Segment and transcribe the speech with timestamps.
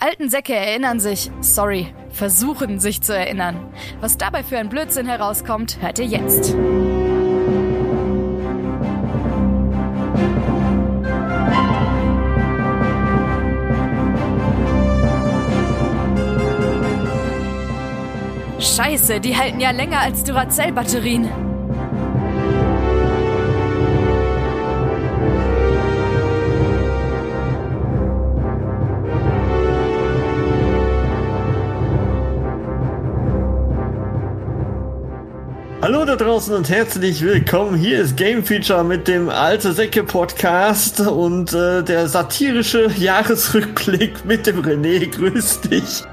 [0.00, 3.56] Die alten Säcke erinnern sich, sorry, versuchen sich zu erinnern.
[4.00, 6.56] Was dabei für ein Blödsinn herauskommt, hört ihr jetzt.
[18.58, 21.49] Scheiße, die halten ja länger als Duracell-Batterien.
[35.92, 37.76] Hallo da draußen und herzlich willkommen.
[37.76, 44.46] Hier ist Game Feature mit dem Alte Säcke Podcast und äh, der satirische Jahresrückblick mit
[44.46, 45.10] dem René.
[45.10, 46.04] Grüß dich.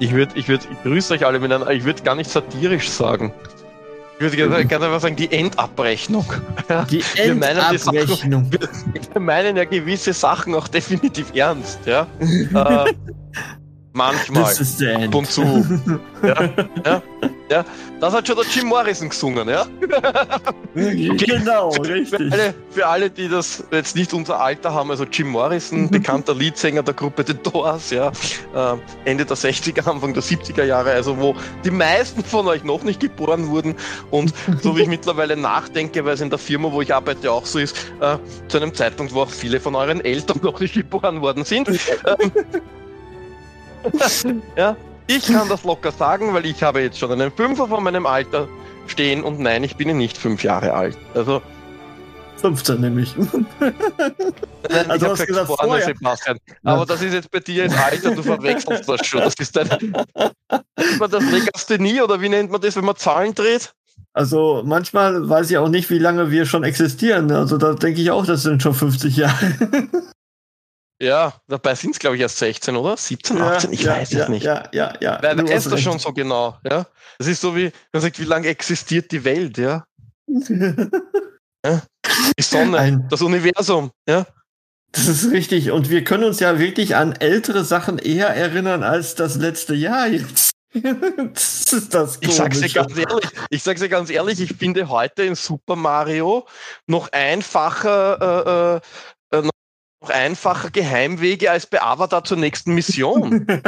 [0.00, 1.70] Ich würde, ich würde, ich grüße euch alle miteinander.
[1.70, 3.32] Ich würde gar nicht satirisch sagen.
[4.16, 6.26] Ich würde gerne, gerne einfach sagen, die Endabrechnung.
[6.90, 8.50] Die Wir meinen die Endabrechnung.
[9.12, 12.08] Wir meinen ja gewisse Sachen auch definitiv ernst, ja.
[12.20, 12.92] äh,
[13.92, 14.44] manchmal.
[14.44, 15.42] Das ist der ab und zu.
[16.22, 16.50] Ja,
[16.84, 17.02] ja,
[17.50, 17.64] ja.
[17.98, 19.66] Das hat schon der Jim Morrison gesungen, ja.
[20.74, 22.30] Genau, Für richtig.
[22.30, 26.82] alle, für alle, die das jetzt nicht unser Alter haben, also Jim Morrison, bekannter Leadsänger
[26.82, 28.12] der Gruppe The Doors, ja,
[28.54, 32.82] äh, Ende der 60er, Anfang der 70er Jahre, also wo die meisten von euch noch
[32.82, 33.74] nicht geboren wurden
[34.10, 37.46] und so wie ich mittlerweile nachdenke, weil es in der Firma, wo ich arbeite, auch
[37.46, 41.22] so ist, äh, zu einem Zeitpunkt, wo auch viele von euren Eltern noch nicht geboren
[41.22, 41.70] worden sind.
[42.06, 42.32] Ähm,
[44.56, 48.06] ja, ich kann das locker sagen, weil ich habe jetzt schon einen Fünfer von meinem
[48.06, 48.48] Alter
[48.86, 50.96] stehen und nein, ich bin nicht fünf Jahre alt.
[51.14, 51.42] Also
[52.40, 53.14] 15 nämlich.
[53.60, 55.86] Nein, Also ich hast habe gesagt, vorne, vorher.
[55.86, 56.38] Sebastian.
[56.64, 59.20] Aber das ist jetzt bei dir ins Alter, du verwechselst das schon.
[59.20, 59.68] Das ist dein.
[59.68, 63.74] Nennt man das Legasthenie oder wie nennt man das, wenn man Zahlen dreht?
[64.12, 67.30] Also manchmal weiß ich auch nicht, wie lange wir schon existieren.
[67.30, 69.52] Also da denke ich auch, das sind schon 50 Jahre.
[71.02, 72.96] Ja, dabei sind es, glaube ich, erst 16, oder?
[72.96, 74.42] 17, 18, ich ja, weiß ja, es nicht.
[74.42, 75.18] Ja, ja, ja.
[75.22, 76.86] Wer weiß das schon so genau, ja?
[77.18, 79.84] Das ist so wie, man sagt, wie lange existiert die Welt, ja?
[80.26, 84.26] Die Sonne, Ein- das Universum, ja?
[84.92, 85.70] Das ist richtig.
[85.70, 90.08] Und wir können uns ja wirklich an ältere Sachen eher erinnern als das letzte Jahr
[90.08, 90.50] jetzt.
[90.72, 94.88] das ist das Ich sag's dir ganz ehrlich, ich sag's dir ganz ehrlich, ich finde
[94.88, 96.46] heute in Super Mario
[96.86, 98.80] noch einfacher, äh, äh,
[100.00, 103.46] noch einfacher Geheimwege als bei Avatar zur nächsten Mission.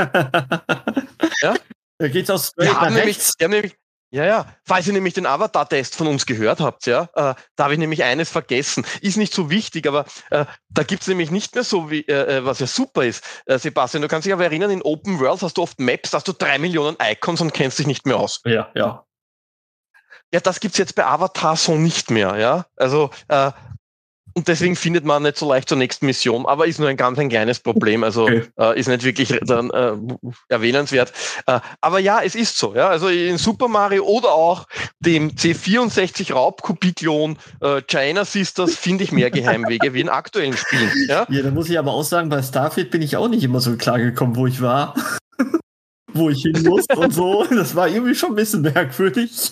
[1.40, 1.54] Ja?
[1.98, 3.74] Da geht's straight Wir haben nämlich, wir haben nämlich,
[4.10, 7.72] ja, ja, falls ihr nämlich den Avatar-Test von uns gehört habt, ja, äh, da habe
[7.72, 8.84] ich nämlich eines vergessen.
[9.00, 12.44] Ist nicht so wichtig, aber äh, da gibt's nämlich nicht mehr so, wie, äh, äh,
[12.44, 13.24] was ja super ist.
[13.46, 16.18] Äh, Sebastian, du kannst dich aber erinnern, in Open World hast du oft Maps, da
[16.18, 18.40] hast du drei Millionen Icons und kennst dich nicht mehr aus.
[18.44, 19.04] Ja, ja.
[20.32, 22.66] Ja, das gibt's jetzt bei Avatar so nicht mehr, ja.
[22.76, 23.50] Also, äh,
[24.34, 27.18] und deswegen findet man nicht so leicht zur nächsten Mission, aber ist nur ein ganz
[27.18, 28.04] ein kleines Problem.
[28.04, 28.44] Also Okay.
[28.58, 29.92] äh, ist nicht wirklich dann äh,
[30.48, 31.12] erwähnenswert.
[31.46, 32.88] Äh, aber ja, es ist so, ja.
[32.88, 34.66] Also in Super Mario oder auch
[35.00, 40.90] dem C64 Raubkopie-Klon äh, China Sisters finde ich mehr Geheimwege wie in aktuellen Spielen.
[41.08, 41.26] Ja?
[41.28, 43.76] Ja, da muss ich aber auch sagen, bei Starfield bin ich auch nicht immer so
[43.76, 44.94] klar gekommen, wo ich war.
[46.12, 47.44] wo ich hin muss und so.
[47.50, 49.50] Das war irgendwie schon ein bisschen merkwürdig.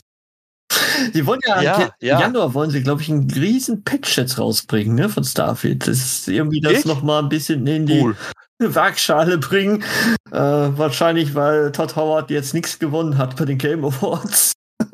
[1.15, 2.21] Die wollen ja, Ja, im ja.
[2.21, 5.87] Januar wollen sie, glaube ich, einen riesen Patch jetzt rausbringen, ne, von Starfield.
[5.87, 6.87] Das ist irgendwie das Echt?
[6.87, 8.17] noch mal ein bisschen in die Cool.
[8.59, 9.83] Waagschale bringen.
[10.31, 14.53] Äh, wahrscheinlich, weil Todd Howard jetzt nichts gewonnen hat bei den Game Awards.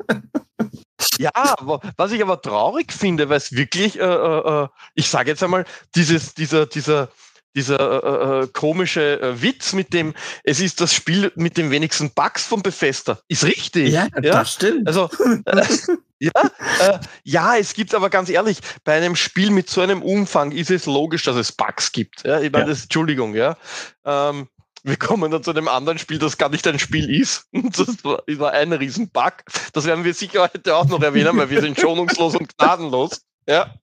[1.19, 1.55] Ja,
[1.95, 5.65] was ich aber traurig finde, weil es wirklich, äh, äh, äh, ich sage jetzt einmal,
[5.95, 7.09] dieses, dieser, dieser,
[7.55, 10.13] dieser äh, äh, komische äh, Witz mit dem,
[10.43, 13.91] es ist das Spiel mit den wenigsten Bugs von Bethesda, ist richtig.
[14.31, 14.87] das stimmt.
[14.87, 15.09] Also,
[15.45, 15.63] äh,
[16.19, 16.31] ja,
[16.79, 20.69] äh, ja, es gibt aber ganz ehrlich, bei einem Spiel mit so einem Umfang ist
[20.71, 22.23] es logisch, dass es Bugs gibt.
[22.25, 22.69] Ja, ich meine, Ja.
[22.69, 23.57] das, Entschuldigung, ja.
[24.05, 24.47] Ähm,
[24.83, 27.47] wir kommen dann zu einem anderen Spiel, das gar nicht ein Spiel ist.
[27.53, 29.33] Das war ein Riesenbug.
[29.73, 33.21] Das werden wir sicher heute auch noch erwähnen, weil wir sind schonungslos und gnadenlos.
[33.47, 33.73] Ja.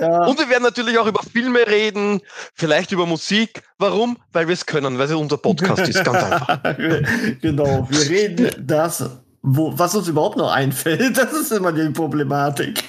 [0.00, 0.26] Ja.
[0.26, 2.20] Und wir werden natürlich auch über Filme reden,
[2.54, 3.62] vielleicht über Musik.
[3.78, 4.16] Warum?
[4.32, 6.04] Weil wir es können, weil es unser Podcast ist.
[6.04, 6.62] Ganz einfach.
[7.40, 9.08] genau, wir reden das,
[9.42, 11.16] wo, was uns überhaupt noch einfällt.
[11.16, 12.82] Das ist immer die Problematik.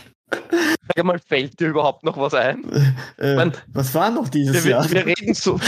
[0.96, 2.64] Sag mal, fällt dir überhaupt noch was ein?
[3.20, 4.90] Äh, Man- was war noch dieses Wir, Jahr?
[4.90, 5.60] wir reden so.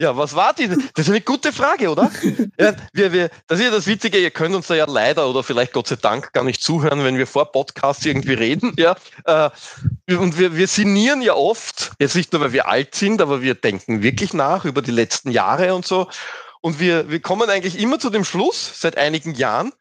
[0.00, 0.68] Ja, was war die?
[0.68, 2.10] Das ist eine gute Frage, oder?
[2.58, 5.42] ja, wir, wir, das ist ja das Witzige, ihr könnt uns da ja leider oder
[5.42, 8.74] vielleicht Gott sei Dank gar nicht zuhören, wenn wir vor Podcasts irgendwie reden.
[8.78, 9.50] Ja, äh,
[10.16, 13.54] und wir, wir sinnieren ja oft, jetzt nicht nur, weil wir alt sind, aber wir
[13.54, 16.08] denken wirklich nach über die letzten Jahre und so.
[16.62, 19.72] Und wir, wir kommen eigentlich immer zu dem Schluss, seit einigen Jahren,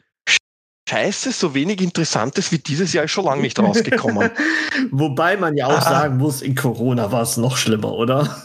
[0.90, 4.30] Scheiße, so wenig Interessantes wie dieses Jahr ist schon lange nicht rausgekommen.
[4.92, 5.82] Wobei man ja auch ah.
[5.82, 8.44] sagen muss, in Corona war es noch schlimmer, oder?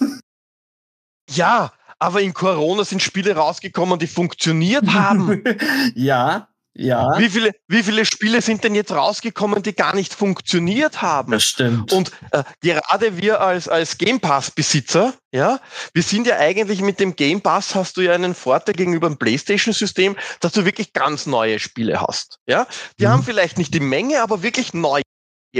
[1.30, 5.42] Ja, aber in Corona sind Spiele rausgekommen, die funktioniert haben.
[5.94, 7.18] ja, ja.
[7.18, 11.32] Wie viele, wie viele Spiele sind denn jetzt rausgekommen, die gar nicht funktioniert haben?
[11.32, 11.90] Das stimmt.
[11.90, 15.58] Und äh, gerade wir als, als Game Pass-Besitzer, ja,
[15.94, 19.16] wir sind ja eigentlich mit dem Game Pass hast du ja einen Vorteil gegenüber dem
[19.16, 22.40] PlayStation-System, dass du wirklich ganz neue Spiele hast.
[22.46, 22.66] Ja,
[23.00, 23.10] die mhm.
[23.10, 25.02] haben vielleicht nicht die Menge, aber wirklich neue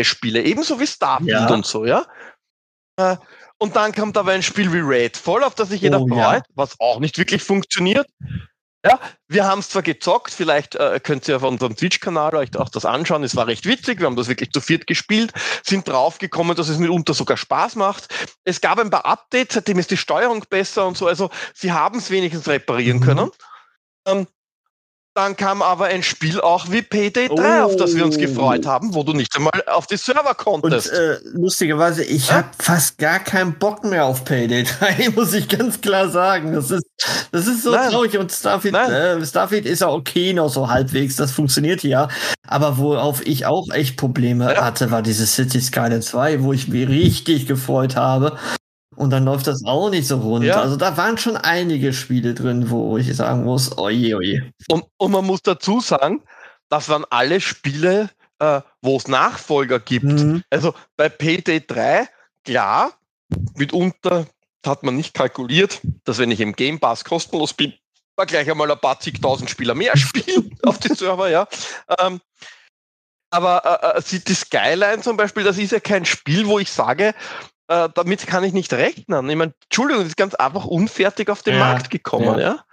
[0.03, 1.55] Spiele, ebenso wie Starfield ja.
[1.55, 2.05] und so, ja.
[2.99, 3.17] Äh,
[3.59, 6.55] und dann kommt aber ein Spiel wie Redfall, auf das sich jeder oh, freut, ja.
[6.55, 8.07] was auch nicht wirklich funktioniert.
[8.85, 12.69] Ja, wir haben es zwar gezockt, vielleicht äh, könnt ihr auf unserem Twitch-Kanal euch auch
[12.69, 13.25] das anschauen.
[13.25, 15.33] Es war recht witzig, wir haben das wirklich zu viert gespielt,
[15.65, 18.15] sind draufgekommen, dass es mitunter sogar Spaß macht.
[18.45, 21.09] Es gab ein paar Updates, seitdem ist die Steuerung besser und so.
[21.09, 23.05] Also sie haben es wenigstens reparieren mhm.
[23.05, 23.31] können.
[24.07, 24.27] Ähm,
[25.17, 27.65] dann kam aber ein Spiel auch wie Payday 3, oh.
[27.65, 28.69] auf das wir uns gefreut oh.
[28.69, 30.91] haben, wo du nicht einmal auf die Server konntest.
[30.91, 32.37] Und äh, lustigerweise, ich ja?
[32.37, 36.53] habe fast gar keinen Bock mehr auf Payday 3, muss ich ganz klar sagen.
[36.53, 36.85] Das ist,
[37.33, 37.91] das ist so Nein.
[37.91, 38.19] traurig.
[38.19, 42.09] Und Starfield, äh, Starfield ist ja okay noch so halbwegs, das funktioniert ja.
[42.47, 44.65] Aber worauf ich auch echt Probleme ja.
[44.65, 48.37] hatte, war diese City Skyline 2, wo ich mich richtig gefreut habe.
[48.97, 50.45] Und dann läuft das auch nicht so rund.
[50.45, 50.61] Ja.
[50.61, 54.53] Also da waren schon einige Spiele drin, wo ich sagen muss, oje, oje.
[54.69, 56.23] Und, und man muss dazu sagen,
[56.69, 60.05] das waren alle Spiele, äh, wo es Nachfolger gibt.
[60.05, 60.43] Mhm.
[60.51, 62.09] Also bei PD 3,
[62.45, 62.93] klar,
[63.55, 64.27] mitunter
[64.65, 67.73] hat man nicht kalkuliert, dass wenn ich im Game Pass kostenlos bin,
[68.17, 71.47] da gleich einmal ein paar zigtausend Spieler mehr spielen auf die Server, ja.
[71.99, 72.21] Ähm,
[73.31, 77.15] aber äh, City äh, Skyline zum Beispiel, das ist ja kein Spiel, wo ich sage,
[77.69, 79.29] äh, damit kann ich nicht rechnen.
[79.29, 82.41] Ich meine, Entschuldigung, das ist ganz einfach unfertig auf den ja, Markt gekommen, ja.
[82.41, 82.65] ja?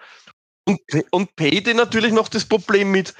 [0.65, 0.79] Und,
[1.11, 3.13] und Payday natürlich noch das Problem mit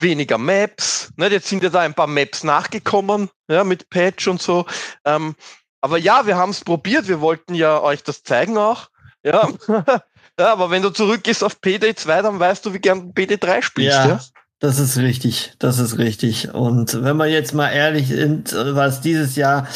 [0.00, 1.12] weniger Maps.
[1.16, 1.28] Ne?
[1.28, 4.66] Jetzt sind ja da ein paar Maps nachgekommen, ja, mit Patch und so.
[5.04, 5.34] Ähm,
[5.80, 7.08] aber ja, wir haben es probiert.
[7.08, 8.88] Wir wollten ja euch das zeigen auch.
[9.22, 9.48] Ja.
[10.38, 13.62] ja, aber wenn du zurückgehst auf PD 2, dann weißt du, wie gern PD 3
[13.62, 13.96] spielst.
[13.96, 14.08] Ja.
[14.08, 14.20] ja?
[14.58, 16.52] Das ist richtig, das ist richtig.
[16.52, 19.66] Und wenn man jetzt mal ehrlich ist, was dieses Jahr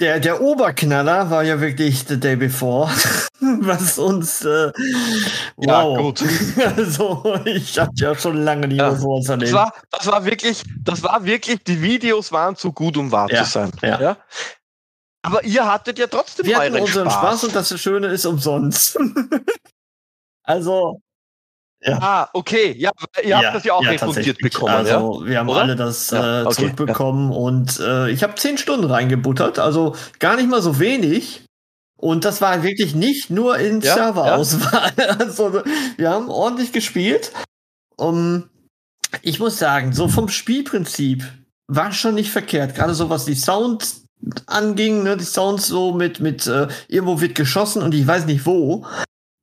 [0.00, 2.88] der, der Oberknaller war ja wirklich The Day Before,
[3.40, 4.72] was uns, äh,
[5.56, 5.66] wow.
[5.66, 6.24] Ja, gut.
[6.76, 9.52] also, ich habe ja schon lange nicht mehr sowas erlebt.
[9.52, 13.30] Das war, das war wirklich, das war wirklich, die Videos waren zu gut, um wahr
[13.30, 13.70] ja, zu sein.
[13.82, 14.00] Ja.
[14.00, 14.16] ja.
[15.22, 17.20] Aber ihr hattet ja trotzdem Wir hatten unseren Spaß.
[17.20, 18.98] Spaß und das Schöne ist umsonst.
[20.42, 21.02] also,
[21.82, 21.98] ja.
[22.00, 22.74] Ah, okay.
[22.78, 22.90] Ja,
[23.24, 24.74] ihr habt das ja auch ja, refundiert bekommen.
[24.74, 25.28] Also, ja?
[25.28, 25.62] wir haben Oder?
[25.62, 26.54] alle das äh, okay.
[26.54, 31.44] zurückbekommen und äh, ich habe zehn Stunden reingebuttert, also gar nicht mal so wenig.
[31.96, 34.92] Und das war wirklich nicht nur in Serverauswahl.
[35.18, 35.62] Also,
[35.98, 37.32] wir haben ordentlich gespielt.
[37.96, 38.48] Um,
[39.20, 41.24] ich muss sagen, so vom Spielprinzip
[41.66, 42.74] war schon nicht verkehrt.
[42.74, 43.96] Gerade so was die Sound
[44.46, 48.46] anging, ne, die Sounds so mit, mit äh, irgendwo wird geschossen und ich weiß nicht
[48.46, 48.86] wo.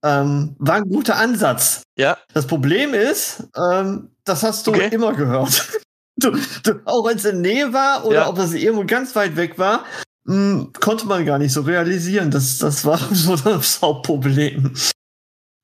[0.08, 1.84] Ähm, war ein guter Ansatz.
[1.98, 2.18] Ja.
[2.34, 4.90] Das Problem ist, ähm, das hast du okay.
[4.92, 5.68] immer gehört.
[6.20, 6.32] Du,
[6.64, 8.28] du, auch wenn es in der Nähe war oder ja.
[8.28, 9.86] ob das irgendwo ganz weit weg war,
[10.24, 12.32] mh, hm, konnte man gar nicht so realisieren.
[12.32, 14.74] Das, das war so das Hauptproblem.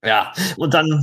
[0.06, 1.02] Ja, und dann.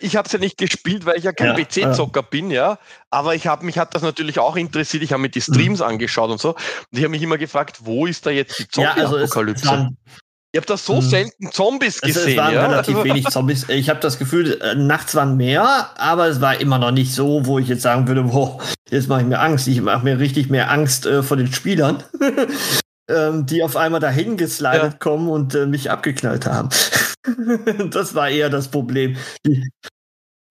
[0.00, 2.26] Ich habe es ja nicht gespielt, weil ich ja kein ja, PC-Zocker ja.
[2.30, 2.78] bin, ja.
[3.10, 5.02] Aber ich habe mich hat das natürlich auch interessiert.
[5.02, 5.86] Ich habe mir die Streams mhm.
[5.86, 6.50] angeschaut und so.
[6.50, 6.58] Und
[6.92, 9.64] ich habe mich immer gefragt, wo ist da jetzt die Zombie-Apokalypse?
[9.64, 9.88] Ja, also
[10.52, 11.02] ich habe da so hm.
[11.02, 12.22] selten Zombies gesehen.
[12.22, 12.66] Es, es waren ja?
[12.66, 13.68] relativ wenig Zombies.
[13.68, 17.46] Ich habe das Gefühl, äh, nachts waren mehr, aber es war immer noch nicht so,
[17.46, 18.58] wo ich jetzt sagen würde, boah,
[18.90, 19.68] jetzt mache ich mir Angst.
[19.68, 22.02] Ich mache mir richtig mehr Angst äh, vor den Spielern,
[23.08, 24.98] ähm, die auf einmal dahin geslidet ja.
[24.98, 26.68] kommen und äh, mich abgeknallt haben.
[27.90, 29.16] das war eher das Problem.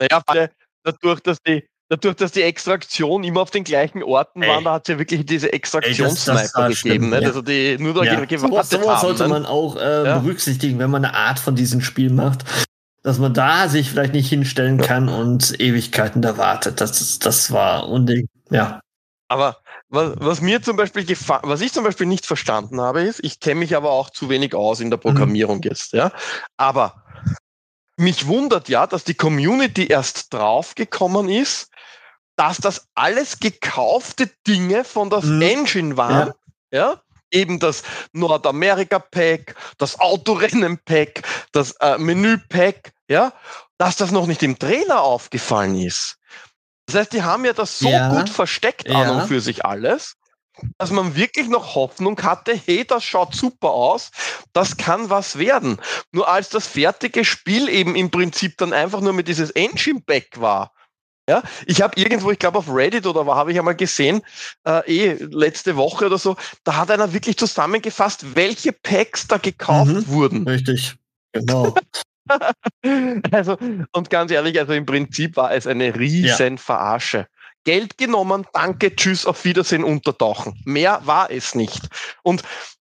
[0.00, 0.23] Naja,
[0.85, 4.49] dadurch, dass die dadurch, dass die Extraktion immer auf den gleichen Orten Ey.
[4.49, 7.21] waren, da hat es ja wirklich diese Extraktionssniper gegeben, ne?
[7.23, 7.28] ja.
[7.28, 8.25] also die nur da ja.
[8.25, 9.00] gewartet so, haben.
[9.00, 9.28] sollte ne?
[9.28, 10.18] man auch äh, ja.
[10.18, 12.45] berücksichtigen, wenn man eine Art von diesem Spiel macht,
[13.02, 16.80] dass man da sich vielleicht nicht hinstellen kann und Ewigkeiten da wartet.
[16.80, 18.80] Das, das war unding, ja.
[19.28, 23.40] Aber was, was mir zum Beispiel was ich zum Beispiel nicht verstanden habe, ist, ich
[23.40, 25.62] kenne mich aber auch zu wenig aus in der Programmierung mhm.
[25.64, 26.12] jetzt, ja.
[26.57, 27.04] Aber
[27.97, 31.71] mich wundert ja, dass die Community erst draufgekommen ist,
[32.38, 35.42] dass das alles gekaufte Dinge von der mhm.
[35.42, 36.33] Engine waren,
[36.73, 36.92] ja.
[36.92, 37.02] ja.
[37.33, 43.33] eben das Nordamerika-Pack, das Autorennen-Pack, das äh, Menü-Pack, ja,
[43.76, 46.16] dass das noch nicht dem Trainer aufgefallen ist.
[46.87, 48.09] Das heißt, die haben ja das so ja.
[48.09, 49.02] gut versteckt ja.
[49.02, 50.14] an und für sich alles,
[50.78, 54.11] dass man wirklich noch Hoffnung hatte, hey, das schaut super aus,
[54.52, 55.80] das kann was werden.
[56.12, 60.73] Nur als das fertige Spiel eben im Prinzip dann einfach nur mit dieses Engine-Back war,
[61.28, 64.23] ja, ich habe irgendwo, ich glaube auf Reddit oder habe ich einmal gesehen,
[64.66, 69.92] äh, eh letzte Woche oder so, da hat einer wirklich zusammengefasst, welche Packs da gekauft
[69.92, 70.49] mhm, wurden.
[70.49, 70.97] Richtig,
[71.32, 71.75] genau.
[73.30, 73.58] also,
[73.92, 76.62] und ganz ehrlich, also im Prinzip war es eine riesen ja.
[76.62, 77.26] Verarsche.
[77.64, 80.58] Geld genommen, danke, tschüss, auf Wiedersehen, untertauchen.
[80.64, 81.88] Mehr war es nicht.
[82.23, 82.42] Und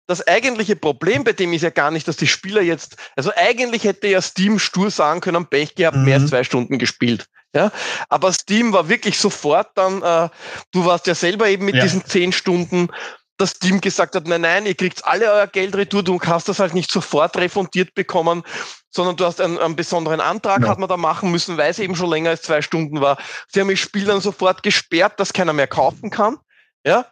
[0.09, 3.85] das eigentliche Problem bei dem ist ja gar nicht, dass die Spieler jetzt, also eigentlich
[3.85, 6.05] hätte ja Steam stur sagen können, Pech gehabt, mhm.
[6.05, 6.29] mehr als mhm.
[6.29, 7.27] zwei Stunden gespielt.
[7.55, 7.71] Ja,
[8.09, 10.31] aber Steam war wirklich sofort dann, äh,
[10.71, 11.83] du warst ja selber eben mit ja.
[11.83, 12.89] diesen zehn Stunden,
[13.37, 16.61] das Team gesagt hat, nein, nein, ihr kriegt alle euer Geld retour, du hast das
[16.61, 18.43] halt nicht sofort refundiert bekommen,
[18.91, 20.69] sondern du hast einen, einen besonderen Antrag, ja.
[20.69, 23.19] hat man da machen müssen, weil es eben schon länger als zwei Stunden war.
[23.49, 26.39] Sie haben das Spiel dann sofort gesperrt, dass keiner mehr kaufen kann.
[26.87, 27.07] Ja.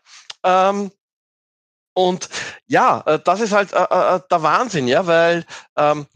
[0.44, 0.90] Ähm,
[1.94, 2.28] und
[2.66, 5.44] ja, äh, das ist halt äh, äh, der Wahnsinn, ja, weil
[5.76, 6.06] ähm,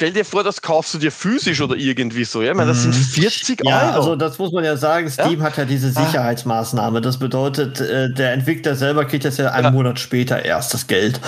[0.00, 2.40] stell dir vor, das kaufst du dir physisch oder irgendwie so.
[2.40, 3.68] Ja, ich meine, das sind 40 mhm.
[3.68, 3.96] ja, Euro.
[3.96, 5.10] Also das muss man ja sagen.
[5.10, 5.44] Steam ja?
[5.44, 6.06] hat ja diese ah.
[6.06, 7.02] Sicherheitsmaßnahme.
[7.02, 9.70] Das bedeutet, äh, der Entwickler selber kriegt das ja einen ja.
[9.70, 11.20] Monat später erst das Geld.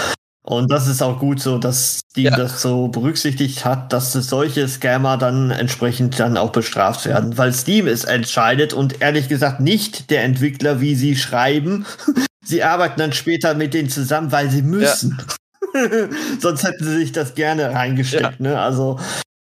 [0.43, 2.37] Und das ist auch gut so, dass Steam ja.
[2.37, 7.87] das so berücksichtigt hat, dass solche Scammer dann entsprechend dann auch bestraft werden, weil Steam
[7.87, 11.85] es entscheidet und ehrlich gesagt nicht der Entwickler, wie sie schreiben.
[12.43, 15.19] sie arbeiten dann später mit denen zusammen, weil sie müssen.
[15.19, 15.35] Ja.
[16.41, 18.23] Sonst hätten sie sich das gerne reingesteckt.
[18.23, 18.33] Ja.
[18.39, 18.61] Ne?
[18.61, 18.99] Also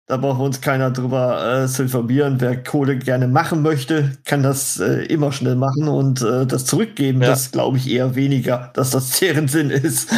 [0.06, 2.40] da braucht uns keiner drüber äh, zu informieren.
[2.40, 7.22] Wer Kohle gerne machen möchte, kann das äh, immer schnell machen und äh, das zurückgeben.
[7.22, 7.28] Ja.
[7.28, 10.12] Das glaube ich eher weniger, dass das deren Sinn ist.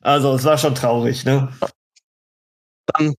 [0.00, 1.24] Also es war schon traurig.
[1.24, 1.48] Ne?
[2.86, 3.14] Dann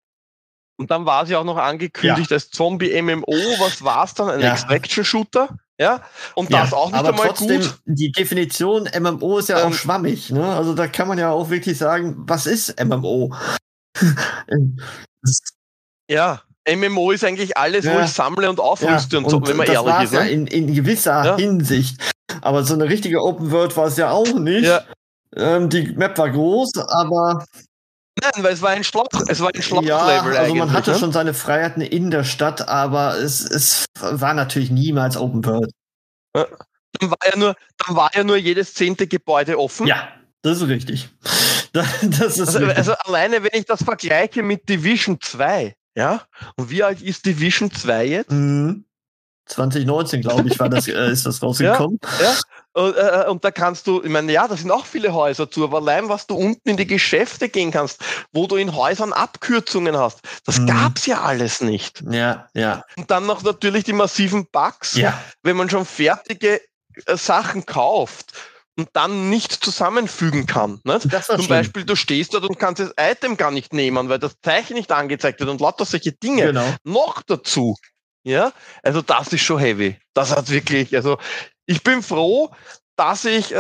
[0.78, 2.36] und dann war sie auch noch angekündigt ja.
[2.36, 3.32] als Zombie-MMO.
[3.60, 4.30] Was war es dann?
[4.30, 4.52] Ein ja.
[4.52, 5.56] Extraction-Shooter?
[5.80, 6.04] Ja,
[6.36, 7.80] und das ja, auch nicht einmal trotzdem, gut.
[7.86, 10.30] Die Definition MMO ist ja ähm, auch schwammig.
[10.30, 10.46] Ne?
[10.46, 13.34] Also da kann man ja auch wirklich sagen, was ist MMO?
[16.10, 17.96] ja, MMO ist eigentlich alles, ja.
[17.96, 20.14] wo ich sammle und aufrüste ja, und, so, wenn man ehrlich ist.
[20.14, 20.20] Ne?
[20.20, 21.38] Ja in, in gewisser.
[21.38, 22.00] Hinsicht.
[22.42, 24.70] Aber so eine richtige Open World war es ja auch nicht.
[25.36, 27.44] Ähm, die Map war groß, aber
[28.24, 30.98] Nein, weil es war ein Schloss, es war ein Schlosslevel ja, also man hatte ne?
[30.98, 35.72] schon seine Freiheiten in der Stadt, aber es, es war natürlich niemals Open World.
[36.34, 39.88] Dann war ja nur, dann war ja nur jedes zehnte Gebäude offen.
[39.88, 40.08] Ja,
[40.42, 41.10] das ist richtig.
[41.74, 42.78] Das ist also, richtig.
[42.78, 46.22] also alleine, wenn ich das vergleiche mit Division 2, ja,
[46.56, 48.32] und wie alt ist Division 2 jetzt?
[48.32, 48.86] Mhm.
[49.48, 52.00] 2019, glaube ich, war das, äh, ist das rausgekommen.
[52.20, 52.36] Ja, ja.
[52.74, 55.64] Und, äh, und da kannst du, ich meine, ja, da sind auch viele Häuser zu,
[55.64, 59.96] aber allein, was du unten in die Geschäfte gehen kannst, wo du in Häusern Abkürzungen
[59.96, 60.68] hast, das mhm.
[60.68, 62.04] gab's ja alles nicht.
[62.10, 62.84] Ja, ja.
[62.98, 65.22] Und dann noch natürlich die massiven Bugs, ja.
[65.44, 66.62] wenn man schon fertige
[67.06, 68.34] äh, Sachen kauft
[68.76, 70.82] und dann nicht zusammenfügen kann.
[70.84, 71.02] Nicht?
[71.04, 71.48] Zum schlimm.
[71.48, 74.92] Beispiel, du stehst dort und kannst das Item gar nicht nehmen, weil das Zeichen nicht
[74.92, 76.48] angezeigt wird und lauter solche Dinge.
[76.48, 76.76] Genau.
[76.84, 77.76] Noch dazu.
[78.26, 80.00] Ja, also das ist schon heavy.
[80.14, 81.18] Das hat wirklich, also
[81.66, 82.50] ich bin froh,
[82.96, 83.58] dass ich äh,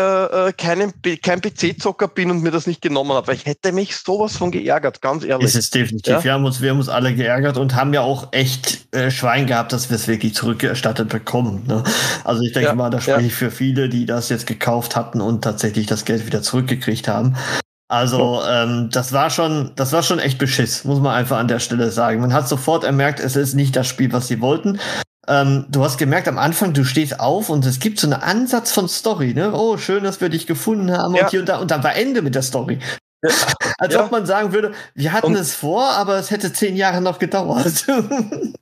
[0.47, 3.95] äh kein, kein PC-Zocker bin und mir das nicht genommen habe, weil ich hätte mich
[3.95, 5.47] sowas von geärgert, ganz ehrlich.
[5.47, 6.13] Ist es definitiv.
[6.13, 6.23] Ja?
[6.23, 9.47] Wir, haben uns, wir haben uns alle geärgert und haben ja auch echt äh, Schwein
[9.47, 11.63] gehabt, dass wir es wirklich zurückerstattet bekommen.
[11.67, 11.83] Ne?
[12.23, 13.27] Also ich denke ja, mal, da spreche ja.
[13.27, 17.35] ich für viele, die das jetzt gekauft hatten und tatsächlich das Geld wieder zurückgekriegt haben.
[17.89, 21.59] Also ähm, das war schon, das war schon echt Beschiss, muss man einfach an der
[21.59, 22.21] Stelle sagen.
[22.21, 24.79] Man hat sofort ermerkt, es ist nicht das Spiel, was sie wollten.
[25.27, 28.73] Ähm, du hast gemerkt am Anfang, du stehst auf und es gibt so einen Ansatz
[28.73, 29.53] von Story, ne?
[29.53, 31.23] Oh, schön, dass wir dich gefunden haben ja.
[31.23, 32.79] und hier und da und dann war Ende mit der Story.
[33.77, 34.03] Als ja.
[34.03, 37.19] ob man sagen würde, wir hatten und es vor, aber es hätte zehn Jahre noch
[37.19, 37.85] gedauert.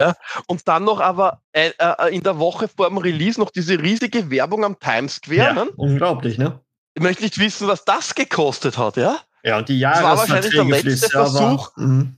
[0.00, 0.14] Ja,
[0.46, 4.30] und dann noch aber äh, äh, in der Woche vor dem Release noch diese riesige
[4.30, 5.36] Werbung am Times Square.
[5.36, 5.70] Ja, ne?
[5.76, 6.58] Unglaublich, ne?
[6.94, 9.18] Ich möchte nicht wissen, was das gekostet hat, ja?
[9.44, 11.76] Ja, und die Jahre das war wahrscheinlich der letzte Versuch.
[11.76, 12.16] Mhm.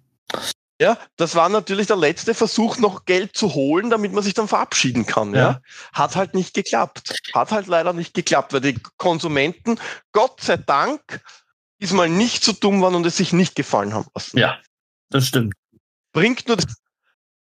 [0.82, 4.48] Ja, das war natürlich der letzte Versuch, noch Geld zu holen, damit man sich dann
[4.48, 5.32] verabschieden kann.
[5.32, 5.40] Ja.
[5.40, 5.60] ja.
[5.92, 7.14] Hat halt nicht geklappt.
[7.32, 9.78] Hat halt leider nicht geklappt, weil die Konsumenten,
[10.10, 11.22] Gott sei Dank,
[11.80, 14.38] diesmal nicht so dumm waren und es sich nicht gefallen haben lassen.
[14.38, 14.58] Ja,
[15.08, 15.54] das stimmt.
[16.12, 16.56] Bringt nur,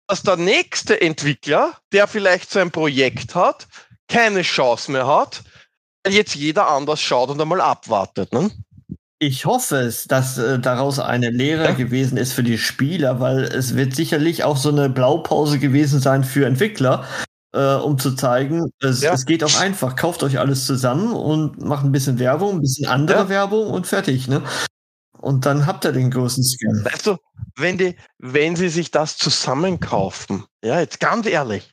[0.07, 3.67] dass der nächste Entwickler, der vielleicht so ein Projekt hat,
[4.07, 5.41] keine Chance mehr hat,
[6.03, 8.33] weil jetzt jeder anders schaut und einmal abwartet.
[8.33, 8.51] Ne?
[9.24, 11.72] Ich hoffe es, dass äh, daraus eine Lehre ja.
[11.74, 16.24] gewesen ist für die Spieler, weil es wird sicherlich auch so eine Blaupause gewesen sein
[16.24, 17.06] für Entwickler,
[17.54, 19.13] äh, um zu zeigen, es, ja.
[19.13, 19.96] es, geht auch einfach.
[19.96, 23.30] Kauft euch alles zusammen und macht ein bisschen Werbung, ein bisschen andere ja.
[23.30, 24.42] Werbung und fertig, ne?
[25.20, 26.84] Und dann habt ihr den großen Scam.
[26.84, 27.18] Weißt du,
[27.58, 31.72] wenn, die, wenn sie sich das zusammenkaufen, ja, jetzt ganz ehrlich,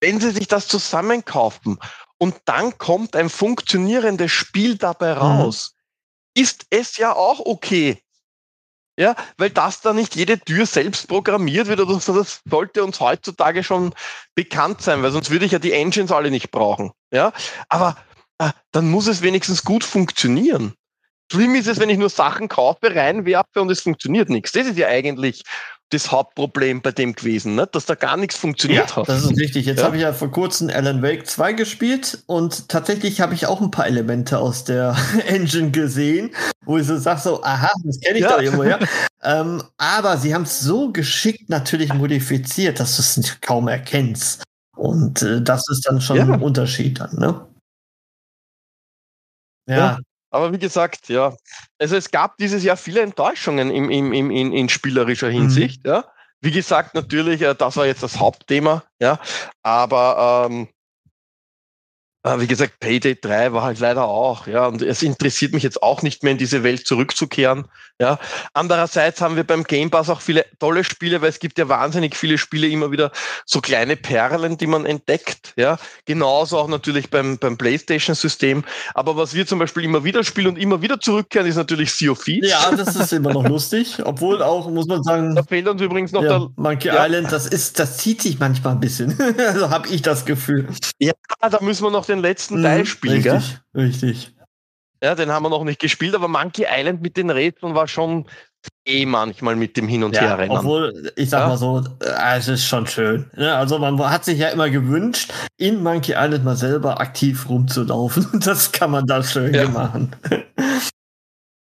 [0.00, 1.78] wenn sie sich das zusammenkaufen
[2.18, 5.20] und dann kommt ein funktionierendes Spiel dabei mhm.
[5.20, 5.81] raus, mhm.
[6.34, 8.02] Ist es ja auch okay.
[8.98, 13.00] Ja, weil das da nicht jede Tür selbst programmiert wird oder so, das sollte uns
[13.00, 13.94] heutzutage schon
[14.34, 16.92] bekannt sein, weil sonst würde ich ja die Engines alle nicht brauchen.
[17.10, 17.32] Ja,
[17.70, 17.96] aber
[18.36, 20.74] äh, dann muss es wenigstens gut funktionieren.
[21.30, 24.52] Schlimm ist es, wenn ich nur Sachen kaufe, reinwerfe und es funktioniert nichts.
[24.52, 25.42] Das ist ja eigentlich
[25.92, 27.68] das Hauptproblem bei dem gewesen, ne?
[27.70, 29.08] dass da gar nichts funktioniert ja, hat.
[29.08, 29.66] Das ist richtig.
[29.66, 29.84] Jetzt ja?
[29.84, 33.70] habe ich ja vor kurzem Alan Wake 2 gespielt und tatsächlich habe ich auch ein
[33.70, 34.96] paar Elemente aus der
[35.26, 36.30] Engine gesehen,
[36.64, 38.30] wo ich so sage, so, aha, das kenne ich ja.
[38.30, 38.78] doch irgendwo, ja.
[39.22, 44.42] ähm, aber sie haben es so geschickt natürlich modifiziert, dass du es kaum erkennst.
[44.76, 47.46] Und äh, das ist dann schon ein Unterschied dann, ne?
[49.68, 49.98] Ja,
[50.32, 51.34] aber wie gesagt, ja,
[51.78, 55.32] also es gab dieses Jahr viele Enttäuschungen im, im, im, in, in spielerischer mhm.
[55.32, 55.90] Hinsicht, mhm.
[55.90, 56.04] ja.
[56.40, 59.20] Wie gesagt, natürlich, äh, das war jetzt das Hauptthema, ja.
[59.62, 60.68] Aber ähm, äh,
[62.24, 66.02] wie gesagt, Payday 3 war halt leider auch, ja, und es interessiert mich jetzt auch
[66.02, 67.66] nicht mehr in diese Welt zurückzukehren,
[68.00, 68.18] ja.
[68.52, 72.16] Andererseits haben wir beim Game Pass auch viele tolle Spiele, weil es gibt ja wahnsinnig
[72.16, 73.10] viele Spiele immer wieder
[73.44, 75.78] so kleine Perlen, die man entdeckt, ja.
[76.04, 78.62] Genauso auch natürlich beim, beim PlayStation-System.
[78.94, 82.12] Aber was wir zum Beispiel immer wieder spielen und immer wieder zurückkehren, ist natürlich Sea
[82.12, 82.48] of Thieves.
[82.48, 85.34] Ja, das ist immer noch lustig, obwohl auch, muss man sagen.
[85.34, 87.04] Da fehlt uns übrigens noch ja, der Monkey ja.
[87.04, 89.18] Island, das ist, das zieht sich manchmal ein bisschen.
[89.38, 90.68] also habe ich das Gefühl.
[91.00, 93.82] Ja, da müssen wir noch den letzten mhm, Teil spielen, richtig, gell?
[93.84, 94.34] Richtig.
[95.02, 98.26] Ja, den haben wir noch nicht gespielt, aber Monkey Island mit den Rätseln war schon
[98.86, 100.56] eh manchmal mit dem Hin- und ja, Herrennen.
[100.56, 101.48] Obwohl, ich sag ja?
[101.48, 103.28] mal so, äh, es ist schon schön.
[103.34, 103.52] Ne?
[103.52, 108.28] Also man hat sich ja immer gewünscht, in Monkey Island mal selber aktiv rumzulaufen.
[108.42, 109.68] Das kann man da schön ja.
[109.68, 110.14] machen.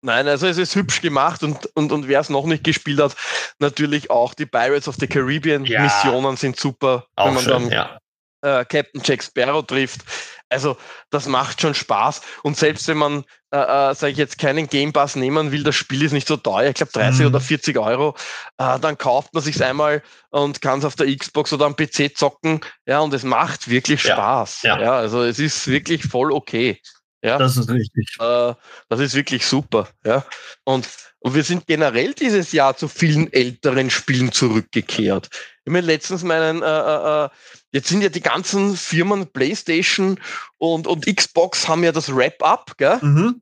[0.02, 3.16] Nein, also es ist hübsch gemacht und, und, und wer es noch nicht gespielt hat,
[3.60, 7.72] natürlich auch die Pirates of the Caribbean Missionen sind super, auch wenn man schön, dann
[7.72, 7.99] ja
[8.42, 10.02] äh, Captain Jack Sparrow trifft.
[10.50, 10.78] Also
[11.12, 12.22] das macht schon Spaß.
[12.44, 15.76] Und selbst wenn man, äh, äh, sage ich jetzt, keinen Game Pass nehmen will, das
[15.76, 17.28] Spiel ist nicht so teuer, ich glaube 30 mhm.
[17.28, 18.16] oder 40 Euro,
[18.58, 22.18] äh, dann kauft man sich's einmal und kann es auf der Xbox oder am PC
[22.18, 22.62] zocken.
[22.88, 24.64] Ja, und es macht wirklich Spaß.
[24.64, 24.84] Ja, ja.
[24.84, 26.82] ja also es ist wirklich voll okay.
[27.22, 28.16] Ja, das ist richtig.
[28.20, 28.54] Äh,
[28.88, 29.90] das ist wirklich super.
[30.06, 30.26] Ja,
[30.64, 30.88] und
[31.22, 35.30] und wir sind generell dieses Jahr zu vielen älteren Spielen zurückgekehrt.
[35.70, 37.30] Ich habe letztens meinen, äh, äh, äh,
[37.74, 40.20] jetzt sind ja die ganzen Firmen PlayStation
[40.58, 42.98] und, und Xbox haben ja das Wrap-Up, gell?
[43.02, 43.42] Mhm.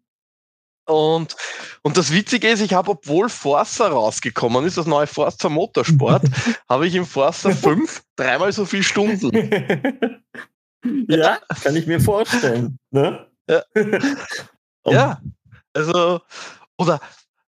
[0.89, 1.37] Und,
[1.83, 6.23] und das Witzige ist, ich habe, obwohl Forza rausgekommen ist, das neue Forza Motorsport,
[6.69, 9.31] habe ich im Forza 5 dreimal so viele Stunden.
[11.07, 12.77] ja, kann ich mir vorstellen.
[12.91, 13.25] Ne?
[13.49, 13.63] Ja.
[14.89, 15.19] Ja,
[15.73, 16.21] also,
[16.77, 17.01] oder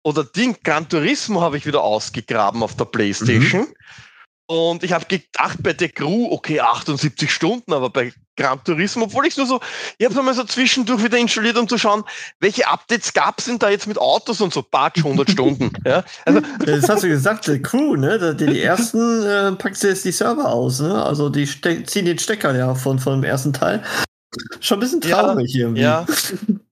[0.03, 3.61] oder Ding, Gran Turismo habe ich wieder ausgegraben auf der Playstation.
[3.63, 3.75] Mhm.
[4.47, 9.25] Und ich habe gedacht, bei der Crew, okay, 78 Stunden, aber bei Gran Turismo, obwohl
[9.25, 9.59] ich nur so,
[9.97, 12.03] ich habe es mal so zwischendurch wieder installiert, um zu schauen,
[12.39, 15.71] welche Updates gab es denn da jetzt mit Autos und so, Batsch, 100 Stunden.
[15.85, 18.35] Ja, also, das hast du gesagt, die Crew, ne?
[18.35, 21.03] Die, die ersten äh, packst du jetzt die Server aus, ne?
[21.03, 23.83] Also die ziehen den Stecker ja von, von dem ersten Teil.
[24.59, 25.81] Schon ein bisschen traurig ja, irgendwie.
[25.81, 26.05] Ja.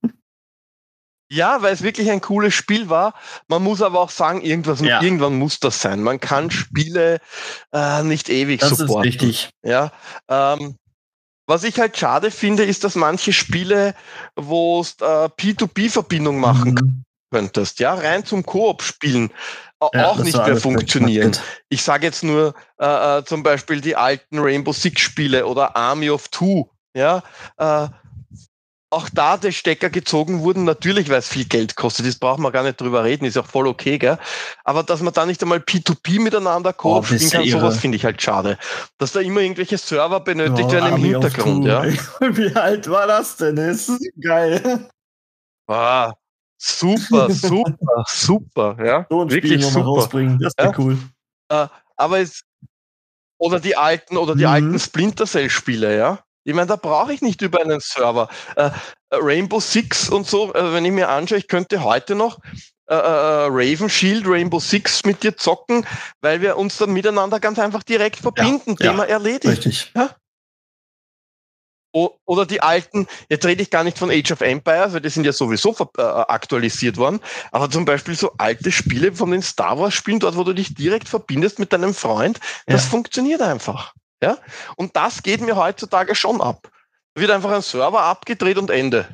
[1.30, 3.14] Ja, weil es wirklich ein cooles Spiel war.
[3.48, 5.00] Man muss aber auch sagen, irgendwas, ja.
[5.02, 6.02] irgendwann muss das sein.
[6.02, 7.20] Man kann Spiele
[7.72, 9.08] äh, nicht ewig das supporten.
[9.08, 9.50] Ist richtig.
[9.62, 9.90] Ja,
[10.28, 10.76] ähm,
[11.46, 13.94] was ich halt schade finde, ist, dass manche Spiele,
[14.34, 17.04] wo es äh, P2P-Verbindung machen mhm.
[17.30, 19.30] könntest, ja, rein zum Koop spielen,
[19.92, 21.36] ja, auch nicht mehr funktionieren.
[21.68, 26.08] Ich sage jetzt nur äh, äh, zum Beispiel die alten Rainbow Six Spiele oder Army
[26.08, 27.22] of Two, ja,
[27.58, 27.88] äh,
[28.94, 32.52] auch da der Stecker gezogen wurden, natürlich, weil es viel Geld kostet, das braucht man
[32.52, 34.18] gar nicht drüber reden, ist auch voll okay, gell?
[34.62, 38.04] Aber dass man da nicht einmal P2P miteinander Koop oh, spielen kann, sowas finde ich
[38.04, 38.56] halt schade.
[38.98, 41.84] Dass da immer irgendwelche Server benötigt oh, werden im Hintergrund, ja.
[42.20, 43.56] Wie alt war das denn?
[43.56, 44.88] Das ist geil.
[45.66, 46.12] Ah,
[46.56, 49.06] super, super, super, ja.
[49.10, 49.86] So ein Wirklich Spiel super.
[49.86, 50.78] rausbringen, das wäre ja?
[50.78, 50.98] cool.
[51.48, 52.42] Äh, aber es,
[53.38, 54.50] oder die alten, oder die mhm.
[54.50, 56.23] alten Splinter Cell Spiele, ja.
[56.44, 58.28] Ich meine, da brauche ich nicht über einen Server.
[58.56, 58.70] Äh,
[59.10, 62.38] Rainbow Six und so, äh, wenn ich mir anschaue, ich könnte heute noch
[62.86, 65.86] äh, äh, Raven Shield, Rainbow Six mit dir zocken,
[66.20, 68.76] weil wir uns dann miteinander ganz einfach direkt verbinden.
[68.78, 69.66] Ja, Thema ja, erledigt.
[69.66, 69.92] Richtig.
[69.96, 70.14] Ja?
[71.94, 75.24] oder die alten, jetzt rede ich gar nicht von Age of Empires, weil die sind
[75.24, 77.20] ja sowieso äh, aktualisiert worden,
[77.52, 80.74] aber zum Beispiel so alte Spiele von den Star Wars Spielen, dort, wo du dich
[80.74, 83.94] direkt verbindest mit deinem Freund, das funktioniert einfach.
[84.24, 84.38] Ja?
[84.76, 86.68] Und das geht mir heutzutage schon ab.
[87.14, 89.06] Wird einfach ein Server abgedreht und Ende.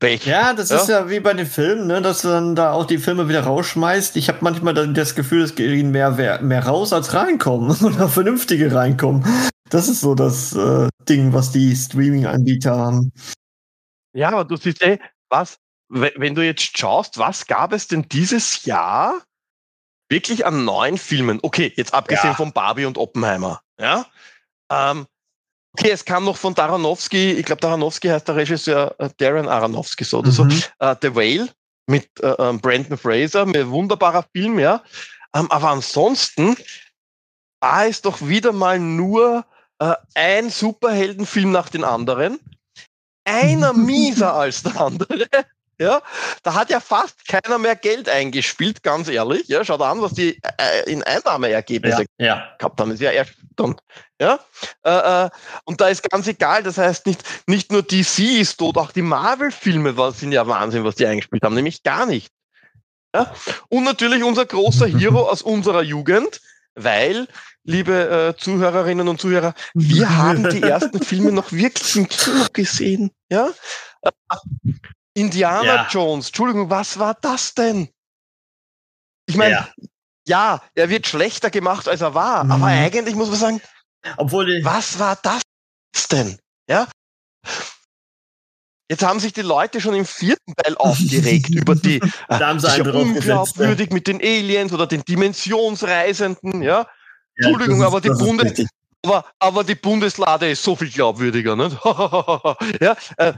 [0.00, 0.26] Pech.
[0.26, 0.76] Ja, das ja?
[0.76, 3.44] ist ja wie bei den Filmen, ne, dass du dann da auch die Filme wieder
[3.44, 4.16] rausschmeißt.
[4.16, 6.10] Ich habe manchmal dann das Gefühl, es gehen mehr,
[6.42, 9.24] mehr raus als reinkommen oder vernünftige reinkommen.
[9.70, 13.12] Das ist so das äh, Ding, was die Streaming-Anbieter haben.
[14.12, 18.64] Ja, aber du siehst, ey, was, wenn du jetzt schaust, was gab es denn dieses
[18.64, 19.22] Jahr
[20.08, 21.38] wirklich an neuen Filmen?
[21.42, 22.34] Okay, jetzt abgesehen ja.
[22.34, 24.06] von Barbie und Oppenheimer, ja.
[24.70, 25.06] Ähm,
[25.76, 30.04] Okay, es kam noch von Daranowski, ich glaube, Daranowski heißt der Regisseur äh, Darren Aronofsky
[30.04, 30.32] so oder mhm.
[30.32, 30.44] so,
[30.78, 31.48] äh, The Whale
[31.88, 34.82] mit äh, ähm, Brandon Fraser, mit wunderbarer Film, ja.
[35.34, 36.56] Ähm, aber ansonsten
[37.60, 39.44] war es doch wieder mal nur
[39.80, 42.38] äh, ein Superheldenfilm nach den anderen.
[43.24, 45.26] Einer mieser als der andere.
[45.78, 46.02] Ja,
[46.42, 49.48] da hat ja fast keiner mehr Geld eingespielt, ganz ehrlich.
[49.48, 52.54] Ja, schaut an, was die äh, in Einnahmeergebnisse ja, ja.
[52.58, 52.92] gehabt haben.
[52.92, 53.80] Ist ja erstaunt.
[54.20, 54.38] Ja,
[54.84, 55.30] äh, äh,
[55.64, 56.62] und da ist ganz egal.
[56.62, 60.94] Das heißt, nicht, nicht nur DC ist tot, auch die Marvel-Filme sind ja Wahnsinn, was
[60.94, 62.32] die eingespielt haben, nämlich gar nicht.
[63.14, 63.32] Ja?
[63.68, 66.40] Und natürlich unser großer Hero aus unserer Jugend,
[66.74, 67.28] weil,
[67.64, 73.10] liebe äh, Zuhörerinnen und Zuhörer, wir haben die ersten Filme noch wirklich im Kino gesehen.
[73.30, 73.50] Ja.
[75.14, 75.88] Indiana ja.
[75.88, 77.88] Jones, Entschuldigung, was war das denn?
[79.26, 79.68] Ich meine, ja.
[80.26, 80.62] ja.
[80.74, 82.52] er wird schlechter gemacht, als er war, mhm.
[82.52, 83.60] aber eigentlich muss man sagen,
[84.16, 85.42] obwohl was war das
[86.10, 86.38] denn?
[86.68, 86.88] Ja.
[88.90, 92.92] Jetzt haben sich die Leute schon im vierten Teil aufgeregt über die da sie ja
[92.92, 96.80] unglaubwürdig mit den Aliens oder den Dimensionsreisenden, ja.
[96.80, 96.88] ja
[97.36, 98.66] Entschuldigung, ist, aber die Bundes
[99.04, 101.76] aber, aber die Bundeslade ist so viel glaubwürdiger, nicht?
[102.80, 103.34] ja, äh,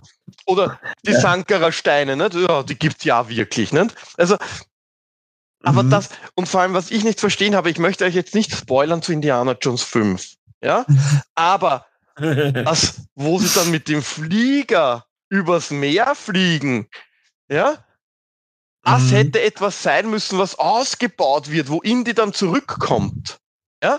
[0.47, 1.21] oder die ja.
[1.21, 2.35] Sankara-Steine, nicht?
[2.35, 3.95] Ja, die gibt's ja wirklich, nicht?
[4.17, 4.37] Also,
[5.63, 5.91] aber mhm.
[5.91, 9.03] das, und vor allem, was ich nicht verstehen habe, ich möchte euch jetzt nicht spoilern
[9.03, 10.87] zu Indiana Jones 5, ja?
[11.35, 16.89] Aber das, wo sie dann mit dem Flieger übers Meer fliegen,
[17.49, 17.85] ja?
[18.83, 19.17] Das mhm.
[19.17, 23.41] hätte etwas sein müssen, was ausgebaut wird, wo Indy dann zurückkommt.
[23.83, 23.99] Ja?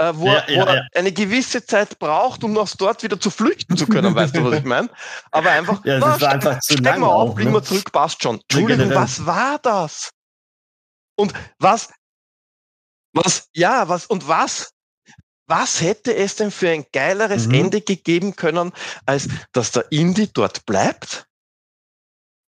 [0.00, 3.30] Äh, wo, ja, ja, wo er eine gewisse Zeit braucht, um aus dort wieder zu
[3.30, 4.88] flüchten zu können, weißt du, was ich meine?
[5.30, 7.58] Aber einfach, ja, das na, war einfach zu lang mal auf, bringen ne?
[7.58, 8.40] wir zurück, passt schon.
[8.40, 10.10] Entschuldigung, was war das?
[11.16, 11.90] Und was,
[13.12, 14.72] was, ja, was, und was,
[15.46, 17.54] was hätte es denn für ein geileres mhm.
[17.54, 18.72] Ende gegeben können,
[19.04, 21.26] als dass der Indie dort bleibt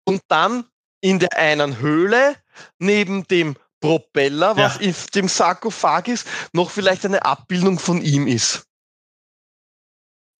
[0.05, 0.65] und dann
[1.01, 2.37] in der einen Höhle
[2.79, 4.81] neben dem Propeller, was ja.
[4.81, 8.63] in dem Sarkophag ist, noch vielleicht eine Abbildung von ihm ist.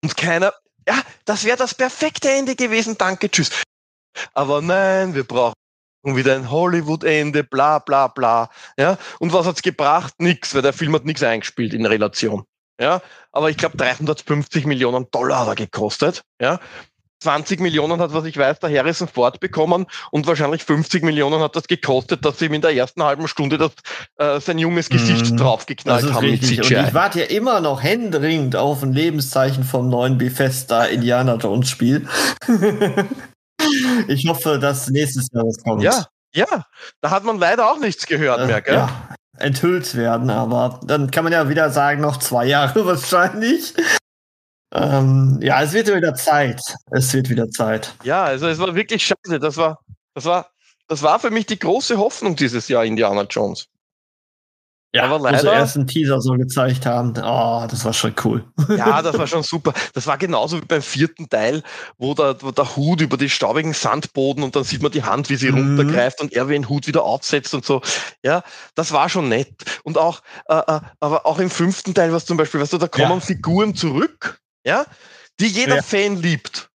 [0.03, 0.53] Und keiner,
[0.87, 3.51] ja, das wäre das perfekte Ende gewesen, danke, tschüss.
[4.33, 5.55] Aber nein, wir brauchen
[6.03, 8.49] wieder ein Hollywood-Ende, bla bla bla.
[8.77, 8.97] Ja?
[9.19, 10.13] Und was hat's gebracht?
[10.19, 12.45] Nix, weil der Film hat nichts eingespielt in Relation.
[12.79, 13.01] Ja,
[13.31, 16.23] aber ich glaube 350 Millionen Dollar hat er gekostet.
[16.41, 16.59] Ja,
[17.21, 21.55] 20 Millionen hat, was ich weiß, der Harrison Ford bekommen und wahrscheinlich 50 Millionen hat
[21.55, 23.71] das gekostet, dass sie ihm in der ersten halben Stunde das,
[24.17, 26.57] äh, sein junges Gesicht mm, draufgeknallt haben richtig.
[26.57, 26.75] mit CGI.
[26.77, 31.69] Und ich warte ja immer noch händeringend auf ein Lebenszeichen vom neuen Bethesda Indiana Jones
[31.69, 32.07] Spiel.
[34.07, 35.83] ich hoffe, dass nächstes Jahr was kommt.
[35.83, 36.65] Ja, ja,
[37.01, 38.75] da hat man leider auch nichts gehört äh, mehr, gell?
[38.75, 43.73] Ja, enthüllt werden, aber dann kann man ja wieder sagen, noch zwei Jahre wahrscheinlich.
[44.73, 46.61] Ähm, ja, es wird wieder Zeit.
[46.91, 47.93] Es wird wieder Zeit.
[48.03, 49.39] Ja, also es war wirklich schade.
[49.39, 49.79] Das war,
[50.13, 50.49] das war,
[50.87, 53.67] das war für mich die große Hoffnung dieses Jahr, Indiana Jones.
[54.93, 58.43] Ja, aber leider, sie ersten Teaser so gezeigt haben, oh, das war schon cool.
[58.77, 59.73] Ja, das war schon super.
[59.93, 61.63] Das war genauso wie beim vierten Teil,
[61.97, 65.29] wo der, wo der Hut über die staubigen Sandboden und dann sieht man die Hand,
[65.29, 65.77] wie sie mhm.
[65.77, 67.81] runtergreift und er wie den Hut wieder aufsetzt und so.
[68.21, 68.43] Ja,
[68.75, 69.53] das war schon nett.
[69.83, 72.89] Und auch, äh, äh, aber auch im fünften Teil, was zum Beispiel, weißt du, da
[72.89, 73.19] kommen ja.
[73.21, 74.85] Figuren zurück, ja,
[75.39, 75.81] die jeder ja.
[75.81, 76.69] Fan liebt.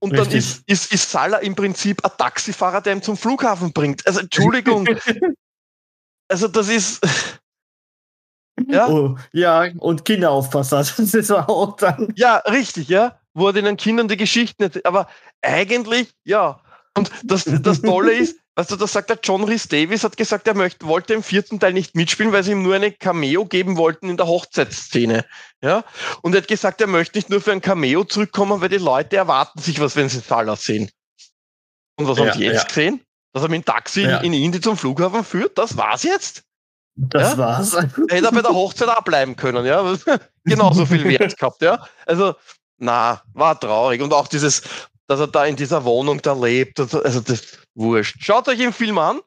[0.00, 0.28] Und Richtig.
[0.28, 4.06] dann ist, ist, ist Salah im Prinzip ein Taxifahrer, der ihn zum Flughafen bringt.
[4.06, 4.88] Also Entschuldigung.
[6.28, 7.00] also das ist.
[8.68, 8.88] ja.
[8.88, 12.12] Oh, ja, und Kinderaufpasser, das ist auch dann.
[12.16, 13.20] Ja, richtig, ja.
[13.34, 14.70] Wo er den Kindern die Geschichten.
[14.84, 15.06] Aber
[15.42, 16.62] eigentlich, ja.
[16.96, 20.54] Und das, das Tolle ist, also da sagt der John Rhys Davis, hat gesagt, er
[20.54, 24.08] möchte, wollte im vierten Teil nicht mitspielen, weil sie ihm nur eine Cameo geben wollten
[24.08, 25.24] in der Hochzeitsszene.
[25.62, 25.84] Ja?
[26.22, 29.16] Und er hat gesagt, er möchte nicht nur für ein Cameo zurückkommen, weil die Leute
[29.16, 30.90] erwarten sich was, wenn sie Salah sehen.
[31.96, 32.64] Und was ja, haben die jetzt ja.
[32.64, 33.00] gesehen?
[33.32, 34.18] Dass er mit dem Taxi ja.
[34.18, 35.56] in, in Indien zum Flughafen führt?
[35.56, 36.42] Das war's jetzt?
[36.96, 37.38] Das ja?
[37.38, 37.74] war's.
[37.74, 39.96] Er hätte er bei der Hochzeit abbleiben können, ja.
[40.44, 41.86] Genauso viel Wert gehabt, ja.
[42.04, 42.34] Also,
[42.78, 44.02] na, war traurig.
[44.02, 44.62] Und auch dieses,
[45.10, 46.78] dass er da in dieser Wohnung da lebt.
[46.78, 48.18] Also, das wurscht.
[48.20, 49.20] Schaut euch den Film an.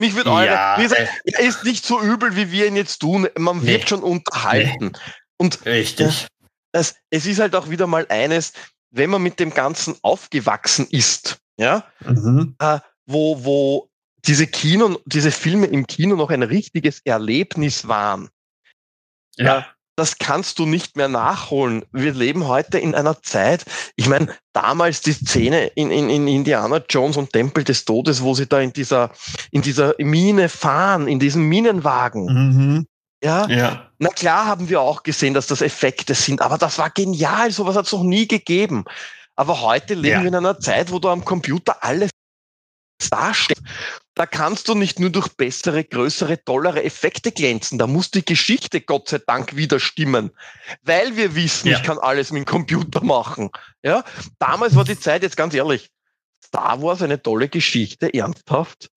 [0.00, 0.46] Mich wird eure.
[0.46, 3.28] Ja, gesagt, er ist nicht so übel, wie wir ihn jetzt tun.
[3.36, 3.86] Man wird nee.
[3.86, 4.92] schon unterhalten.
[4.92, 5.12] Nee.
[5.36, 6.26] Und Richtig.
[6.72, 8.54] Es, es ist halt auch wieder mal eines,
[8.90, 12.56] wenn man mit dem Ganzen aufgewachsen ist, ja, mhm.
[12.58, 13.90] äh, wo, wo
[14.24, 18.30] diese Kino, diese Filme im Kino noch ein richtiges Erlebnis waren.
[19.36, 19.58] Ja.
[19.58, 19.62] Äh,
[20.00, 21.84] das kannst du nicht mehr nachholen.
[21.92, 26.80] Wir leben heute in einer Zeit, ich meine, damals die Szene in, in, in Indiana
[26.88, 29.10] Jones und Tempel des Todes, wo sie da in dieser,
[29.50, 32.24] in dieser Mine fahren, in diesem Minenwagen.
[32.24, 32.86] Mhm.
[33.22, 33.46] Ja?
[33.48, 33.90] ja.
[33.98, 37.50] Na klar haben wir auch gesehen, dass das Effekte sind, aber das war genial.
[37.50, 38.86] Sowas hat es noch nie gegeben.
[39.36, 40.20] Aber heute leben ja.
[40.22, 42.10] wir in einer Zeit, wo du am Computer alles
[43.08, 43.58] darsteht.
[44.14, 47.78] Da kannst du nicht nur durch bessere, größere, tollere Effekte glänzen.
[47.78, 50.30] Da muss die Geschichte Gott sei Dank wieder stimmen.
[50.82, 51.78] Weil wir wissen, ja.
[51.78, 53.50] ich kann alles mit dem Computer machen.
[53.82, 54.04] Ja?
[54.38, 55.88] Damals war die Zeit, jetzt ganz ehrlich,
[56.44, 58.90] Star Wars eine tolle Geschichte, ernsthaft.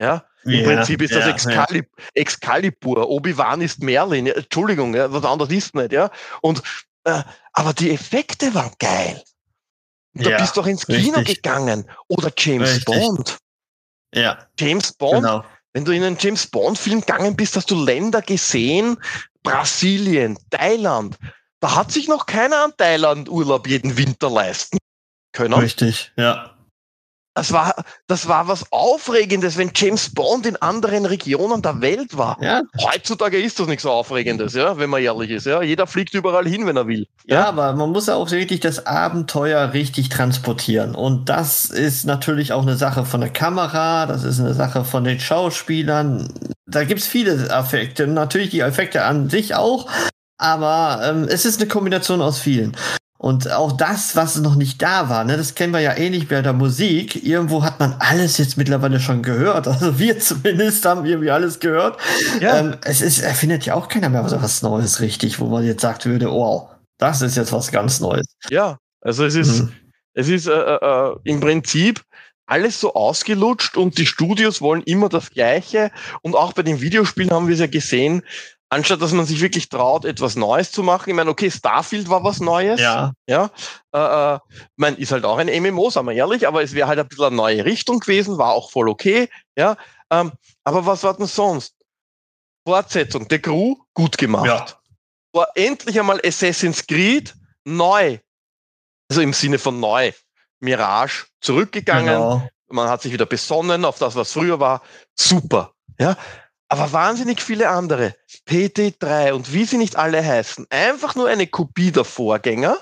[0.00, 2.04] Ja, im ja, Prinzip ist das ja, Excalib ja.
[2.14, 3.08] Excalibur.
[3.08, 4.28] Obi-Wan ist Merlin.
[4.28, 6.10] Entschuldigung, was anderes ist nicht, ja.
[6.40, 6.62] Und,
[7.04, 9.22] äh, aber die Effekte waren geil.
[10.14, 11.42] Da bist du doch ins Kino richtig.
[11.42, 11.88] gegangen.
[12.08, 12.84] Oder James richtig.
[12.84, 13.38] Bond.
[14.14, 14.38] Ja.
[14.58, 15.44] James Bond, genau.
[15.72, 18.96] wenn du in einen James Bond-Film gegangen bist, hast du Länder gesehen,
[19.42, 21.16] Brasilien, Thailand.
[21.60, 24.78] Da hat sich noch keiner an Thailand Urlaub jeden Winter leisten
[25.32, 25.54] können.
[25.54, 26.57] Richtig, ja.
[27.38, 27.72] Das war,
[28.08, 32.36] das war was Aufregendes, wenn James Bond in anderen Regionen der Welt war.
[32.40, 32.62] Ja.
[32.82, 35.46] Heutzutage ist das nichts so Aufregendes, ja, wenn man ehrlich ist.
[35.46, 35.62] Ja.
[35.62, 37.06] Jeder fliegt überall hin, wenn er will.
[37.26, 40.96] Ja, ja aber man muss auch wirklich das Abenteuer richtig transportieren.
[40.96, 45.04] Und das ist natürlich auch eine Sache von der Kamera, das ist eine Sache von
[45.04, 46.34] den Schauspielern.
[46.66, 48.08] Da gibt's viele Effekte.
[48.08, 49.88] Natürlich die Effekte an sich auch,
[50.38, 52.76] aber ähm, es ist eine Kombination aus vielen.
[53.20, 56.40] Und auch das, was noch nicht da war, ne, das kennen wir ja ähnlich bei
[56.40, 57.24] der Musik.
[57.24, 59.66] Irgendwo hat man alles jetzt mittlerweile schon gehört.
[59.78, 61.98] Also wir zumindest haben irgendwie alles gehört.
[62.40, 62.58] Ja.
[62.58, 66.06] Ähm, es ist, erfindet ja auch keiner mehr was Neues richtig, wo man jetzt sagt
[66.06, 68.26] würde, oh, das ist jetzt was ganz Neues.
[68.50, 69.72] Ja, also es ist, mhm.
[70.14, 72.02] es ist äh, äh, im Prinzip
[72.46, 75.90] alles so ausgelutscht und die Studios wollen immer das Gleiche.
[76.22, 78.22] Und auch bei den Videospielen haben wir es ja gesehen,
[78.70, 81.10] anstatt dass man sich wirklich traut, etwas Neues zu machen.
[81.10, 82.80] Ich meine, okay, Starfield war was Neues.
[82.80, 83.12] Ja.
[83.26, 83.50] Ja.
[83.92, 84.38] Äh, äh,
[84.76, 87.26] meine, ist halt auch ein MMO, sagen wir ehrlich, aber es wäre halt ein bisschen
[87.26, 89.28] eine neue Richtung gewesen, war auch voll okay.
[89.56, 89.76] Ja.
[90.10, 90.32] Ähm,
[90.64, 91.74] aber was war denn sonst?
[92.66, 94.46] Fortsetzung, der Crew, gut gemacht.
[94.46, 94.66] Ja.
[95.32, 98.18] War endlich einmal Assassin's Creed neu.
[99.10, 100.12] Also im Sinne von neu.
[100.60, 102.06] Mirage zurückgegangen.
[102.06, 102.48] Genau.
[102.70, 104.82] Man hat sich wieder besonnen auf das, was früher war.
[105.14, 105.72] Super.
[105.98, 106.16] Ja
[106.68, 108.14] aber wahnsinnig viele andere.
[108.48, 110.66] PT3 und wie sie nicht alle heißen.
[110.70, 112.76] Einfach nur eine Kopie der Vorgänger.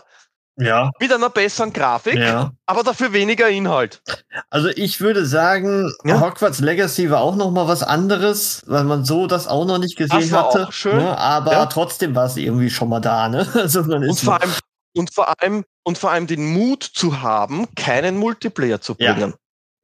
[0.59, 0.91] Ja.
[0.99, 2.51] Mit einer besseren Grafik, ja.
[2.65, 4.03] aber dafür weniger Inhalt.
[4.49, 6.19] Also ich würde sagen, ja.
[6.19, 9.97] Hogwarts Legacy war auch noch mal was anderes, weil man so das auch noch nicht
[9.97, 10.69] gesehen hatte.
[10.69, 10.97] Auch schön.
[10.97, 11.19] Ne?
[11.19, 11.67] Aber ja.
[11.67, 13.29] trotzdem war es irgendwie schon mal da.
[13.29, 13.47] Ne?
[13.55, 14.53] Also und vor allem
[14.95, 19.35] und vor allem und vor allem den Mut zu haben, keinen Multiplayer zu bringen.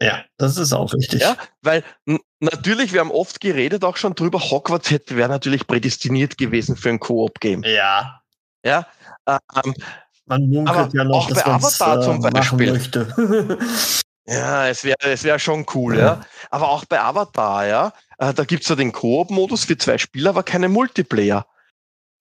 [0.02, 1.20] Ja, das ist auch richtig.
[1.20, 1.84] Ja, weil
[2.40, 6.88] natürlich, wir haben oft geredet auch schon drüber, Hogwarts hätte wäre natürlich prädestiniert gewesen für
[6.88, 7.62] ein Koop-Game.
[7.62, 8.20] Ja.
[8.64, 8.86] Ja.
[9.26, 9.74] Ähm,
[10.26, 12.72] Man munkelt ja noch, auch dass bei Avatar äh, zum Beispiel.
[12.72, 13.58] Möchte.
[14.26, 16.04] ja, es wäre es wäre schon cool, ja.
[16.04, 16.20] ja.
[16.50, 20.42] Aber auch bei Avatar, ja, äh, da gibt's ja den Koop-Modus für zwei Spieler, aber
[20.42, 21.46] keine Multiplayer.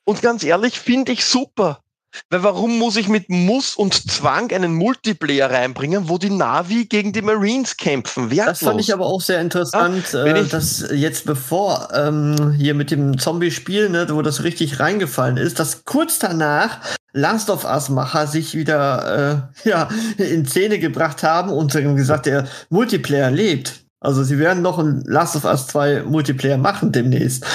[0.03, 1.83] Und ganz ehrlich, finde ich super.
[2.29, 7.13] Weil warum muss ich mit Muss und Zwang einen Multiplayer reinbringen, wo die Navi gegen
[7.13, 8.31] die Marines kämpfen?
[8.31, 8.59] Wertlos.
[8.59, 12.91] Das fand ich aber auch sehr interessant, ah, äh, dass jetzt bevor ähm, hier mit
[12.91, 16.79] dem Zombie-Spiel, ne, wo das richtig reingefallen ist, dass kurz danach
[17.13, 23.31] Last of Us-Macher sich wieder äh, ja, in Szene gebracht haben und gesagt, der Multiplayer
[23.31, 23.81] lebt.
[23.99, 27.45] Also sie werden noch ein Last of Us 2 Multiplayer machen demnächst.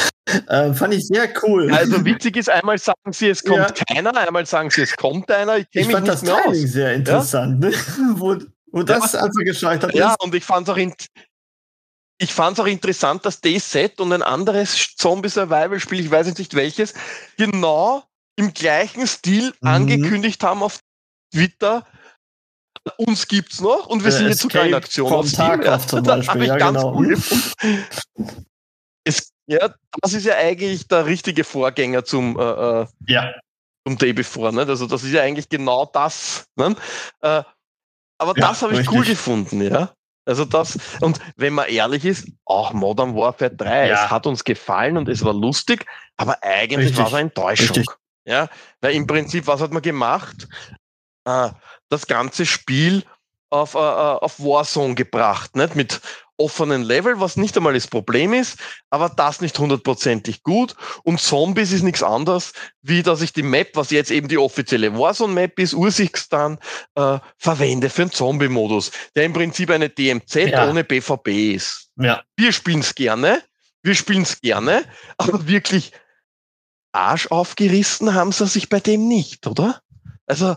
[0.48, 1.72] Äh, fand ich sehr cool.
[1.72, 3.84] Also witzig ist, einmal sagen sie, es kommt ja.
[3.94, 5.58] keiner, einmal sagen sie, es kommt einer.
[5.58, 6.56] Ich, ich fand das Timing aus.
[6.56, 7.70] sehr interessant, ja?
[7.70, 7.76] ne?
[8.16, 8.36] wo,
[8.72, 9.22] wo das ja.
[9.22, 10.16] einfach gescheitert ja, ist.
[10.20, 10.92] Ja, und ich fand es auch, in,
[12.18, 16.94] ich fand's auch interessant, dass DZ und ein anderes Zombie-Survival-Spiel, ich weiß jetzt nicht welches,
[17.36, 18.02] genau
[18.34, 19.68] im gleichen Stil mhm.
[19.68, 20.80] angekündigt haben auf
[21.32, 21.86] Twitter,
[22.96, 25.08] uns gibt's noch und wir sind jetzt sogar in Aktion.
[25.08, 25.76] Vom Tag ja.
[25.76, 26.94] auf zum Beispiel, ja, genau.
[26.96, 27.16] Cool
[29.06, 33.32] es, ja, das ist ja eigentlich der richtige Vorgänger zum, äh, äh ja.
[33.86, 34.52] zum Day Before.
[34.52, 34.62] Ne?
[34.62, 36.46] Also das ist ja eigentlich genau das.
[36.56, 36.76] Ne?
[37.22, 37.42] Äh,
[38.18, 38.96] aber ja, das habe ich richtig.
[38.96, 39.92] cool gefunden, ja.
[40.24, 43.94] Also das, und wenn man ehrlich ist, auch Modern Warfare 3, ja.
[43.94, 47.76] es hat uns gefallen und es war lustig, aber eigentlich war es eine Enttäuschung.
[47.76, 47.86] Richtig.
[48.24, 48.48] Ja,
[48.80, 50.48] weil im Prinzip, was hat man gemacht?
[51.24, 51.50] Äh,
[51.88, 53.04] das ganze Spiel
[53.50, 55.76] auf, äh, äh, auf Warzone gebracht, nicht?
[55.76, 56.00] Mit
[56.38, 58.58] offenen Level, was nicht einmal das Problem ist,
[58.90, 60.74] aber das nicht hundertprozentig gut.
[61.02, 64.98] Und Zombies ist nichts anderes, wie dass ich die Map, was jetzt eben die offizielle
[64.98, 66.58] Warzone-Map ist, Ursichtsstan,
[66.94, 70.68] äh, verwende für einen Zombie-Modus, der im Prinzip eine DMZ ja.
[70.68, 71.88] ohne BVB ist.
[71.96, 72.22] Ja.
[72.36, 73.42] Wir spielen es gerne,
[73.82, 74.84] wir spielen es gerne,
[75.16, 75.92] aber wirklich
[76.92, 79.80] Arsch aufgerissen haben sie sich bei dem nicht, oder?
[80.26, 80.56] Also,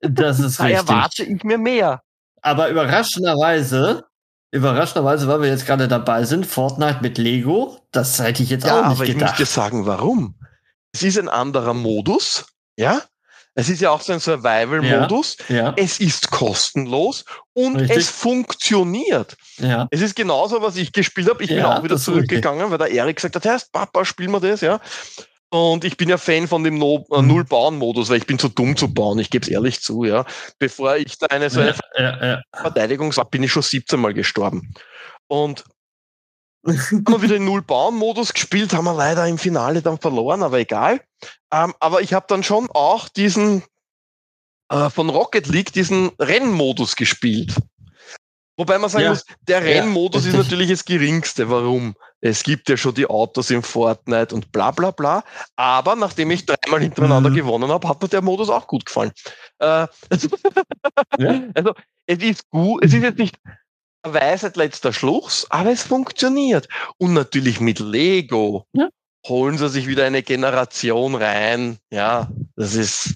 [0.00, 0.88] das ist da richtig.
[0.88, 2.02] erwarte ich mir mehr.
[2.42, 4.04] Aber überraschenderweise,
[4.50, 8.80] überraschenderweise, weil wir jetzt gerade dabei sind, Fortnite mit Lego, das hätte ich jetzt ja,
[8.80, 9.34] auch nicht aber gedacht.
[9.34, 10.34] ich muss dir sagen, warum.
[10.92, 13.02] Es ist ein anderer Modus, ja?
[13.58, 15.36] Es ist ja auch so ein Survival-Modus.
[15.48, 15.74] Ja, ja.
[15.76, 17.96] Es ist kostenlos und richtig.
[17.96, 19.36] es funktioniert.
[19.56, 19.88] Ja.
[19.90, 21.42] Es ist genauso, was ich gespielt habe.
[21.42, 24.60] Ich bin auch wieder zurückgegangen, weil der Erik gesagt hat, heißt, Papa, spielen wir das,
[24.60, 24.80] ja.
[25.50, 27.28] Und ich bin ja Fan von dem no äh, mhm.
[27.28, 29.18] Null-Bauen-Modus, weil ich bin zu dumm zu bauen.
[29.18, 30.26] Ich gebe es ehrlich zu, ja.
[30.58, 34.12] Bevor ich da eine so eine ja, ja, Verteidigung war, bin ich schon 17 Mal
[34.12, 34.74] gestorben.
[35.26, 35.64] Und
[36.66, 41.00] haben wir wieder den Null-Bauen-Modus gespielt, haben wir leider im Finale dann verloren, aber egal.
[41.52, 43.62] Ähm, aber ich habe dann schon auch diesen
[44.70, 47.54] äh, von Rocket League, diesen Rennmodus gespielt.
[48.58, 49.10] Wobei man sagen ja.
[49.10, 50.32] muss, der Rennmodus ja.
[50.32, 51.48] ist natürlich das geringste.
[51.48, 51.94] Warum?
[52.20, 55.22] Es gibt ja schon die Autos im Fortnite und bla bla bla.
[55.54, 57.36] Aber nachdem ich dreimal hintereinander mhm.
[57.36, 59.12] gewonnen habe, hat mir der Modus auch gut gefallen.
[59.60, 60.28] Äh, also,
[61.18, 61.42] ja.
[61.54, 61.72] also
[62.06, 63.38] es ist gut, es ist jetzt nicht
[64.02, 66.68] Weisheit letzter Schluss, aber es funktioniert.
[66.98, 68.66] Und natürlich mit Lego
[69.28, 71.78] holen sie sich wieder eine Generation rein.
[71.92, 73.14] Ja, das ist,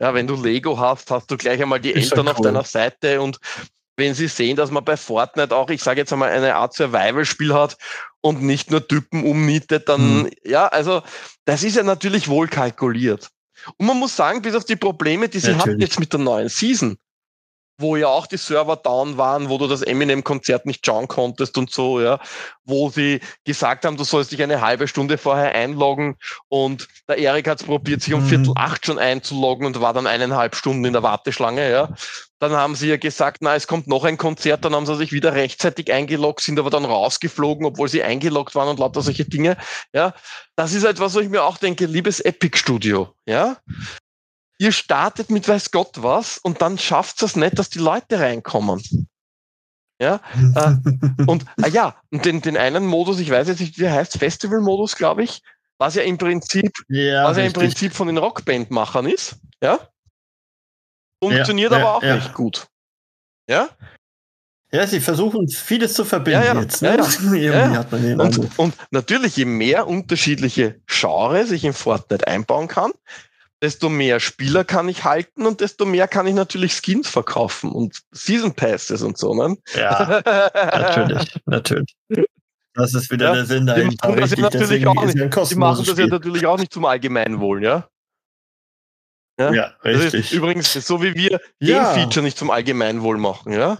[0.00, 2.32] ja, wenn du Lego hast, hast du gleich einmal die ist Eltern cool.
[2.32, 3.40] auf deiner Seite und
[4.00, 7.54] wenn sie sehen, dass man bei Fortnite auch, ich sage jetzt einmal, eine Art Survival-Spiel
[7.54, 7.76] hat
[8.20, 10.30] und nicht nur Typen ummietet, dann, mhm.
[10.44, 11.02] ja, also
[11.44, 13.30] das ist ja natürlich wohl kalkuliert.
[13.76, 15.74] Und man muss sagen, bis auf die Probleme, die sie natürlich.
[15.74, 16.96] hatten jetzt mit der neuen Season,
[17.80, 21.70] wo ja auch die Server down waren, wo du das Eminem-Konzert nicht schauen konntest und
[21.70, 22.20] so, ja,
[22.64, 26.16] wo sie gesagt haben, du sollst dich eine halbe Stunde vorher einloggen
[26.48, 28.28] und der Erik hat es probiert, sich um mhm.
[28.28, 31.88] Viertel acht schon einzuloggen und war dann eineinhalb Stunden in der Warteschlange, ja.
[32.38, 35.12] Dann haben sie ja gesagt, na, es kommt noch ein Konzert, dann haben sie sich
[35.12, 39.56] wieder rechtzeitig eingeloggt, sind aber dann rausgeflogen, obwohl sie eingeloggt waren und lauter solche Dinge,
[39.92, 40.14] ja.
[40.56, 43.56] Das ist etwas, wo ich mir auch denke, liebes Epic Studio, ja
[44.60, 49.08] ihr startet mit weiß Gott was und dann schafft es nicht, dass die Leute reinkommen.
[50.00, 50.20] Ja,
[50.54, 50.76] äh,
[51.26, 54.18] und ah ja, und den, den einen Modus, ich weiß jetzt nicht, wie der heißt,
[54.18, 55.42] Festival-Modus, glaube ich,
[55.78, 59.78] was ja im Prinzip, ja, was ja im Prinzip von den Rockband-Machern ist, ja,
[61.22, 62.16] funktioniert ja, aber auch ja.
[62.16, 62.66] nicht gut.
[63.48, 63.68] Ja?
[64.72, 66.60] Ja, sie versuchen vieles zu verbinden ja, ja.
[66.60, 66.80] jetzt.
[66.80, 66.96] Ne?
[67.42, 67.80] Ja,
[68.22, 72.92] und, und, natürlich, je mehr unterschiedliche Genres ich in Fortnite einbauen kann,
[73.62, 78.00] desto mehr Spieler kann ich halten und desto mehr kann ich natürlich Skins verkaufen und
[78.10, 79.56] Season Passes und so, ne?
[79.74, 80.22] Ja,
[80.54, 81.94] natürlich, natürlich.
[82.74, 83.90] Das ist wieder ja, der Sinn dahinter.
[83.90, 87.62] Die machen das, natürlich auch nicht, die machen das ja natürlich auch nicht zum Allgemeinwohl,
[87.62, 87.88] ja?
[89.38, 90.32] Ja, ja richtig.
[90.32, 91.94] übrigens, so wie wir ja.
[91.94, 93.78] Game-Feature nicht zum Allgemeinwohl machen, ja?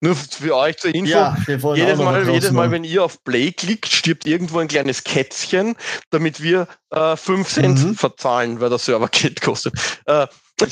[0.00, 3.88] Nur für euch zur Info, ja, jedes, Mal, jedes Mal, wenn ihr auf Play klickt,
[3.88, 5.76] stirbt irgendwo ein kleines Kätzchen,
[6.10, 7.94] damit wir äh, 5 Cent mhm.
[7.94, 9.74] verzahlen, weil der Server Geld kostet.
[10.06, 10.26] Äh.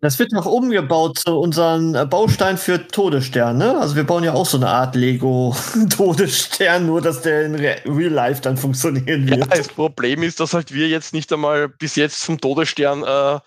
[0.00, 3.76] Das wird noch umgebaut zu unserem äh, Baustein für Todesstern, ne?
[3.78, 5.56] Also wir bauen ja auch so eine Art Lego
[5.90, 9.40] Todesstern, nur dass der in Real Life dann funktionieren wird.
[9.40, 13.40] Ja, das Problem ist, dass halt wir jetzt nicht einmal bis jetzt zum Todesstern äh,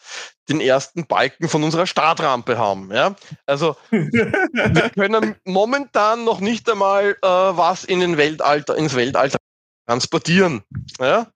[0.52, 2.92] den ersten Balken von unserer Startrampe haben.
[2.94, 3.16] Ja?
[3.46, 4.32] Also wir
[4.96, 9.38] können momentan noch nicht einmal äh, was in den Weltalter, ins Weltalter
[9.88, 10.62] transportieren.
[11.00, 11.28] Ja?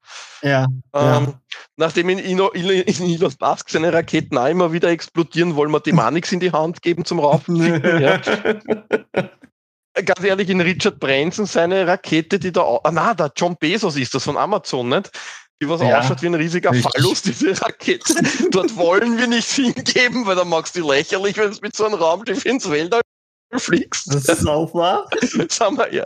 [0.42, 1.34] Ja, ähm, ja.
[1.78, 5.92] Nachdem in, in, in Elon Musk seine Raketen auch immer wieder explodieren, wollen wir die
[5.92, 7.58] Manix in die Hand geben zum Raufen.
[8.02, 8.22] ja.
[10.04, 14.14] Ganz ehrlich, in Richard Branson seine Rakete, die da, ah, na, der John Bezos ist
[14.14, 15.10] das von Amazon, nicht?
[15.62, 16.92] Die was ja, ausschaut wie ein riesiger richtig.
[16.92, 18.14] Phallus, diese Rakete.
[18.52, 21.96] Dort wollen wir nicht hingeben, weil dann magst du lächerlich, wenn du mit so einem
[21.96, 23.02] Raumschiff ins Weltall
[23.54, 24.14] fliegst.
[24.14, 25.10] Das ist auch wahr.
[25.50, 26.06] Sagen wir, ja.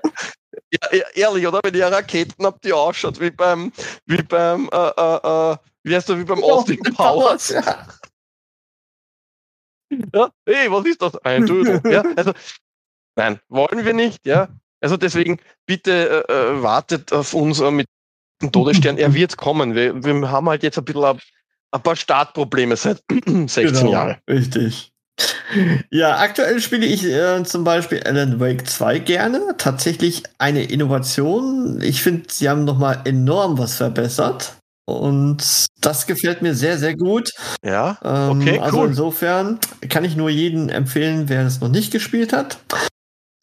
[0.72, 1.62] Ja, ehrlich, oder?
[1.64, 3.72] Wenn ihr Raketen habt, die ausschaut wie beim,
[4.06, 7.50] wie beim, äh, äh, äh wie heißt das, wie beim Austin Powers.
[7.50, 7.88] Ja.
[10.14, 10.30] ja.
[10.46, 11.16] Hey, was ist das?
[11.24, 11.82] Ein Dödel.
[11.92, 12.34] ja, also,
[13.16, 14.50] nein, wollen wir nicht, ja.
[14.82, 17.72] Also deswegen, bitte äh, äh wartet auf uns äh,
[18.52, 19.76] Todesstern, er wird kommen.
[19.76, 21.20] Wir, wir haben halt jetzt ein bisschen ein,
[21.72, 24.18] ein paar Startprobleme seit 16 genau, Jahren.
[24.30, 24.92] Richtig.
[25.90, 29.56] Ja, aktuell spiele ich äh, zum Beispiel Alan Wake 2 gerne.
[29.58, 31.82] Tatsächlich eine Innovation.
[31.82, 34.56] Ich finde, sie haben nochmal enorm was verbessert.
[34.86, 37.32] Und das gefällt mir sehr, sehr gut.
[37.64, 38.88] Ja, ähm, okay, ähm, also cool.
[38.88, 42.58] insofern kann ich nur jeden empfehlen, wer es noch nicht gespielt hat.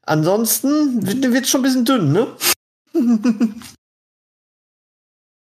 [0.04, 2.26] ansonsten wird es schon ein bisschen dünn, ne?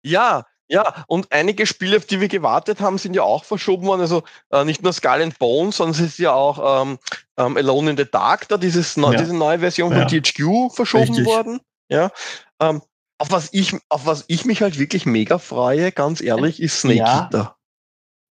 [0.07, 4.01] ja, ja, und einige Spiele, auf die wir gewartet haben, sind ja auch verschoben worden.
[4.01, 6.99] Also äh, nicht nur Skull and Bones, sondern es ist ja auch ähm,
[7.37, 9.11] ähm, Alone in the Dark, da dieses, ja.
[9.13, 10.21] diese neue Version von ja.
[10.21, 11.25] THQ verschoben Richtig.
[11.27, 11.61] worden.
[11.89, 12.11] Ja.
[12.61, 12.83] Ähm,
[13.19, 16.99] auf was ich, auf was ich mich halt wirklich mega freue, ganz ehrlich, ist Snake
[16.99, 17.25] ja.
[17.25, 17.57] Eater.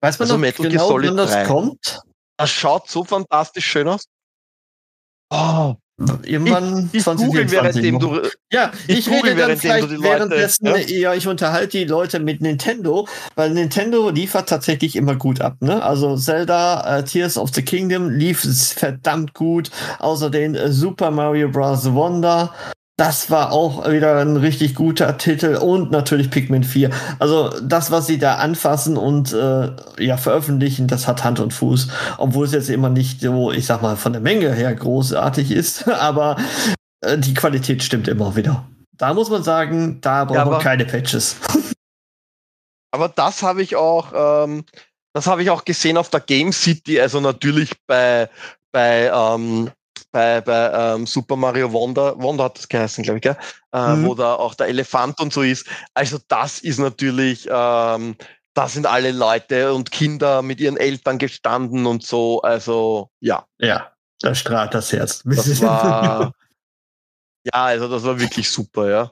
[0.02, 1.46] Weiß man also noch Metal genau, Solid wann das 3.
[1.46, 2.02] kommt?
[2.38, 4.08] Das schaut so fantastisch schön aus.
[5.32, 7.92] Oh, Irgendwann ich, ich 2024.
[7.94, 10.78] Google, du, ja, ich, ich rede dann vielleicht Leute, währenddessen, ja?
[10.78, 11.14] ja?
[11.14, 15.56] ich unterhalte die Leute mit Nintendo, weil Nintendo liefert tatsächlich immer gut ab.
[15.62, 15.82] Ne?
[15.82, 19.72] Also Zelda, äh, Tears of the Kingdom lief verdammt gut.
[20.00, 21.86] Außerdem äh, Super Mario Bros.
[21.94, 22.54] Wonder
[22.98, 26.92] das war auch wieder ein richtig guter Titel und natürlich Pikmin 4.
[27.20, 31.90] Also das, was sie da anfassen und äh, ja veröffentlichen, das hat Hand und Fuß.
[32.18, 35.88] Obwohl es jetzt immer nicht so, ich sag mal, von der Menge her großartig ist,
[35.90, 36.38] aber
[37.02, 38.66] äh, die Qualität stimmt immer wieder.
[38.94, 41.36] Da muss man sagen, da braucht ja, man keine Patches.
[42.92, 44.64] Aber das habe ich auch, ähm,
[45.12, 48.30] das habe ich auch gesehen auf der Game City, also natürlich bei,
[48.72, 49.70] bei ähm,
[50.16, 53.36] bei, bei ähm, Super Mario Wonder, Wonder hat das geheißen, glaube ich, gell?
[53.74, 54.06] Äh, mhm.
[54.06, 55.68] wo da auch der Elefant und so ist.
[55.94, 58.16] Also das ist natürlich, ähm,
[58.54, 62.42] da sind alle Leute und Kinder mit ihren Eltern gestanden und so.
[62.44, 63.46] Also ja.
[63.60, 63.92] Ja,
[64.22, 65.22] da strahlt das Herz.
[65.26, 66.32] Das war,
[67.44, 69.12] ja, also das war wirklich super, ja.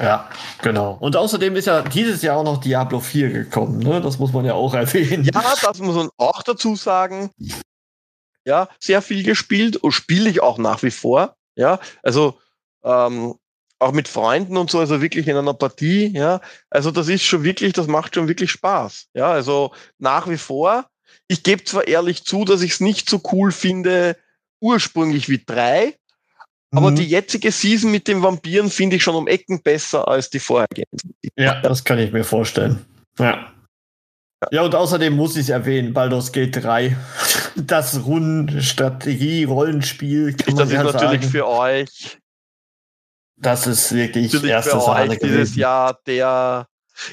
[0.00, 0.28] Ja,
[0.62, 0.96] genau.
[0.98, 4.00] Und außerdem ist ja dieses Jahr auch noch Diablo 4 gekommen, ne?
[4.00, 5.22] Das muss man ja auch erwähnen.
[5.32, 7.30] Ja, das muss man auch dazu sagen
[8.48, 11.36] ja, sehr viel gespielt und spiele ich auch nach wie vor.
[11.54, 12.38] Ja, also
[12.82, 13.34] ähm,
[13.78, 16.40] auch mit Freunden und so, also wirklich in einer Partie, ja.
[16.70, 19.08] Also das ist schon wirklich, das macht schon wirklich Spaß.
[19.14, 20.86] Ja, also nach wie vor.
[21.28, 24.16] Ich gebe zwar ehrlich zu, dass ich es nicht so cool finde,
[24.60, 25.94] ursprünglich wie drei,
[26.70, 26.78] mhm.
[26.78, 30.40] aber die jetzige Season mit den Vampiren finde ich schon um Ecken besser als die
[30.40, 31.14] vorhergehenden.
[31.36, 32.84] Ja, das kann ich mir vorstellen.
[33.18, 33.52] Ja.
[34.52, 36.96] Ja, und außerdem muss ich es erwähnen, Baldur's Gate 3,
[37.56, 40.34] das Rundenstrategie-Rollenspiel.
[40.34, 41.22] Das ist natürlich sagen.
[41.22, 42.18] für euch.
[43.36, 46.66] Das ist wirklich natürlich erste Sahne euch dieses Jahr der.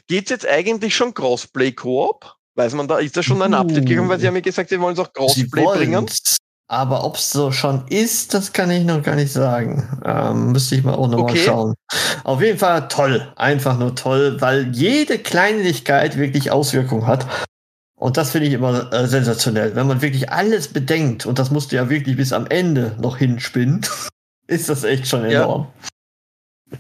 [0.08, 2.34] Geht's jetzt eigentlich schon Crossplay Koop?
[2.56, 4.80] Weiß man da, ist da schon ein Update gekommen, weil sie haben mir gesagt, sie
[4.80, 6.08] wollen es auch Crossplay bringen.
[6.68, 10.02] Aber ob es so schon ist, das kann ich noch gar nicht sagen.
[10.04, 11.44] Ähm, müsste ich mal auch nochmal okay.
[11.46, 11.76] schauen.
[12.24, 13.32] Auf jeden Fall toll.
[13.36, 17.28] Einfach nur toll, weil jede Kleinigkeit wirklich Auswirkungen hat.
[17.96, 19.76] Und das finde ich immer äh, sensationell.
[19.76, 23.18] Wenn man wirklich alles bedenkt, und das musst du ja wirklich bis am Ende noch
[23.18, 23.86] hinspinnen,
[24.48, 25.68] ist das echt schon enorm.
[26.72, 26.78] Ja.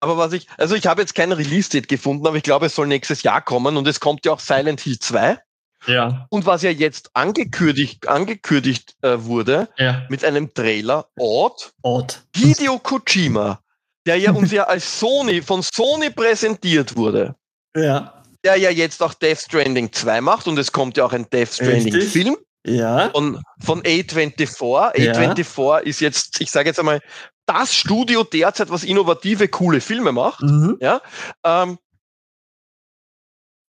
[0.00, 2.86] Aber was ich, also ich habe jetzt kein Release-Date gefunden, aber ich glaube, es soll
[2.86, 5.38] nächstes Jahr kommen und es kommt ja auch Silent Hill 2.
[5.86, 6.26] Ja.
[6.30, 10.06] Und was ja jetzt angekündigt, angekündigt äh, wurde, ja.
[10.08, 12.24] mit einem Trailer, Ort, Ort.
[12.34, 13.60] Hideo Kojima,
[14.06, 17.34] der ja uns ja als Sony, von Sony präsentiert wurde.
[17.76, 18.22] Ja.
[18.44, 21.54] Der ja jetzt auch Death Stranding 2 macht und es kommt ja auch ein Death
[21.54, 22.36] Stranding Film.
[22.66, 23.10] Ja.
[23.10, 24.94] Von, von A24.
[24.94, 25.78] A24 ja.
[25.78, 27.00] ist jetzt, ich sage jetzt einmal,
[27.46, 30.42] das Studio derzeit, was innovative, coole Filme macht.
[30.42, 30.76] Mhm.
[30.80, 31.00] Ja.
[31.44, 31.78] Ähm,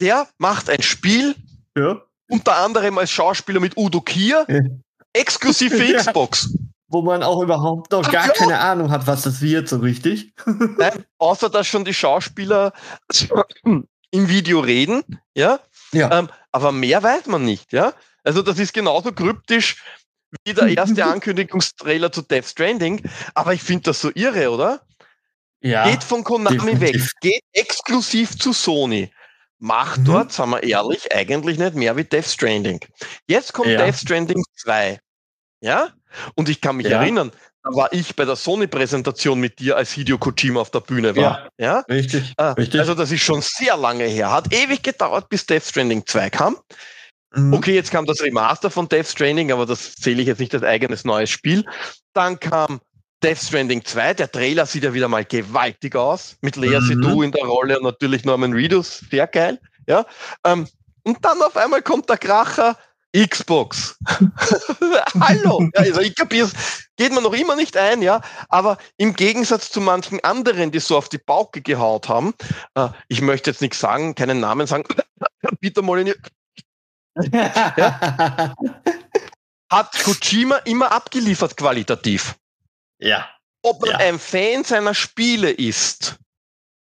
[0.01, 1.35] der macht ein Spiel,
[1.77, 2.03] ja.
[2.29, 4.61] Unter anderem als Schauspieler mit Udo Kier, ja.
[5.13, 6.57] exklusiv für Xbox.
[6.89, 8.33] Wo man auch überhaupt noch gar ja.
[8.33, 10.33] keine Ahnung hat, was das wird, so richtig.
[10.79, 12.73] Nein, außer dass schon die Schauspieler
[13.65, 15.03] im Video reden,
[15.35, 15.61] ja.
[15.93, 16.19] ja.
[16.19, 17.93] Ähm, aber mehr weiß man nicht, ja.
[18.23, 19.83] Also das ist genauso kryptisch
[20.45, 23.03] wie der erste Ankündigungstrailer zu Death Stranding.
[23.35, 24.83] Aber ich finde das so irre, oder?
[25.61, 25.91] Ja.
[25.91, 27.03] Geht von Konami definitiv.
[27.05, 29.11] weg, geht exklusiv zu Sony
[29.59, 30.05] macht mhm.
[30.05, 32.81] dort, sagen wir ehrlich, eigentlich nicht mehr wie Death Stranding.
[33.27, 33.85] Jetzt kommt ja.
[33.85, 34.99] Death Stranding 2.
[35.61, 35.89] Ja?
[36.35, 37.01] Und ich kann mich ja.
[37.01, 37.33] erinnern,
[37.63, 41.51] da war ich bei der Sony-Präsentation mit dir, als Hideo Kojima auf der Bühne war.
[41.59, 41.79] Ja, ja?
[41.89, 42.79] Richtig, ah, richtig.
[42.81, 44.31] Also das ist schon sehr lange her.
[44.31, 46.59] Hat ewig gedauert, bis Death Stranding 2 kam.
[47.35, 47.55] Mhm.
[47.55, 50.63] Okay, jetzt kam das Remaster von Death Stranding, aber das zähle ich jetzt nicht als
[50.63, 51.65] eigenes neues Spiel.
[52.13, 52.81] Dann kam
[53.25, 56.87] Death Stranding 2, der Trailer sieht ja wieder mal gewaltig aus, mit Lea mhm.
[56.87, 59.59] Seydoux in der Rolle und natürlich Norman Reedus, sehr geil.
[59.87, 60.05] Ja?
[60.45, 60.69] Ähm,
[61.05, 62.77] und dann auf einmal kommt der Kracher,
[63.17, 63.99] Xbox.
[65.21, 65.67] Hallo!
[65.75, 66.51] Ja, also ich kapiere
[66.97, 68.21] geht mir noch immer nicht ein, ja.
[68.51, 72.35] Aber im Gegensatz zu manchen anderen, die so auf die Pauke gehaut haben,
[72.75, 74.85] äh, ich möchte jetzt nichts sagen, keinen Namen sagen,
[75.63, 76.19] Peter Molyneux,
[77.33, 78.55] ja,
[79.73, 82.35] hat Kojima immer abgeliefert qualitativ.
[83.05, 83.29] Ja.
[83.63, 83.97] Ob man ja.
[83.99, 86.17] ein Fan seiner Spiele ist,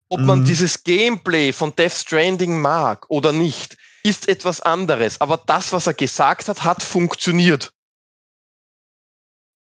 [0.09, 0.26] ob mhm.
[0.26, 5.22] man dieses Gameplay von Death Stranding mag oder nicht, ist etwas anderes.
[5.22, 7.72] Aber das, was er gesagt hat, hat funktioniert.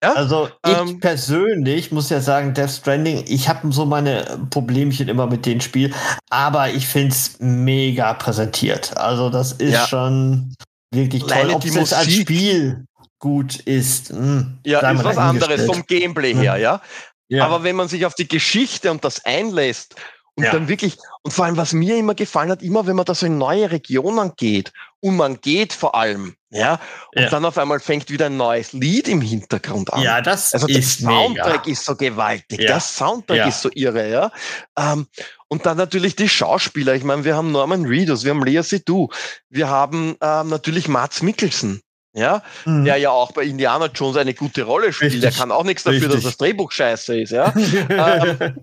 [0.03, 0.15] Ja?
[0.15, 5.27] Also ich ähm, persönlich muss ja sagen, Death Stranding, ich habe so meine Problemchen immer
[5.27, 5.95] mit dem Spiel,
[6.31, 8.97] aber ich finde es mega präsentiert.
[8.97, 9.87] Also das ist ja.
[9.87, 10.55] schon
[10.93, 11.51] wirklich toll.
[11.51, 12.87] Ob es als Spiel
[13.21, 14.11] gut ist.
[14.11, 16.83] Hm, ja, ist was anderes vom Gameplay her, ja.
[17.29, 17.45] ja.
[17.45, 19.95] Aber wenn man sich auf die Geschichte und das einlässt
[20.35, 20.53] und ja.
[20.53, 23.27] dann wirklich, und vor allem, was mir immer gefallen hat, immer wenn man da so
[23.27, 26.81] in neue Regionen geht und man geht vor allem, ja,
[27.15, 27.29] und ja.
[27.29, 30.03] dann auf einmal fängt wieder ein neues Lied im Hintergrund an.
[30.03, 31.73] Ja, das also ist der Soundtrack mega.
[31.73, 32.67] ist so gewaltig, ja.
[32.69, 34.33] der Soundtrack ist so irre, ja.
[34.77, 35.07] Ähm,
[35.49, 36.95] und dann natürlich die Schauspieler.
[36.95, 39.11] Ich meine, wir haben Norman Reedus, wir haben Lea Seydoux,
[39.49, 41.83] wir haben ähm, natürlich Mats Mikkelsen.
[42.13, 42.85] Ja, mhm.
[42.85, 45.13] der ja auch bei Indiana Jones eine gute Rolle spielt.
[45.13, 45.31] Richtig.
[45.31, 46.15] Der kann auch nichts dafür, Richtig.
[46.17, 47.31] dass das Drehbuch scheiße ist.
[47.31, 47.55] Ja,
[47.89, 48.63] ähm,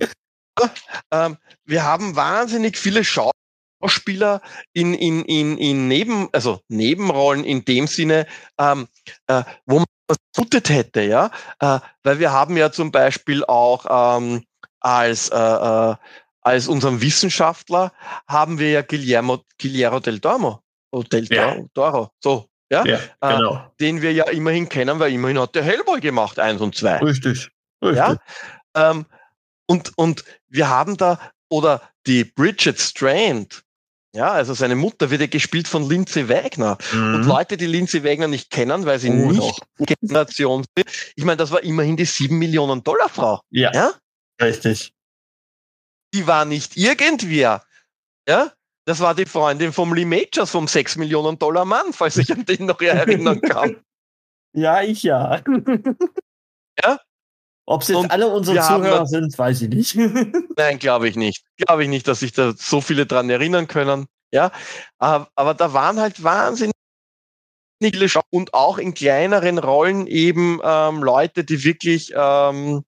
[1.12, 4.41] ähm, wir haben wahnsinnig viele Schauspieler
[4.74, 8.28] in, in, in, in Neben, also Nebenrollen in dem Sinne,
[8.60, 8.88] ähm,
[9.28, 14.18] äh, wo man was gutet hätte, ja, äh, weil wir haben ja zum Beispiel auch
[14.18, 14.43] ähm,
[14.80, 15.95] als äh, äh
[16.48, 17.91] als unseren Wissenschaftler
[18.26, 21.58] haben wir ja Guillermo, Guillermo del Toro, oh, del ja.
[21.74, 23.72] Toro, so, ja, ja äh, genau.
[23.80, 26.97] den wir ja immerhin kennen, weil immerhin hat der Hellboy gemacht, eins und zwei.
[26.97, 27.49] Richtig,
[27.82, 27.97] richtig.
[27.97, 28.18] Ja?
[28.76, 29.05] Ähm,
[29.68, 33.63] und, und wir haben da, oder die Bridget Strand,
[34.15, 36.78] ja, also seine Mutter wird ja gespielt von Lindsay Wagner.
[36.91, 37.15] Mhm.
[37.15, 41.38] Und Leute, die Lindsay Wagner nicht kennen, weil sie oh, nicht Generation sind, ich meine,
[41.38, 43.41] das war immerhin die sieben Millionen Dollar Frau.
[43.51, 43.72] Ja.
[43.74, 43.93] ja?
[44.41, 44.93] Richtig.
[46.13, 47.63] Die war nicht irgendwer.
[48.28, 48.51] Ja?
[48.88, 52.45] Das war die Freundin vom Lee Majors, vom 6 Millionen Dollar Mann, falls ich an
[52.45, 53.75] den noch erinnern kann.
[54.53, 55.41] ja, ich ja.
[56.81, 56.97] ja?
[57.65, 59.95] Ob es jetzt und alle unsere Zuhörer sind, weiß ich nicht.
[60.57, 61.43] Nein, glaube ich nicht.
[61.57, 64.05] Glaube ich nicht, dass sich da so viele dran erinnern können.
[64.31, 64.53] Ja,
[64.99, 66.73] aber, aber da waren halt wahnsinnig
[67.83, 72.85] viele Show und auch in kleineren Rollen eben ähm, Leute, die wirklich ähm,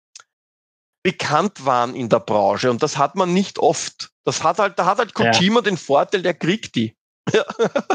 [1.04, 2.72] bekannt waren in der Branche.
[2.72, 4.13] Und das hat man nicht oft.
[4.26, 5.62] Das hat halt, da hat halt Kojima ja.
[5.62, 6.96] den Vorteil, der kriegt die.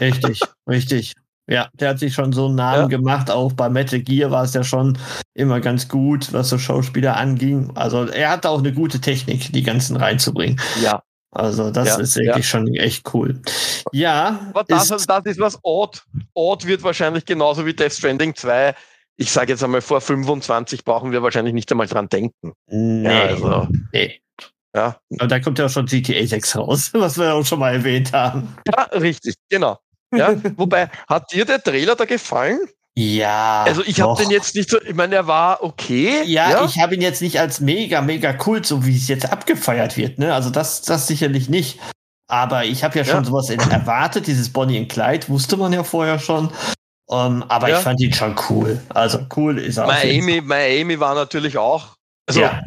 [0.01, 1.15] richtig, richtig.
[1.51, 2.99] Ja, der hat sich schon so einen Namen ja.
[2.99, 3.31] gemacht.
[3.31, 4.99] Auch bei Metal Gear war es ja schon
[5.35, 7.73] immer ganz gut, was so Schauspieler anging.
[7.75, 10.61] Also er hat auch eine gute Technik, die ganzen reinzubringen.
[10.83, 11.03] Ja.
[11.31, 12.43] Also das ja, ist wirklich ja.
[12.43, 13.41] schon echt cool.
[13.93, 14.41] Ja.
[14.51, 16.03] Aber das ist, das ist was Odd.
[16.35, 18.75] Odd wird wahrscheinlich genauso wie Death Stranding 2.
[19.17, 22.53] Ich sage jetzt einmal, vor 25 brauchen wir wahrscheinlich nicht einmal dran denken.
[22.67, 23.09] Nee.
[23.09, 23.69] Also.
[23.93, 24.21] Nee.
[24.75, 24.97] Ja.
[25.19, 28.13] Aber da kommt ja auch schon GTA 6 raus, was wir auch schon mal erwähnt
[28.13, 28.57] haben.
[28.67, 29.79] Ja, richtig, genau.
[30.15, 32.61] Ja, wobei, hat dir der Trailer da gefallen?
[32.97, 33.63] Ja.
[33.63, 36.25] Also ich habe den jetzt nicht so, ich meine, er war okay.
[36.25, 36.65] Ja, ja?
[36.65, 40.19] ich habe ihn jetzt nicht als mega, mega cool, so wie es jetzt abgefeiert wird.
[40.19, 40.35] Ne?
[40.35, 41.79] Also das, das sicherlich nicht.
[42.29, 43.25] Aber ich habe ja schon ja.
[43.25, 46.51] sowas erwartet, dieses Bonnie und Clyde wusste man ja vorher schon.
[47.07, 47.79] Um, ähm, aber ja.
[47.79, 48.83] ich fand ihn schon cool.
[48.91, 49.87] Also cool ist er.
[49.87, 51.95] Miami, Miami war natürlich auch.
[52.27, 52.61] Also ja.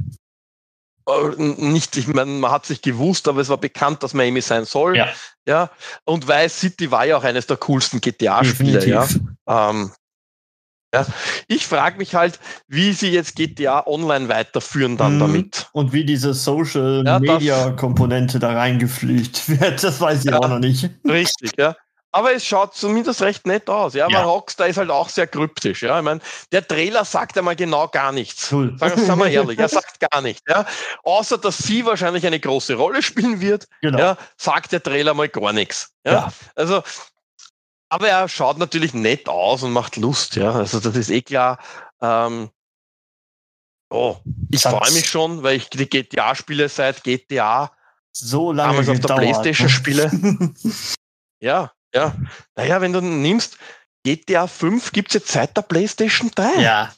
[1.12, 4.66] Äh, nicht, ich meine, man hat sich gewusst, aber es war bekannt, dass Miami sein
[4.66, 4.97] soll.
[4.97, 5.09] Ja.
[5.47, 5.70] ja.
[6.05, 9.07] Und Vice City war ja auch eines der coolsten GTA-Spiele, ja.
[9.47, 9.91] Ähm,
[10.93, 11.05] ja.
[11.47, 15.20] Ich frage mich halt, wie sie jetzt GTA Online weiterführen dann mhm.
[15.20, 15.70] damit.
[15.72, 20.59] Und wie diese Social Media Komponente da reingeflücht wird, das weiß ich ja, auch noch
[20.59, 20.89] nicht.
[21.07, 21.76] Richtig, ja.
[22.14, 23.93] Aber es schaut zumindest recht nett aus.
[23.93, 24.24] Ja, aber ja.
[24.24, 25.82] Rockstar ist halt auch sehr kryptisch.
[25.82, 26.20] Ja, ich meine,
[26.51, 28.51] der Trailer sagt einmal genau gar nichts.
[28.51, 28.78] Cool.
[28.78, 30.41] Sagen, wir mal ehrlich, er sagt gar nichts.
[30.47, 30.66] Ja,
[31.03, 33.68] außer dass sie wahrscheinlich eine große Rolle spielen wird.
[33.82, 33.97] Genau.
[33.97, 35.93] Ja, sagt der Trailer mal gar nichts.
[36.05, 36.34] Ja, ja.
[36.55, 36.84] also,
[37.88, 40.36] aber er schaut natürlich nett aus und macht Lust.
[40.36, 41.59] Ja, also das ist eh klar.
[42.01, 42.49] Ähm,
[43.89, 44.18] oh,
[44.49, 47.72] ich freue mich schon, weil ich die GTA-Spiele seit GTA
[48.12, 50.12] so lange auf der PlayStation spiele.
[51.39, 52.16] ja, ja,
[52.56, 53.58] naja, wenn du nimmst,
[54.04, 56.62] GTA 5 gibt es jetzt seit der PlayStation 3.
[56.62, 56.92] Ja,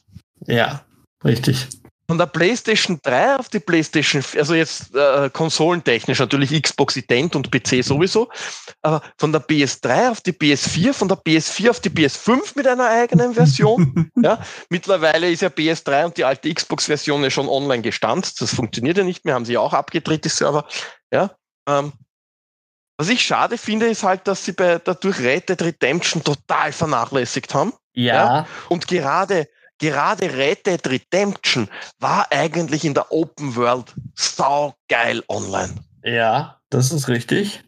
[0.45, 0.83] ja,
[1.23, 1.67] richtig.
[2.05, 7.49] Von der PlayStation 3 auf die PlayStation, also jetzt äh, konsolentechnisch natürlich Xbox ident und
[7.49, 8.29] PC sowieso,
[8.81, 12.89] aber von der PS3 auf die PS4, von der PS4 auf die PS5 mit einer
[12.89, 14.11] eigenen Version.
[14.21, 14.37] ja,
[14.69, 18.41] mittlerweile ist ja PS3 und die alte Xbox-Version ja schon online gestanzt.
[18.41, 20.67] Das funktioniert ja nicht mehr, haben sie auch abgedreht, die Server.
[21.11, 21.31] Ja,
[21.69, 21.93] ähm,
[22.97, 27.53] was ich schade finde, ist halt, dass sie bei dadurch Red Dead Redemption total vernachlässigt
[27.53, 27.73] haben.
[27.93, 28.13] Ja.
[28.13, 28.47] ja.
[28.69, 29.47] Und gerade,
[29.79, 31.69] gerade Red Dead Redemption
[31.99, 35.75] war eigentlich in der Open World saugeil online.
[36.03, 37.63] Ja, das ist richtig.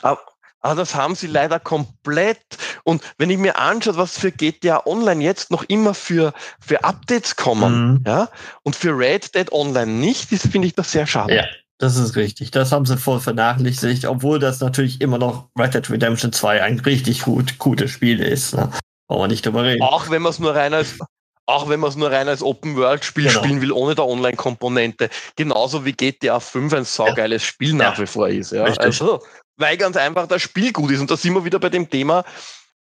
[0.00, 0.20] Aber,
[0.60, 2.40] aber das haben sie leider komplett.
[2.84, 7.36] Und wenn ich mir anschaue, was für GTA Online jetzt noch immer für, für Updates
[7.36, 8.04] kommen, mhm.
[8.06, 8.28] ja,
[8.62, 11.34] und für Red Dead Online nicht, finde ich das sehr schade.
[11.34, 11.46] Ja,
[11.78, 12.50] das ist richtig.
[12.50, 16.80] Das haben sie voll vernachlässigt, obwohl das natürlich immer noch Red Dead Redemption 2 ein
[16.80, 18.54] richtig gut, gutes Spiel ist.
[18.54, 18.70] Ne?
[19.06, 19.82] Brauchen wir nicht drüber reden.
[19.82, 20.98] Auch wenn man es nur rein als,
[21.46, 23.38] Auch wenn man es nur rein als Open-World-Spiel genau.
[23.38, 25.08] spielen will, ohne der Online-Komponente.
[25.36, 27.48] Genauso wie GTA 5 ein saugeiles ja.
[27.48, 28.02] Spiel nach ja.
[28.02, 28.52] wie vor ist.
[28.52, 28.64] Ja?
[28.64, 29.22] Also,
[29.56, 31.00] weil ganz einfach das Spiel gut ist.
[31.00, 32.24] Und da sind wir wieder bei dem Thema,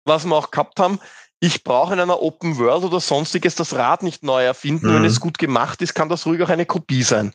[0.06, 0.98] was wir auch gehabt haben.
[1.38, 4.88] Ich brauche in einer Open World oder sonstiges das Rad nicht neu erfinden.
[4.88, 4.94] Mhm.
[4.94, 7.34] Wenn es gut gemacht ist, kann das ruhig auch eine Kopie sein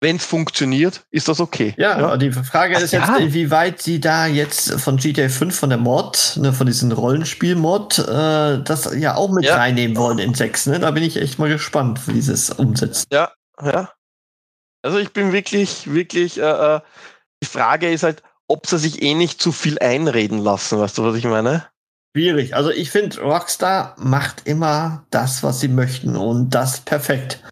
[0.00, 1.74] wenn es funktioniert, ist das okay.
[1.76, 2.16] Ja, ja.
[2.16, 3.16] die Frage Ach, ist jetzt, ja.
[3.16, 8.62] inwieweit sie da jetzt von GTA 5, von der Mod, ne, von diesem Rollenspiel-Mod, äh,
[8.62, 9.56] das ja auch mit ja.
[9.56, 10.66] reinnehmen wollen in 6.
[10.66, 10.80] Ne?
[10.80, 13.06] Da bin ich echt mal gespannt, wie sie es umsetzen.
[13.12, 13.90] Ja, ja.
[14.82, 16.80] Also ich bin wirklich, wirklich, äh, äh,
[17.42, 21.04] die Frage ist halt, ob sie sich eh nicht zu viel einreden lassen, weißt du,
[21.04, 21.66] was ich meine?
[22.16, 22.54] Schwierig.
[22.54, 27.42] Also ich finde, Rockstar macht immer das, was sie möchten und das perfekt.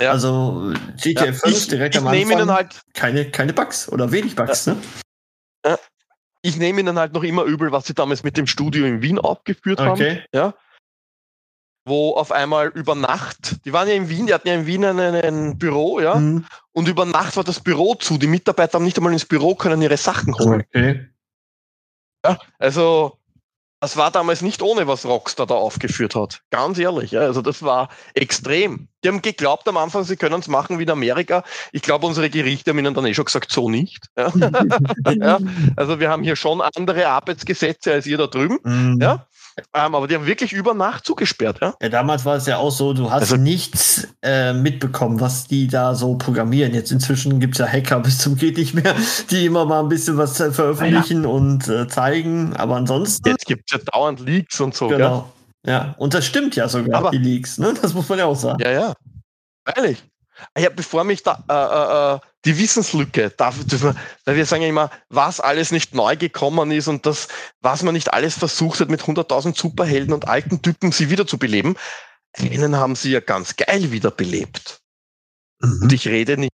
[0.00, 0.10] Ja.
[0.10, 0.72] Also
[1.02, 1.32] GTA ja.
[1.32, 4.74] 5 direkt ich, am ich Anfang halt, keine, keine Bugs oder wenig Bugs, ja.
[4.74, 4.80] ne?
[6.42, 9.18] Ich nehme ihnen halt noch immer übel, was sie damals mit dem Studio in Wien
[9.18, 10.10] abgeführt okay.
[10.10, 10.24] haben.
[10.32, 10.54] Ja.
[11.84, 14.84] Wo auf einmal über Nacht, die waren ja in Wien, die hatten ja in Wien
[14.84, 16.14] ein, ein Büro, ja.
[16.16, 16.44] Mhm.
[16.72, 18.18] Und über Nacht war das Büro zu.
[18.18, 20.64] Die Mitarbeiter haben nicht einmal ins Büro können ihre Sachen holen.
[20.68, 21.08] Okay.
[22.24, 23.18] Ja, also
[23.80, 26.40] das war damals nicht ohne, was Rockstar da aufgeführt hat.
[26.50, 27.10] Ganz ehrlich.
[27.10, 27.20] Ja.
[27.20, 28.88] Also das war extrem.
[29.04, 31.44] Die haben geglaubt am Anfang, sie können es machen wie in Amerika.
[31.72, 34.06] Ich glaube, unsere Gerichte haben ihnen dann eh schon gesagt, so nicht.
[34.16, 34.32] Ja.
[35.12, 35.38] ja.
[35.76, 38.58] Also wir haben hier schon andere Arbeitsgesetze als ihr da drüben.
[38.64, 38.98] Mhm.
[39.00, 39.26] Ja.
[39.72, 41.58] Ähm, aber die haben wirklich über Nacht zugesperrt.
[41.62, 41.74] Ja?
[41.80, 45.66] ja, damals war es ja auch so, du hast also, nichts äh, mitbekommen, was die
[45.66, 46.74] da so programmieren.
[46.74, 48.94] Jetzt inzwischen gibt es ja Hacker bis zum geht nicht mehr,
[49.30, 51.28] die immer mal ein bisschen was äh, veröffentlichen ja.
[51.30, 52.54] und äh, zeigen.
[52.56, 53.28] Aber ansonsten.
[53.28, 54.88] Jetzt gibt es ja dauernd Leaks und so.
[54.88, 55.30] Genau.
[55.62, 55.72] Gell?
[55.72, 57.58] Ja, und das stimmt ja sogar, aber, die Leaks.
[57.58, 57.74] Ne?
[57.80, 58.62] Das muss man ja auch sagen.
[58.62, 58.94] Ja, ja.
[59.74, 60.04] Ehrlich.
[60.56, 63.56] Ja, bevor mich da äh, äh, äh die Wissenslücke, darf,
[64.24, 67.28] weil wir sagen ja immer, was alles nicht neu gekommen ist und das,
[67.60, 71.76] was man nicht alles versucht hat, mit 100.000 Superhelden und alten Typen sie wiederzubeleben,
[72.38, 74.80] einen haben sie ja ganz geil wiederbelebt.
[75.60, 75.80] Mhm.
[75.82, 76.52] Und ich rede nicht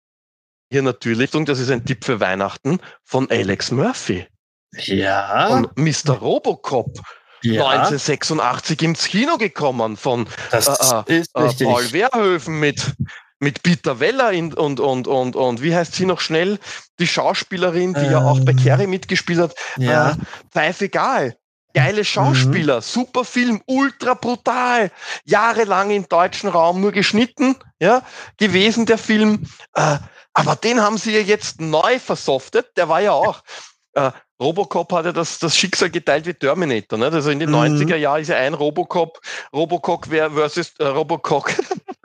[0.69, 4.27] hier natürlich, und das ist ein Tipp für Weihnachten, von Alex Murphy.
[4.73, 5.47] Ja.
[5.47, 6.17] Von Mr.
[6.17, 6.99] Robocop.
[7.43, 7.67] Ja.
[7.67, 12.93] 1986 ins Kino gekommen von äh, äh, äh Paul Wehrhöfen mit
[13.39, 16.59] mit Peter Weller in, und, und, und, und wie heißt sie noch schnell?
[16.99, 19.55] Die Schauspielerin, die ähm, ja auch bei ähm, Carrie mitgespielt hat.
[19.77, 20.11] Ja.
[20.11, 20.15] Äh,
[20.51, 21.37] Pfeif egal.
[21.73, 22.81] Geile Schauspieler, mhm.
[22.81, 24.89] super Film, ultra brutal.
[25.25, 28.01] Jahrelang im deutschen Raum nur geschnitten, ja,
[28.37, 29.45] gewesen der Film.
[29.75, 29.97] Äh,
[30.33, 32.75] aber den haben sie ja jetzt neu versoftet.
[32.77, 33.43] Der war ja auch.
[33.93, 36.97] Äh, Robocop hat ja das, das Schicksal geteilt wie Terminator.
[36.97, 37.07] Ne?
[37.07, 37.55] Also in den mhm.
[37.55, 39.19] 90er Jahren ist ja ein Robocop,
[39.53, 41.45] Robocop versus äh, Robocop.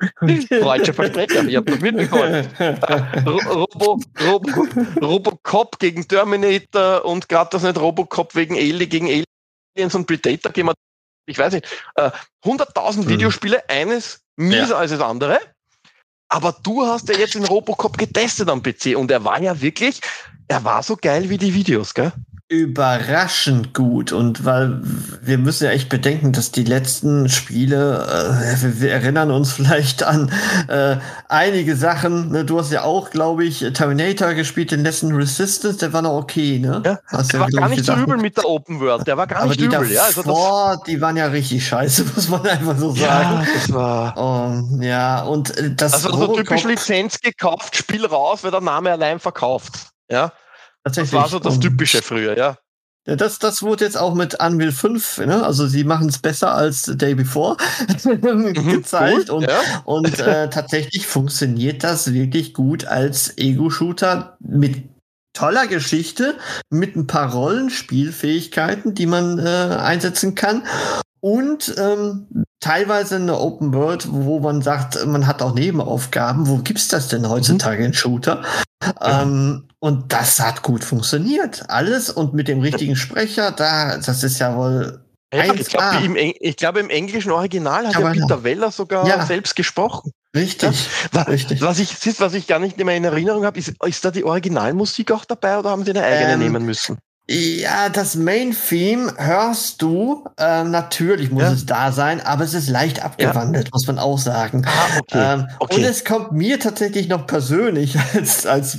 [0.51, 2.47] Deutscher Versprecher, ich habe das mitbekommen.
[3.27, 4.67] Robo, Robo,
[5.01, 9.25] Robocop gegen Terminator und gerade das nicht Robocop wegen Alien gegen
[9.77, 10.75] Aliens und Predator gehen wir,
[11.27, 12.11] ich weiß nicht, äh,
[12.45, 13.09] 100.000 mhm.
[13.09, 14.77] Videospiele, eines mieser ja.
[14.77, 15.39] als das andere.
[16.29, 20.01] Aber du hast ja jetzt den Robocop getestet am PC und er war ja wirklich,
[20.49, 22.13] er war so geil wie die Videos, gell?
[22.53, 24.79] Überraschend gut und weil
[25.23, 30.03] wir müssen ja echt bedenken, dass die letzten Spiele, äh, wir, wir, erinnern uns vielleicht
[30.03, 30.31] an
[30.69, 30.97] äh,
[31.31, 32.31] einige Sachen.
[32.31, 32.45] Ne?
[32.45, 36.59] Du hast ja auch, glaube ich, Terminator gespielt, den letzten Resistance, der war noch okay,
[36.59, 36.83] ne?
[36.85, 39.27] Ja, hast der ja, war gar nicht so übel mit der Open World, der war
[39.27, 39.71] gar nicht übel.
[39.71, 43.01] Davor, ja, also die waren ja richtig scheiße, muss man einfach so sagen.
[43.01, 44.19] Ja, das war.
[44.19, 45.95] Um, ja, und äh, das.
[45.95, 49.73] Also so typisch Lizenz gekauft, Spiel raus, weil der Name allein verkauft.
[50.11, 50.33] Ja.
[50.85, 52.59] Das war so das Typische früher, ja.
[53.07, 55.45] Ja, das, das wurde jetzt auch mit Unreal 5, ne?
[55.45, 57.57] also sie machen es besser als Day Before
[58.05, 59.59] mhm, gezeigt und, ja.
[59.85, 64.85] und äh, tatsächlich funktioniert das wirklich gut als Ego-Shooter mit
[65.33, 66.37] toller Geschichte,
[66.71, 69.49] mit ein paar Rollenspielfähigkeiten, die man äh,
[69.81, 70.63] einsetzen kann
[71.25, 72.27] und ähm,
[72.59, 76.49] teilweise eine Open World, wo man sagt, man hat auch Nebenaufgaben.
[76.49, 77.87] Wo gibt's das denn heutzutage mhm.
[77.87, 78.43] in Shooter?
[78.83, 79.23] Ja.
[79.23, 81.65] Ähm, und das hat gut funktioniert.
[81.69, 85.05] Alles und mit dem richtigen Sprecher, da, das ist ja wohl.
[85.35, 89.25] Ja, ich glaube, im, glaub, im, englischen Original hat ja Peter Weller sogar ja.
[89.25, 90.13] selbst gesprochen.
[90.37, 91.23] Richtig, ja?
[91.23, 91.63] richtig.
[91.63, 95.11] Was ich, was ich gar nicht mehr in Erinnerung habe, ist, ist da die Originalmusik
[95.11, 96.99] auch dabei oder haben sie eine eigene ähm, nehmen müssen?
[97.31, 100.25] Ja, das Main-Theme hörst du.
[100.39, 101.53] Ähm, natürlich muss ja.
[101.53, 103.71] es da sein, aber es ist leicht abgewandelt, ja.
[103.73, 104.65] muss man auch sagen.
[104.67, 105.35] Ah, okay.
[105.35, 105.77] Ähm, okay.
[105.77, 108.79] Und es kommt mir tatsächlich noch persönlich als, als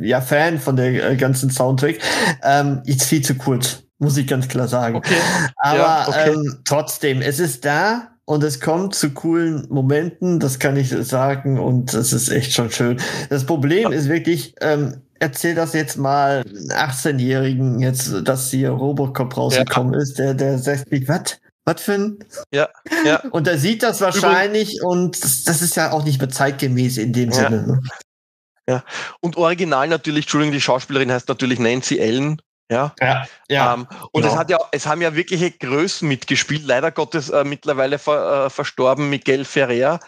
[0.00, 1.98] ja, Fan von der äh, ganzen Soundtrack
[2.42, 4.96] ähm, jetzt viel zu kurz, muss ich ganz klar sagen.
[4.96, 5.16] Okay.
[5.56, 6.32] Aber ja, okay.
[6.32, 11.58] ähm, trotzdem, es ist da und es kommt zu coolen Momenten, das kann ich sagen,
[11.58, 13.00] und das ist echt schon schön.
[13.30, 19.94] Das Problem ist wirklich, ähm, erzähl das jetzt mal 18-Jährigen jetzt, dass hier Robocop rausgekommen
[19.94, 20.00] ja.
[20.00, 21.38] ist, der, der sagt, was?
[21.64, 22.18] Was für ein.
[22.50, 22.68] Ja,
[23.04, 23.20] ja.
[23.30, 26.96] Und er sieht das wahrscheinlich Übrigens, und das, das, ist ja auch nicht mehr zeitgemäß
[26.96, 27.36] in dem ja.
[27.36, 27.66] Sinne.
[27.66, 27.80] Ne?
[28.66, 28.84] Ja.
[29.20, 32.40] Und original natürlich, Entschuldigung, die Schauspielerin heißt natürlich Nancy Ellen.
[32.70, 34.34] Ja, ja, ja ähm, und genau.
[34.34, 36.64] es hat ja, es haben ja wirkliche Größen mitgespielt.
[36.66, 40.00] Leider Gottes äh, mittlerweile ver, äh, verstorben Miguel Ferrer,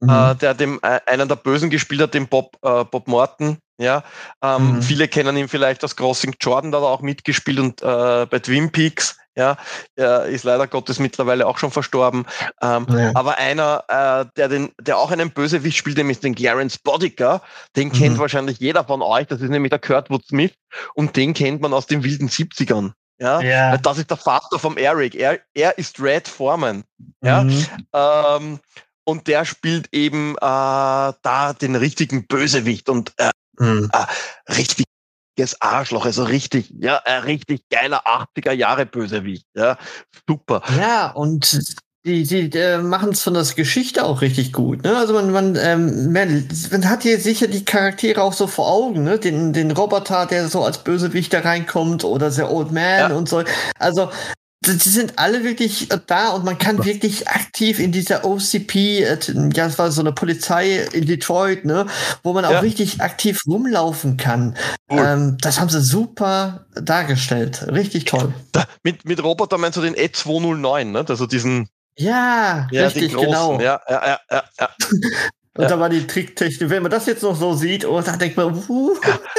[0.00, 0.08] mhm.
[0.08, 3.58] äh, der dem äh, einen der Bösen gespielt hat, den Bob äh, Bob Morton.
[3.76, 4.04] Ja,
[4.40, 4.82] ähm, mhm.
[4.82, 8.38] viele kennen ihn vielleicht aus Crossing Jordan, da hat er auch mitgespielt und äh, bei
[8.38, 9.16] Twin Peaks.
[9.36, 9.56] Ja,
[9.96, 12.24] er ist leider Gottes mittlerweile auch schon verstorben.
[12.62, 13.10] Ähm, ja.
[13.16, 17.42] Aber einer, äh, der den, der auch einen Bösewicht spielt, nämlich den Clarence Bodicker,
[17.74, 17.92] den mhm.
[17.92, 19.26] kennt wahrscheinlich jeder von euch.
[19.26, 20.52] Das ist nämlich der Kurtwood Smith
[20.94, 22.92] und den kennt man aus den wilden 70ern.
[23.18, 23.76] Ja, ja.
[23.76, 25.14] das ist der Vater vom Eric.
[25.14, 26.84] Er, er ist Red Foreman.
[27.22, 27.66] Ja, mhm.
[27.92, 28.60] ähm,
[29.04, 33.90] und der spielt eben äh, da den richtigen Bösewicht und äh, mhm.
[33.92, 34.84] äh, richtig
[35.60, 39.76] Arschloch, also richtig, ja, ein richtig geiler 80er Jahre Bösewicht, ja,
[40.28, 40.62] super.
[40.78, 41.58] Ja, und
[42.06, 44.84] die, die äh, machen es von der Geschichte auch richtig gut.
[44.84, 44.94] Ne?
[44.96, 49.04] Also man, man, ähm, man, man hat hier sicher die Charaktere auch so vor Augen,
[49.04, 49.18] ne?
[49.18, 53.16] Den, den Roboter, der so als Bösewicht da reinkommt oder der Old Man ja.
[53.16, 53.42] und so.
[53.78, 54.10] Also
[54.66, 59.18] die sind alle wirklich äh, da und man kann wirklich aktiv in dieser OCP, äh,
[59.54, 61.86] ja, es war so eine Polizei in Detroit, ne,
[62.22, 62.60] wo man auch ja.
[62.60, 64.56] richtig aktiv rumlaufen kann.
[64.90, 65.00] Cool.
[65.00, 67.66] Ähm, das haben sie super dargestellt.
[67.68, 68.32] Richtig toll.
[68.52, 71.04] Da, mit, mit Roboter meinst du den E209, ne?
[71.08, 71.68] Also diesen.
[71.96, 73.60] Ja, ja richtig, genau.
[73.60, 74.68] Ja, ja, ja, ja.
[75.56, 75.68] Und ja.
[75.68, 76.68] da war die Tricktechnik.
[76.68, 78.96] Wenn man das jetzt noch so sieht, oh, da denkt man, uh,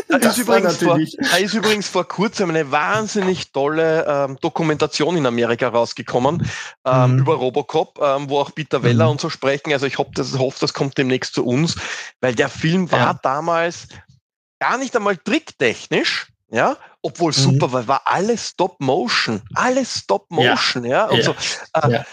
[0.09, 5.17] ja, da, ist übrigens vor, da ist übrigens vor kurzem eine wahnsinnig tolle ähm, Dokumentation
[5.17, 6.49] in Amerika rausgekommen
[6.85, 7.19] ähm, mhm.
[7.19, 9.11] über Robocop, ähm, wo auch Peter Weller mhm.
[9.11, 9.73] und so sprechen.
[9.73, 11.75] Also ich hoffe, das, hoffe, das kommt demnächst zu uns,
[12.21, 13.19] weil der Film war ja.
[13.21, 13.89] damals
[14.61, 17.35] gar nicht einmal tricktechnisch, ja, obwohl mhm.
[17.35, 21.35] super, weil war alles Stop Motion, alles Stop Motion, ja, ja und so.
[21.73, 22.03] Äh,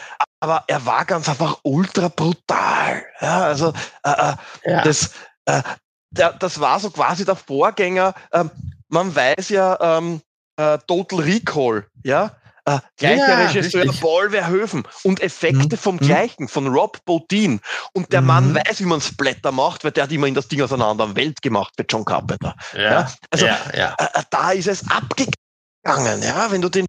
[0.43, 3.05] aber er war ganz einfach ultra brutal.
[3.21, 3.73] Ja, also
[4.03, 4.35] äh, äh,
[4.65, 4.83] ja.
[4.83, 5.13] das,
[5.45, 5.63] äh,
[6.11, 8.13] der, das war so quasi der Vorgänger.
[8.33, 8.51] Ähm,
[8.89, 10.21] man weiß ja ähm,
[10.57, 12.37] äh, Total Recall, ja.
[12.65, 14.01] Äh, gleicher ja, Regisseur richtig.
[14.01, 15.79] Paul Verhoeven und Effekte mhm.
[15.79, 16.01] vom mhm.
[16.01, 17.61] gleichen, von Rob Bodine.
[17.93, 18.27] Und der mhm.
[18.27, 20.87] Mann weiß, wie man Splatter macht, weil der hat immer in das Ding aus einer
[20.87, 22.57] anderen Welt gemacht für John Carpenter.
[22.73, 23.13] Ja, ja?
[23.31, 23.95] Also ja, ja.
[23.97, 26.87] Äh, da ist es abgegangen, ja, wenn du den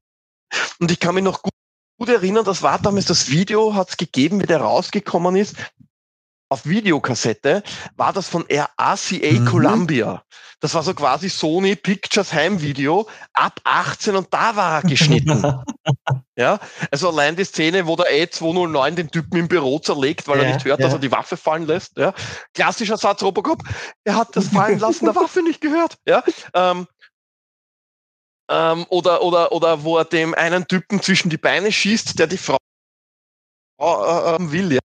[0.80, 1.54] und ich kann mich noch gut
[2.04, 5.56] gut erinnern, das war damals das Video, hat es gegeben, wie der rausgekommen ist.
[6.49, 7.64] Auf Videokassette
[7.95, 9.45] war das von RCA mhm.
[9.45, 10.22] Columbia.
[10.60, 15.64] Das war so quasi Sony Pictures Heimvideo ab 18 und da war er geschnitten.
[16.36, 16.60] ja,
[16.91, 20.54] also allein die Szene, wo der A209 den Typen im Büro zerlegt, weil ja, er
[20.56, 20.88] nicht hört, ja.
[20.88, 21.97] dass er die Waffe fallen lässt.
[21.97, 22.14] Ja,
[22.54, 23.64] klassischer Satz Robocop.
[24.04, 25.97] Er hat das Fallen lassen der Waffe nicht gehört.
[26.06, 26.22] Ja,
[26.54, 26.86] ähm,
[28.50, 32.38] ähm, oder, oder, oder wo er dem einen Typen zwischen die Beine schießt, der die
[32.38, 32.58] Frau
[33.80, 34.74] äh, will.
[34.74, 34.80] Ja?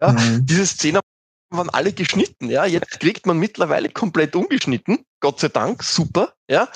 [0.00, 0.12] ja?
[0.12, 0.46] Mhm.
[0.46, 1.00] Diese Szene
[1.50, 2.50] waren alle geschnitten.
[2.50, 5.04] Ja, jetzt kriegt man mittlerweile komplett ungeschnitten.
[5.20, 6.34] Gott sei Dank, super.
[6.50, 6.68] Ja,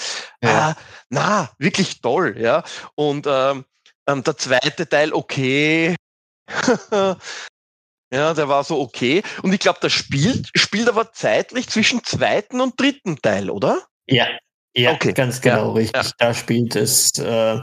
[0.42, 0.70] ja.
[0.70, 0.74] Äh,
[1.10, 2.36] na wirklich toll.
[2.38, 2.64] Ja,
[2.94, 3.64] und ähm,
[4.06, 5.96] ähm, der zweite Teil okay.
[6.90, 7.16] ja,
[8.10, 9.22] der war so okay.
[9.42, 13.86] Und ich glaube, das spielt spielt aber zeitlich zwischen zweiten und dritten Teil, oder?
[14.06, 14.26] Ja,
[14.82, 15.12] ja, okay.
[15.12, 16.04] ganz genau, ja, richtig.
[16.04, 16.10] Ja.
[16.18, 17.10] Da spielt es.
[17.18, 17.60] Äh,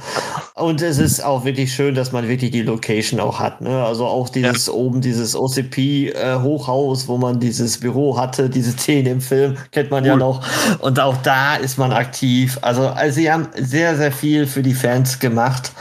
[0.56, 3.62] und es ist auch wirklich schön, dass man wirklich die Location auch hat.
[3.62, 3.84] Ne?
[3.84, 4.74] Also auch dieses ja.
[4.74, 10.04] oben, dieses OCP-Hochhaus, äh, wo man dieses Büro hatte, diese Szene im Film, kennt man
[10.04, 10.10] cool.
[10.10, 10.46] ja noch.
[10.80, 12.58] Und auch da ist man aktiv.
[12.62, 15.74] Also, also sie haben sehr, sehr viel für die Fans gemacht.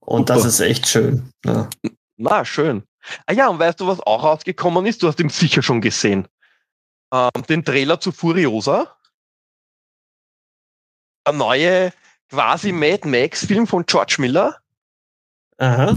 [0.00, 0.34] Und Super.
[0.34, 1.30] das ist echt schön.
[1.44, 1.68] Ne?
[2.16, 2.82] Na, schön.
[3.26, 5.02] Ah ja, und weißt du, was auch rausgekommen ist?
[5.02, 6.28] Du hast ihn sicher schon gesehen.
[7.12, 8.96] Ähm, den Trailer zu Furiosa
[11.24, 11.92] eine neue
[12.30, 14.56] quasi Mad Max-Film von George Miller.
[15.58, 15.96] Aha.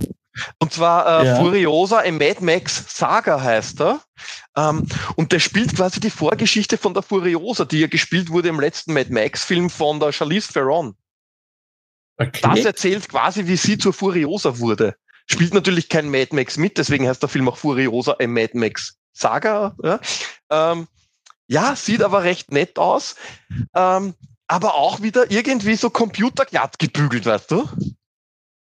[0.60, 1.36] Und zwar äh, ja.
[1.38, 4.02] Furiosa, ein Mad Max Saga heißt er.
[4.58, 8.60] Ähm, und der spielt quasi die Vorgeschichte von der Furiosa, die ja gespielt wurde im
[8.60, 10.96] letzten Mad Max-Film von der Charlize Theron.
[12.18, 12.42] Okay.
[12.42, 14.96] Das erzählt quasi, wie sie zur Furiosa wurde.
[15.28, 18.98] Spielt natürlich kein Mad Max mit, deswegen heißt der Film auch Furiosa, ein Mad Max
[19.14, 19.76] Saga.
[19.82, 20.00] Ja,
[20.50, 20.88] ähm,
[21.48, 23.16] ja sieht aber recht nett aus.
[23.74, 24.14] Ähm,
[24.48, 27.68] aber auch wieder irgendwie so computerglatt gebügelt, weißt du?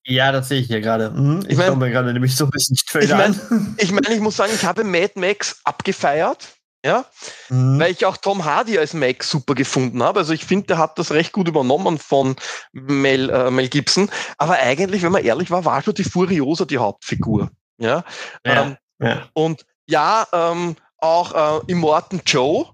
[0.06, 1.10] Ja, das sehe ich hier gerade.
[1.10, 1.40] Mhm.
[1.44, 3.76] Ich, ich mein, mir gerade nämlich so ein bisschen straight ich mein, an.
[3.78, 6.48] Ich meine, ich muss sagen, ich habe Mad Max abgefeiert.
[6.84, 7.06] Ja,
[7.48, 7.80] mhm.
[7.80, 10.20] weil ich auch Tom Hardy als Max super gefunden habe.
[10.20, 12.36] Also ich finde, der hat das recht gut übernommen von
[12.72, 14.10] Mel, äh, Mel Gibson.
[14.36, 17.50] Aber eigentlich, wenn man ehrlich war, war schon die Furiosa die Hauptfigur.
[17.78, 18.04] Ja,
[18.46, 19.28] ja, ähm, ja.
[19.32, 22.73] und ja, ähm, auch äh, Immortan Joe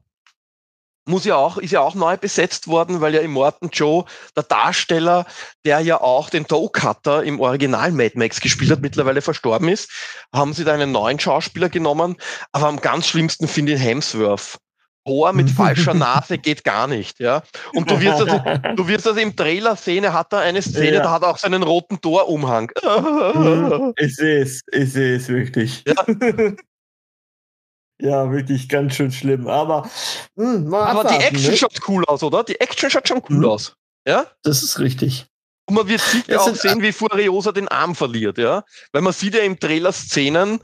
[1.10, 4.04] muss ja auch, ist ja auch neu besetzt worden, weil ja Immortan Joe,
[4.36, 5.26] der Darsteller,
[5.64, 9.90] der ja auch den Toe Cutter im Original Mad Max gespielt hat, mittlerweile verstorben ist,
[10.32, 12.16] haben sie da einen neuen Schauspieler genommen.
[12.52, 14.58] Aber am ganz schlimmsten finde ich Hemsworth.
[15.06, 17.42] Thor mit falscher Nase geht gar nicht, ja.
[17.72, 20.96] Und du wirst das, du wirst das im Trailer sehen, er hat da eine Szene,
[20.96, 21.02] ja.
[21.02, 22.70] da hat er auch seinen roten Torumhang.
[23.96, 25.84] Ich sehe es, ich sehe es wirklich.
[25.86, 25.94] Ja.
[28.00, 28.30] ja.
[28.30, 29.46] wirklich ganz schön schlimm.
[29.48, 29.88] Aber,
[30.36, 31.56] mh, hm, Aber die Action ne?
[31.56, 32.44] schaut cool aus, oder?
[32.44, 33.44] Die Action schaut schon cool mhm.
[33.44, 33.76] aus.
[34.06, 34.26] Ja?
[34.42, 35.26] Das ist richtig.
[35.66, 38.64] Und man wird sicher auch sehen, wie Furiosa den Arm verliert, ja.
[38.92, 40.58] Weil man sieht ja im Trailer Szenen,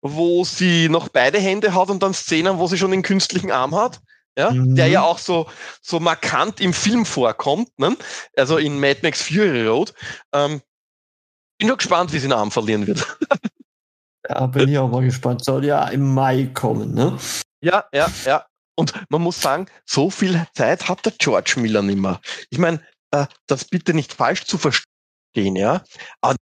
[0.00, 3.74] wo sie noch beide Hände hat und dann Szenen, wo sie schon den künstlichen Arm
[3.76, 4.00] hat.
[4.36, 4.76] Ja, mhm.
[4.76, 5.48] der ja auch so,
[5.82, 7.96] so markant im Film vorkommt, ne?
[8.36, 9.92] also in Mad Max Fury Road.
[10.32, 10.62] Ähm,
[11.58, 13.04] bin nur gespannt, wie sie den Arm verlieren wird.
[14.28, 15.44] ja, bin ich auch mal gespannt.
[15.44, 17.18] Soll ja im Mai kommen, ne?
[17.60, 18.44] Ja, ja, ja.
[18.76, 22.20] Und man muss sagen, so viel Zeit hat der George Miller nicht mehr.
[22.50, 25.82] Ich meine, äh, das bitte nicht falsch zu verstehen, ja.
[26.20, 26.36] Aber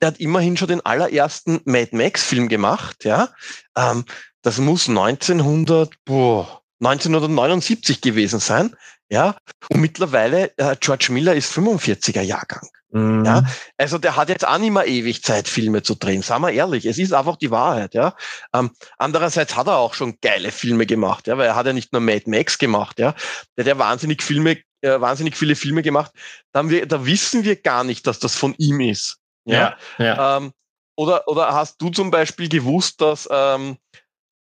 [0.00, 3.28] der hat immerhin schon den allerersten Mad Max-Film gemacht, ja.
[3.76, 4.04] Ähm,
[4.42, 8.74] das muss 1900, boah, 1979 gewesen sein,
[9.10, 9.36] ja.
[9.68, 12.66] Und mittlerweile, äh, George Miller ist 45er Jahrgang.
[12.92, 13.24] Mhm.
[13.24, 13.44] Ja,
[13.78, 16.20] also der hat jetzt auch nicht mehr ewig Zeit, Filme zu drehen.
[16.22, 17.94] Sagen wir ehrlich, es ist einfach die Wahrheit.
[17.94, 18.14] Ja,
[18.54, 21.92] ähm, andererseits hat er auch schon geile Filme gemacht, ja, weil er hat ja nicht
[21.92, 23.14] nur Mad Max gemacht, ja,
[23.56, 26.12] der hat ja wahnsinnig Filme, äh, wahnsinnig viele Filme gemacht.
[26.52, 29.18] Da, haben wir, da wissen wir gar nicht, dass das von ihm ist.
[29.44, 29.76] Ja.
[29.98, 30.36] ja, ja.
[30.36, 30.52] Ähm,
[30.96, 33.78] oder, oder hast du zum Beispiel gewusst, dass ähm,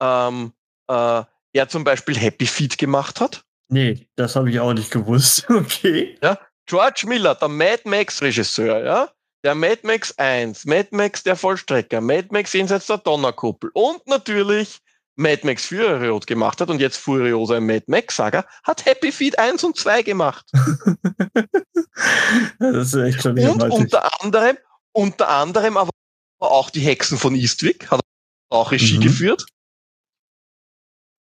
[0.00, 0.52] ähm,
[0.88, 1.22] äh,
[1.52, 3.44] er zum Beispiel Happy Feet gemacht hat?
[3.68, 5.46] Nee, das habe ich auch nicht gewusst.
[5.50, 6.16] Okay.
[6.22, 6.38] Ja,
[6.70, 9.10] George Miller, der Mad Max Regisseur, ja,
[9.42, 14.78] der Mad Max 1, Mad Max der Vollstrecker, Mad Max jenseits der Donnerkuppel und natürlich
[15.16, 19.10] Mad Max Fury Road gemacht hat und jetzt Furiosa im Mad Max Saga, hat Happy
[19.10, 20.48] Feet 1 und 2 gemacht.
[22.60, 24.56] das ist echt schon Und unter anderem,
[24.92, 25.90] unter anderem aber
[26.38, 28.00] auch die Hexen von Eastwick, hat
[28.48, 29.02] auch Regie mhm.
[29.02, 29.44] geführt.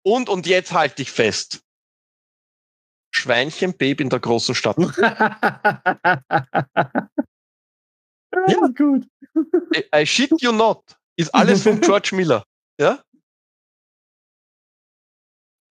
[0.04, 1.62] Und, und jetzt halte ich fest.
[3.16, 4.76] Schweinchenbabe in der großen Stadt.
[8.48, 9.08] ja, gut.
[9.74, 10.84] I, I shit you not.
[11.16, 12.44] Ist alles von George Miller.
[12.78, 13.02] Ja?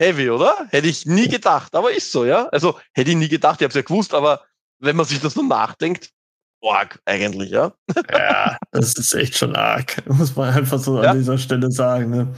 [0.01, 0.67] Heavy, oder?
[0.71, 2.49] Hätte ich nie gedacht, aber ist so, ja?
[2.49, 4.43] Also hätte ich nie gedacht, ich habe es ja gewusst, aber
[4.79, 6.14] wenn man sich das nur nachdenkt,
[6.71, 7.73] arg eigentlich, ja.
[8.13, 11.11] Ja, das ist echt schon arg, muss man einfach so ja.
[11.11, 12.11] an dieser Stelle sagen.
[12.11, 12.29] Ne?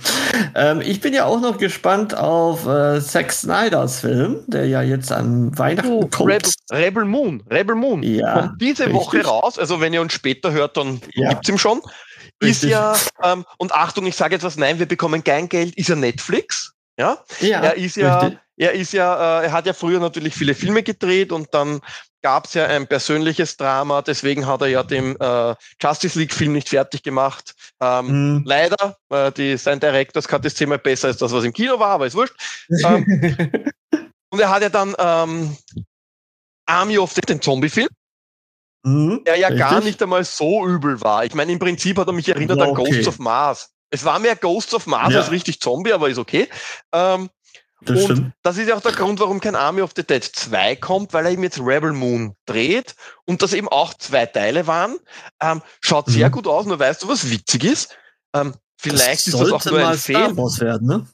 [0.54, 5.12] Ähm, ich bin ja auch noch gespannt auf äh, Zack Snyders Film, der ja jetzt
[5.12, 6.30] an Weihnachten oh, kommt.
[6.30, 8.02] Rebel, Rebel, Moon, Rebel Moon.
[8.02, 9.00] Ja, kommt diese richtig.
[9.00, 11.38] Woche raus, also wenn ihr uns später hört, dann ja.
[11.40, 11.80] es ihm schon.
[12.38, 12.70] Ist richtig.
[12.70, 15.96] ja, ähm, und Achtung, ich sage jetzt was, nein, wir bekommen kein Geld, ist ja
[15.96, 16.72] Netflix.
[16.98, 18.40] Ja, ja er ist ja, richtig.
[18.56, 21.80] er ist ja, äh, er hat ja früher natürlich viele Filme gedreht und dann
[22.26, 26.70] gab es ja ein persönliches Drama, deswegen hat er ja den äh, Justice League-Film nicht
[26.70, 27.54] fertig gemacht.
[27.80, 28.42] Ähm, mhm.
[28.44, 31.90] Leider, äh, die, sein Director's Cut ist zehnmal besser als das, was im Kino war,
[31.90, 32.34] aber ist wurscht.
[32.84, 33.06] Ähm,
[34.30, 35.56] und er hat ja dann ähm,
[36.66, 37.90] Army of the, den Zombie-Film,
[38.82, 39.60] mhm, der ja richtig?
[39.60, 41.24] gar nicht einmal so übel war.
[41.24, 42.82] Ich meine, im Prinzip hat er mich erinnert ja, okay.
[42.82, 43.70] an Ghosts of Mars.
[43.90, 45.20] Es war mehr Ghosts of Mars ja.
[45.20, 46.48] als richtig Zombie, aber ist okay.
[46.92, 47.30] Ähm,
[47.82, 48.32] das und stimmt.
[48.42, 51.26] das ist ja auch der Grund, warum kein Army of the Dead 2 kommt, weil
[51.26, 52.94] er eben jetzt Rebel Moon dreht
[53.26, 54.96] und das eben auch zwei Teile waren.
[55.40, 56.32] Ähm, schaut sehr mhm.
[56.32, 57.96] gut aus, nur weißt du, was witzig ist?
[58.34, 60.36] Ähm, vielleicht das ist das auch nur ein Fehl.
[60.36, 61.06] Werden, ne?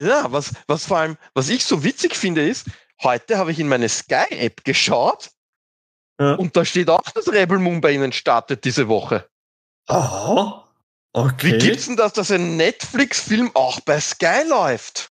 [0.00, 2.66] Ja, was, was vor allem, was ich so witzig finde, ist,
[3.02, 5.30] heute habe ich in meine Sky-App geschaut
[6.18, 6.34] ja.
[6.34, 9.28] und da steht auch, dass Rebel Moon bei Ihnen startet diese Woche.
[9.88, 10.64] Aha.
[11.12, 11.52] Okay.
[11.52, 15.10] Wie gibt's denn das, dass ein Netflix-Film auch bei Sky läuft?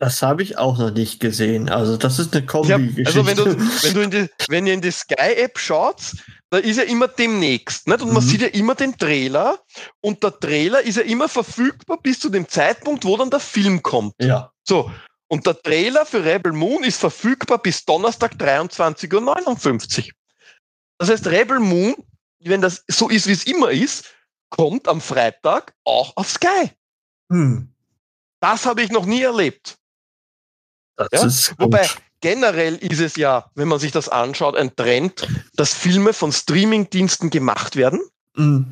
[0.00, 1.68] Das habe ich auch noch nicht gesehen.
[1.68, 3.06] Also das ist eine Kombi-Geschichte.
[3.06, 3.44] Also wenn du,
[3.82, 6.14] wenn du in die, wenn ihr in die Sky-App schaut,
[6.48, 8.00] da ist ja immer demnächst, nicht?
[8.00, 8.14] Und mhm.
[8.14, 9.58] man sieht ja immer den Trailer
[10.00, 13.82] und der Trailer ist ja immer verfügbar bis zu dem Zeitpunkt, wo dann der Film
[13.82, 14.14] kommt.
[14.22, 14.50] Ja.
[14.66, 14.90] So.
[15.28, 20.12] Und der Trailer für Rebel Moon ist verfügbar bis Donnerstag 23.59 Uhr.
[20.96, 21.94] Das heißt, Rebel Moon,
[22.38, 24.06] wenn das so ist, wie es immer ist,
[24.48, 26.70] kommt am Freitag auch auf Sky.
[27.30, 27.74] Hm.
[28.40, 29.76] Das habe ich noch nie erlebt.
[31.10, 31.26] Das ja?
[31.26, 31.88] ist Wobei
[32.20, 37.30] generell ist es ja, wenn man sich das anschaut, ein Trend, dass Filme von Streamingdiensten
[37.30, 38.00] gemacht werden.
[38.36, 38.70] Mhm.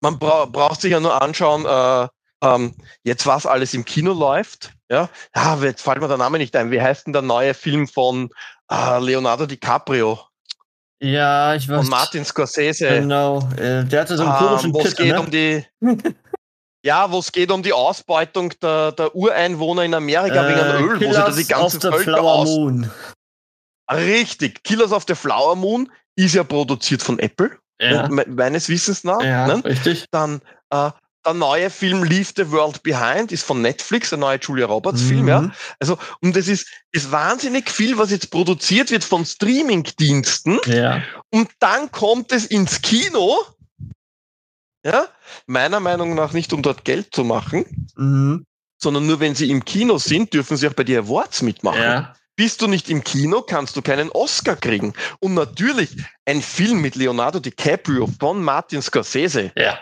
[0.00, 2.08] Man bra braucht sich ja nur anschauen, äh,
[2.42, 4.72] ähm, jetzt was alles im Kino läuft.
[4.90, 6.70] Ja, ja jetzt fällt mir der Name nicht ein.
[6.70, 8.30] Wie heißt denn der neue Film von
[8.70, 10.20] äh, Leonardo DiCaprio?
[11.00, 11.76] Ja, ich weiß.
[11.76, 12.88] Von Martin Scorsese.
[12.88, 13.40] Genau.
[13.56, 15.20] Äh, der hatte so einen ähm, komischen Titel, geht ne?
[15.20, 15.64] um die
[16.86, 21.00] Ja, wo es geht um die Ausbeutung der, der Ureinwohner in Amerika Äh, wegen Öl,
[21.00, 22.48] wo sie da die Killers ganzen of the Völker Flower aus...
[22.48, 22.90] Moon.
[23.90, 29.04] Richtig, Killers of the Flower Moon ist ja produziert von Apple, Ja, me- meines Wissens
[29.04, 29.20] nach.
[29.22, 29.64] ja ne?
[29.64, 30.06] richtig.
[30.10, 30.90] Dann äh,
[31.24, 35.22] der neue Film Leave the World Behind ist von Netflix, der neue Julia Roberts Film,
[35.22, 35.28] Mhm.
[35.28, 35.50] ja.
[35.80, 40.60] Also, und das ist, ist wahnsinnig viel, was jetzt produziert wird von Streaming-Diensten.
[40.66, 41.02] Ja.
[41.32, 43.38] Und dann kommt es ins Kino.
[44.86, 45.08] Ja,
[45.46, 48.46] meiner Meinung nach nicht, um dort Geld zu machen, Mhm.
[48.78, 51.82] sondern nur wenn sie im Kino sind, dürfen sie auch bei den Awards mitmachen.
[51.82, 52.14] Ja.
[52.36, 54.92] Bist du nicht im Kino, kannst du keinen Oscar kriegen.
[55.20, 55.90] Und natürlich
[56.24, 59.50] ein Film mit Leonardo DiCaprio von Martin Scorsese.
[59.56, 59.80] Ja.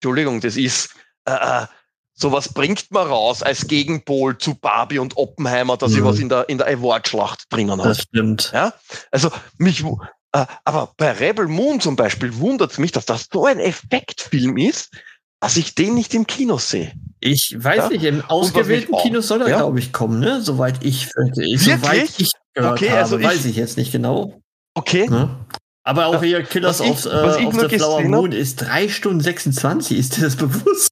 [0.00, 0.90] Entschuldigung, das ist
[1.26, 1.66] äh, äh,
[2.14, 6.04] sowas bringt man raus als Gegenpol zu Barbie und Oppenheimer, dass ich Mhm.
[6.04, 7.88] was in der in der Award-Schlacht drinnen habe.
[7.88, 8.52] Das stimmt.
[8.54, 8.72] Ja,
[9.10, 9.84] also mich,
[10.64, 14.90] aber bei Rebel Moon zum Beispiel wundert es mich, dass das so ein Effektfilm ist,
[15.40, 16.92] dass ich den nicht im Kino sehe.
[17.20, 17.88] Ich weiß Ja.
[17.90, 19.56] nicht, im ausgewählten Kino soll er, ja.
[19.58, 20.40] glaube ich, kommen, ne?
[20.40, 21.62] Soweit ich, Wirklich?
[21.62, 24.40] soweit ich gehört Okay, habe, also ich- weiß ich jetzt nicht genau.
[24.74, 25.06] Okay.
[25.08, 25.36] Ne?
[25.86, 28.56] Aber auch hier Killers ich- of, äh, was ich of nur the Flower Moon ist
[28.56, 29.98] 3 Stunden 26.
[29.98, 30.88] Ist dir das bewusst?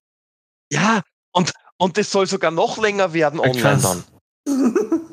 [0.71, 1.01] Ja,
[1.33, 3.81] und, und das soll sogar noch länger werden online krass.
[3.81, 4.03] dann.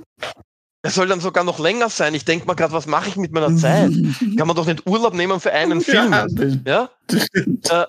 [0.83, 2.15] Das soll dann sogar noch länger sein.
[2.15, 3.93] Ich denke mal gerade, was mache ich mit meiner Zeit?
[4.39, 6.13] Kann man doch nicht Urlaub nehmen für einen Film.
[6.13, 6.27] Ja,
[6.67, 6.91] Ja?
[7.07, 7.69] das stimmt.
[7.69, 7.87] Ja?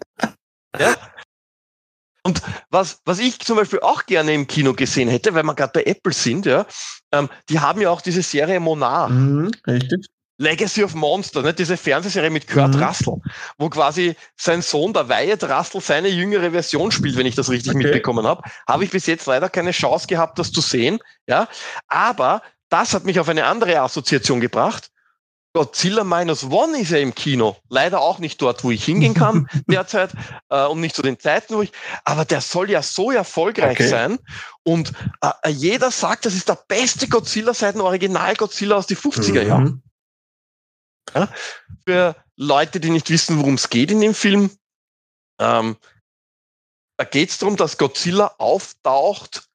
[2.24, 5.72] Und was, was ich zum Beispiel auch gerne im Kino gesehen hätte, weil wir gerade
[5.74, 6.66] bei Apple sind, ja,
[7.12, 10.08] ähm, die haben ja auch diese Serie Monarch, Mhm, richtig.
[10.38, 12.84] Legacy of Monster, ne, diese Fernsehserie mit Kurt Mhm.
[12.84, 13.18] Russell,
[13.58, 17.74] wo quasi sein Sohn, der Wyatt Russell, seine jüngere Version spielt, wenn ich das richtig
[17.76, 17.84] Okay.
[17.84, 18.44] mitbekommen habe.
[18.68, 21.00] Habe ich bis jetzt leider keine Chance gehabt, das zu sehen.
[21.28, 21.48] Ja,
[21.88, 22.42] aber
[22.72, 24.90] das hat mich auf eine andere Assoziation gebracht.
[25.54, 27.58] Godzilla Minus One ist ja im Kino.
[27.68, 30.12] Leider auch nicht dort, wo ich hingehen kann derzeit
[30.48, 31.74] äh, und nicht zu den Zeiten, wo ich.
[32.06, 33.88] Aber der soll ja so erfolgreich Okay.
[33.90, 34.20] sein
[34.64, 38.98] und äh, jeder sagt, das ist der beste Godzilla seit dem Original Godzilla aus den
[38.98, 39.84] 50er Jahren
[41.14, 41.28] Mhm.
[41.86, 44.52] für Leute, die nicht wissen, worum es geht in dem Film.
[45.42, 45.76] Ähm,
[46.98, 49.50] da geht es darum, dass Godzilla auftaucht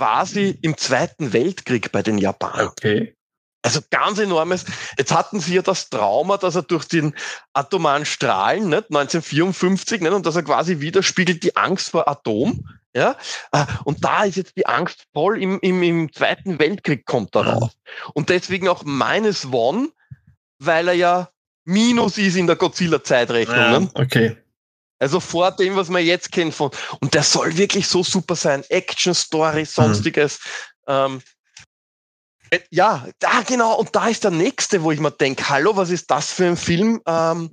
[0.00, 2.68] quasi im Zweiten Weltkrieg bei den Japanern.
[2.68, 3.14] Okay.
[3.60, 4.64] Also ganz enormes.
[4.96, 7.14] Jetzt hatten sie ja das Trauma, dass er durch den
[7.52, 12.66] atomaren Strahlen, nicht, 1954, nicht, und dass er quasi widerspiegelt die Angst vor Atom.
[12.96, 13.14] Ja,
[13.52, 17.42] Äh, und da ist jetzt die Angst voll im, im, im Zweiten Weltkrieg kommt da
[17.42, 17.72] raus.
[18.14, 19.90] Und deswegen auch minus one,
[20.58, 21.28] weil er ja
[21.66, 23.90] Minus ist in der Godzilla-Zeitrechnung.
[23.94, 24.36] Ja, okay.
[25.00, 26.70] Also vor dem, was man jetzt kennt von.
[27.00, 28.62] Und der soll wirklich so super sein.
[28.68, 30.38] Action, Story, sonstiges.
[30.86, 31.20] Ähm,
[32.50, 33.76] äh, ja, da genau.
[33.76, 36.56] Und da ist der nächste, wo ich mir denke, hallo, was ist das für ein
[36.56, 37.00] Film?
[37.06, 37.50] Ähm,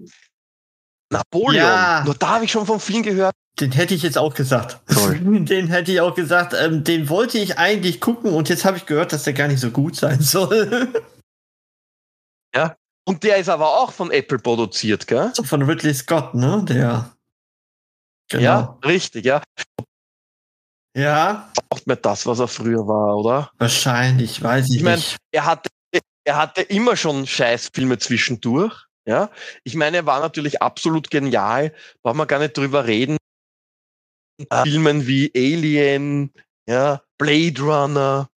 [1.10, 1.56] Napoleon.
[1.56, 2.04] Ja.
[2.04, 3.34] Nur da habe ich schon von vielen gehört.
[3.60, 4.82] Den hätte ich jetzt auch gesagt.
[4.94, 5.18] Toll.
[5.20, 6.54] Den hätte ich auch gesagt.
[6.54, 9.60] Ähm, den wollte ich eigentlich gucken und jetzt habe ich gehört, dass der gar nicht
[9.60, 10.94] so gut sein soll.
[13.08, 15.32] Und der ist aber auch von Apple produziert, gell?
[15.34, 16.66] So Von Ridley Scott, ne?
[16.68, 17.17] Der.
[18.30, 18.44] Genau.
[18.44, 19.42] Ja, richtig, ja.
[20.96, 23.52] Ja, Braucht mir das, was er früher war, oder?
[23.58, 25.18] wahrscheinlich, weiß ich, Ich mein, nicht.
[25.32, 25.70] er hatte,
[26.26, 28.86] er hatte immer schon Scheißfilme zwischendurch.
[29.06, 29.30] Ja,
[29.64, 31.74] ich meine, er war natürlich absolut genial.
[32.04, 33.18] Brauchen wir gar nicht drüber reden.
[34.50, 36.34] Äh, Filmen wie Alien,
[36.68, 38.30] ja, Blade Runner,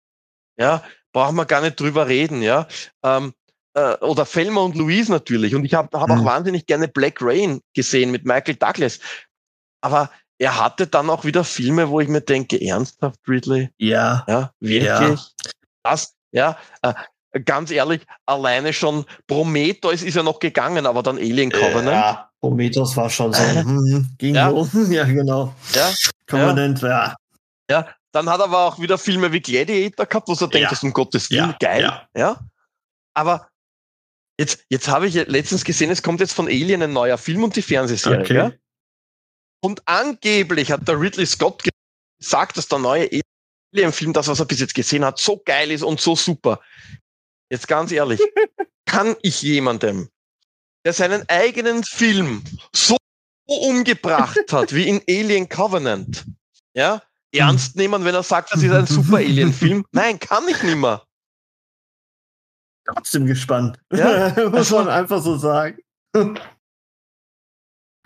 [0.59, 2.67] ja, brauchen wir gar nicht drüber reden, ja.
[3.03, 3.33] Ähm,
[3.73, 5.55] äh, oder Felmer und Louise natürlich.
[5.55, 6.19] Und ich habe hab Mhm.
[6.21, 8.99] auch wahnsinnig gerne Black Rain gesehen mit Michael Douglas.
[9.81, 13.69] Aber er hatte dann auch wieder Filme, wo ich mir denke, ernsthaft, Ridley?
[13.77, 14.25] Ja.
[14.27, 15.19] Ja, wirklich?
[15.83, 16.93] Das, ja, äh,
[17.45, 21.87] ganz ehrlich, alleine schon Prometheus ist ja noch gegangen, aber dann Alien Covenant.
[21.91, 23.43] Ja, Prometheus war schon so.
[23.43, 24.49] hm, ging Ja.
[24.49, 24.67] so.
[24.89, 25.53] Ja, genau.
[25.73, 25.89] Ja.
[26.27, 27.15] Covenant, ja.
[28.11, 30.69] Dann hat er aber auch wieder Filme wie Gladiator gehabt, wo denkst, Ja.
[30.69, 31.81] das ist um Gottes Willen Ja, geil.
[31.83, 32.07] ja.
[32.15, 32.39] Ja.
[33.13, 33.47] Aber
[34.39, 37.55] jetzt, jetzt habe ich letztens gesehen, es kommt jetzt von Alien ein neuer Film und
[37.55, 38.21] die Fernsehserie.
[38.21, 38.59] Okay.
[39.61, 41.63] Und angeblich hat der Ridley Scott
[42.19, 43.09] gesagt, dass der neue
[43.73, 46.61] Alien-Film, das, was er bis jetzt gesehen hat, so geil ist und so super.
[47.51, 48.21] Jetzt ganz ehrlich,
[48.85, 50.09] kann ich jemandem,
[50.85, 52.43] der seinen eigenen Film
[52.73, 52.97] so
[53.47, 56.25] umgebracht hat wie in Alien Covenant,
[56.73, 57.01] ja,
[57.31, 59.85] ernst nehmen, wenn er sagt, das ist ein super Alien-Film?
[59.91, 61.05] Nein, kann ich nimmer.
[62.85, 63.79] Trotzdem gespannt.
[63.91, 65.79] Ja, Muss man einfach so sagen.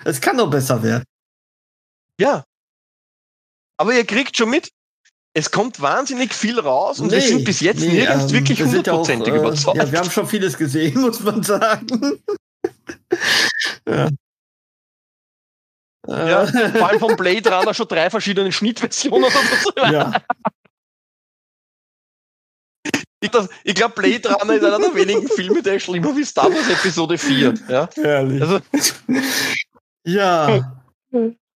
[0.03, 1.05] Es kann doch besser werden.
[2.19, 2.45] Ja.
[3.77, 4.71] Aber ihr kriegt schon mit,
[5.35, 8.59] es kommt wahnsinnig viel raus und wir Nee, sind bis jetzt nee, nirgends ähm, wirklich
[8.59, 9.77] wir sind ja hundertprozentig äh, überzeugt.
[9.77, 12.23] Ja, wir haben schon vieles gesehen, muss man sagen.
[13.87, 14.09] ja.
[16.05, 19.71] Ja, vor allem vom Blade Runner schon drei verschiedene Schnittversionen oder so.
[19.91, 20.21] Ja.
[23.21, 23.31] Ich,
[23.63, 26.67] ich glaube, Blade Runner ist einer der wenigen Filme, der ist schlimmer wie Star Wars
[26.67, 27.53] Episode 4.
[27.69, 28.41] Ja, Herrlich.
[28.41, 28.59] Also,
[30.05, 30.83] ja.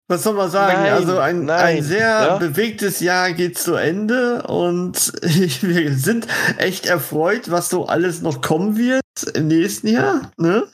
[0.09, 0.83] Was soll man sagen?
[0.83, 2.37] Nein, also ein, nein, ein sehr ja?
[2.37, 6.27] bewegtes Jahr geht zu Ende und wir sind
[6.57, 9.03] echt erfreut, was so alles noch kommen wird
[9.33, 10.31] im nächsten Jahr.
[10.37, 10.65] Ne?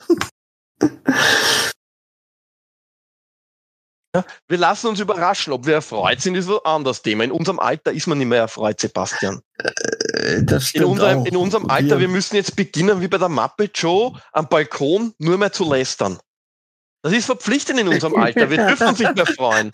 [4.14, 5.52] Ja, wir lassen uns überraschen.
[5.52, 7.24] Ob wir erfreut sind, ist ein anderes Thema.
[7.24, 9.40] In unserem Alter ist man nicht mehr erfreut, Sebastian.
[9.58, 13.18] Äh, das stimmt in, unserem, in unserem Alter, wir, wir müssen jetzt beginnen, wie bei
[13.18, 16.18] der Muppet Show, am Balkon nur mehr zu lästern.
[17.04, 18.48] Das ist verpflichtend in unserem Alter.
[18.48, 19.72] Wir dürfen uns nicht mehr freuen.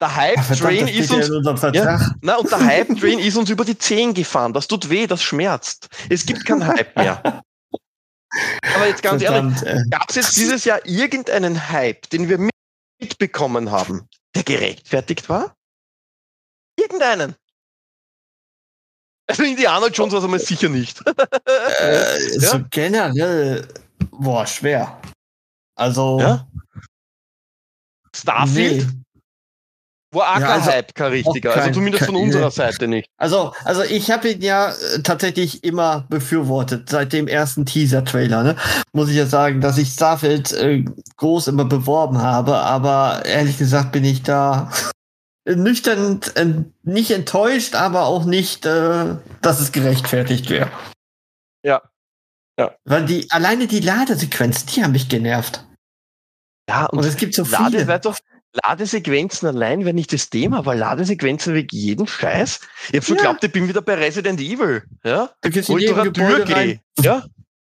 [0.00, 1.28] Der Hype-Train ist uns.
[1.74, 4.52] Ja, na, und der Hype-Train ist uns über die Zehen gefahren.
[4.52, 5.88] Das tut weh, das schmerzt.
[6.08, 7.42] Es gibt keinen Hype mehr.
[8.76, 12.48] Aber jetzt ganz Verdammt, ehrlich, gab es jetzt dieses Jahr irgendeinen Hype, den wir
[13.00, 15.56] mitbekommen haben, der gerechtfertigt war?
[16.78, 17.34] Irgendeinen.
[19.26, 21.02] Also Indiana Jones war es einmal sicher nicht.
[21.04, 22.50] äh, ja?
[22.50, 23.66] So generell,
[24.12, 25.00] boah, schwer.
[25.80, 26.20] Also.
[26.20, 26.46] Ja?
[28.14, 28.86] Starfield?
[28.86, 29.00] Nee.
[30.12, 31.50] War auch ja, also, Hype, kein richtiger.
[31.50, 32.50] Also kein, also zumindest von unserer.
[32.50, 33.08] Seite nicht.
[33.16, 38.42] Also, also ich habe ihn ja äh, tatsächlich immer befürwortet, seit dem ersten Teaser-Trailer.
[38.42, 38.56] Ne?
[38.92, 40.84] Muss ich ja sagen, dass ich Starfield äh,
[41.16, 44.72] groß immer beworben habe, aber ehrlich gesagt bin ich da
[45.48, 46.46] nüchtern äh,
[46.82, 50.72] nicht enttäuscht, aber auch nicht, äh, dass es gerechtfertigt wäre.
[51.62, 51.82] Ja.
[52.58, 52.74] Ja.
[52.84, 55.64] Weil die, alleine die Ladesequenzen, die haben mich genervt.
[56.68, 57.84] Ja, und, und es gibt so viele.
[57.84, 58.14] Lade,
[58.52, 62.60] Ladesequenzen allein wäre nicht das Thema, aber Ladesequenzen wegen jeden Scheiß.
[62.88, 63.22] Ich habe schon ja.
[63.22, 64.82] geglaubt, ich bin wieder bei Resident Evil.
[65.04, 65.30] Ja?
[65.44, 66.80] Ich durch eine Tür gehe.
[67.00, 67.24] Ja.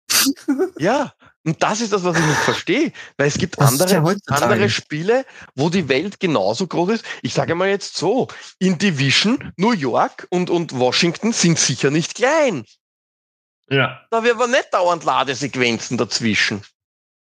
[0.80, 1.14] ja.
[1.44, 2.92] Und das ist das, was ich nicht verstehe.
[3.18, 5.26] Weil es gibt andere, andere Spiele,
[5.56, 7.06] wo die Welt genauso groß ist.
[7.24, 8.28] Ich sage mal jetzt so,
[8.60, 12.66] in Division, New York und, und Washington sind sicher nicht klein.
[13.70, 14.02] Ja.
[14.12, 16.62] Da wir aber nicht dauernd Ladesequenzen dazwischen.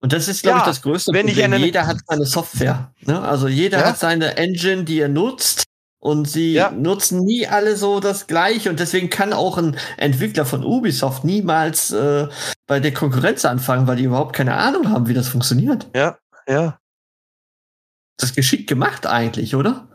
[0.00, 1.54] Und das ist, glaube ja, ich, das größte Problem.
[1.54, 2.92] Jeder hat seine Software.
[3.00, 3.20] Ne?
[3.20, 3.86] Also jeder ja.
[3.86, 5.64] hat seine Engine, die er nutzt.
[5.98, 6.70] Und sie ja.
[6.70, 8.70] nutzen nie alle so das Gleiche.
[8.70, 12.28] Und deswegen kann auch ein Entwickler von Ubisoft niemals äh,
[12.68, 15.88] bei der Konkurrenz anfangen, weil die überhaupt keine Ahnung haben, wie das funktioniert.
[15.96, 16.78] Ja, ja.
[18.18, 19.88] Das ist geschickt gemacht eigentlich, oder?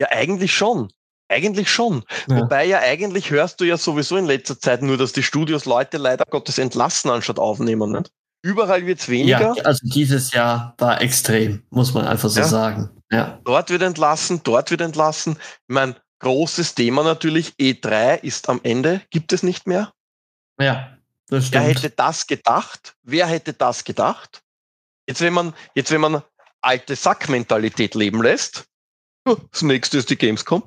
[0.00, 0.90] Ja, eigentlich schon.
[1.28, 2.04] Eigentlich schon.
[2.28, 2.38] Ja.
[2.38, 5.98] Wobei ja eigentlich hörst du ja sowieso in letzter Zeit nur, dass die Studios Leute
[5.98, 7.92] leider Gottes entlassen anstatt aufnehmen.
[7.92, 8.10] Nicht?
[8.42, 9.54] Überall wird es weniger.
[9.56, 12.46] Ja, also dieses Jahr war extrem, muss man einfach so ja.
[12.46, 12.90] sagen.
[13.10, 13.40] Ja.
[13.44, 15.36] Dort wird entlassen, dort wird entlassen.
[15.40, 19.92] Ich meine, großes Thema natürlich, E3 ist am Ende, gibt es nicht mehr.
[20.60, 21.64] Ja, das stimmt.
[21.64, 22.96] Wer hätte das gedacht?
[23.02, 24.42] Wer hätte das gedacht?
[25.06, 26.22] Jetzt, wenn man, jetzt, wenn man
[26.60, 28.66] alte Sackmentalität leben lässt,
[29.24, 30.62] das nächste ist die Gamescom.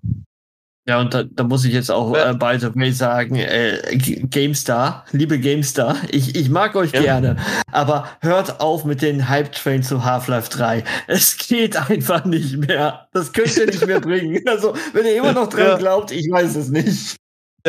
[0.87, 5.05] Ja, und da, da muss ich jetzt auch äh, by the way sagen, äh, GameStar,
[5.11, 7.01] liebe GameStar, ich, ich mag euch ja.
[7.01, 7.37] gerne,
[7.71, 10.83] aber hört auf mit den Hype-Train zu Half-Life 3.
[11.05, 13.07] Es geht einfach nicht mehr.
[13.13, 14.41] Das könnt ihr nicht mehr bringen.
[14.47, 15.77] Also, wenn ihr immer noch dran ja.
[15.77, 17.15] glaubt, ich weiß es nicht.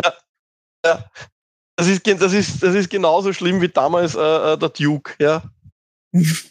[0.02, 0.12] Ja.
[0.86, 1.04] ja.
[1.76, 5.42] Das ist, das ist, das ist genauso schlimm wie damals äh, äh der Duke, ja.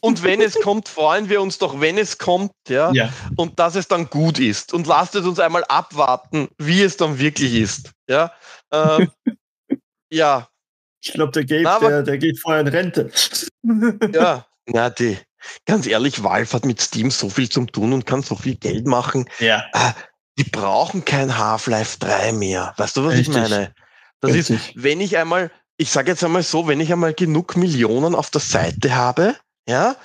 [0.01, 2.91] Und wenn es kommt, freuen wir uns doch, wenn es kommt, ja?
[2.93, 4.73] ja, und dass es dann gut ist.
[4.73, 7.91] Und lasst es uns einmal abwarten, wie es dann wirklich ist.
[8.09, 8.33] Ja.
[8.71, 9.11] Ähm,
[10.11, 10.47] ja.
[11.03, 13.11] Ich glaube, der Gabe, der, der geht vorher in Rente.
[14.13, 15.17] ja, na, die,
[15.65, 18.85] ganz ehrlich, Valve hat mit Steam so viel zum tun und kann so viel Geld
[18.85, 19.27] machen.
[19.39, 19.65] Ja.
[19.73, 19.93] Äh,
[20.37, 22.73] die brauchen kein Half-Life 3 mehr.
[22.77, 23.29] Weißt du, was Richtig.
[23.29, 23.73] ich meine?
[24.21, 24.75] Das Richtig.
[24.75, 28.29] ist, wenn ich einmal, ich sage jetzt einmal so, wenn ich einmal genug Millionen auf
[28.29, 29.35] der Seite habe,
[29.67, 29.95] ja,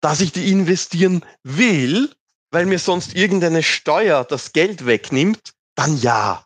[0.00, 2.10] dass ich die investieren will,
[2.50, 6.44] weil mir sonst irgendeine Steuer das Geld wegnimmt, dann ja.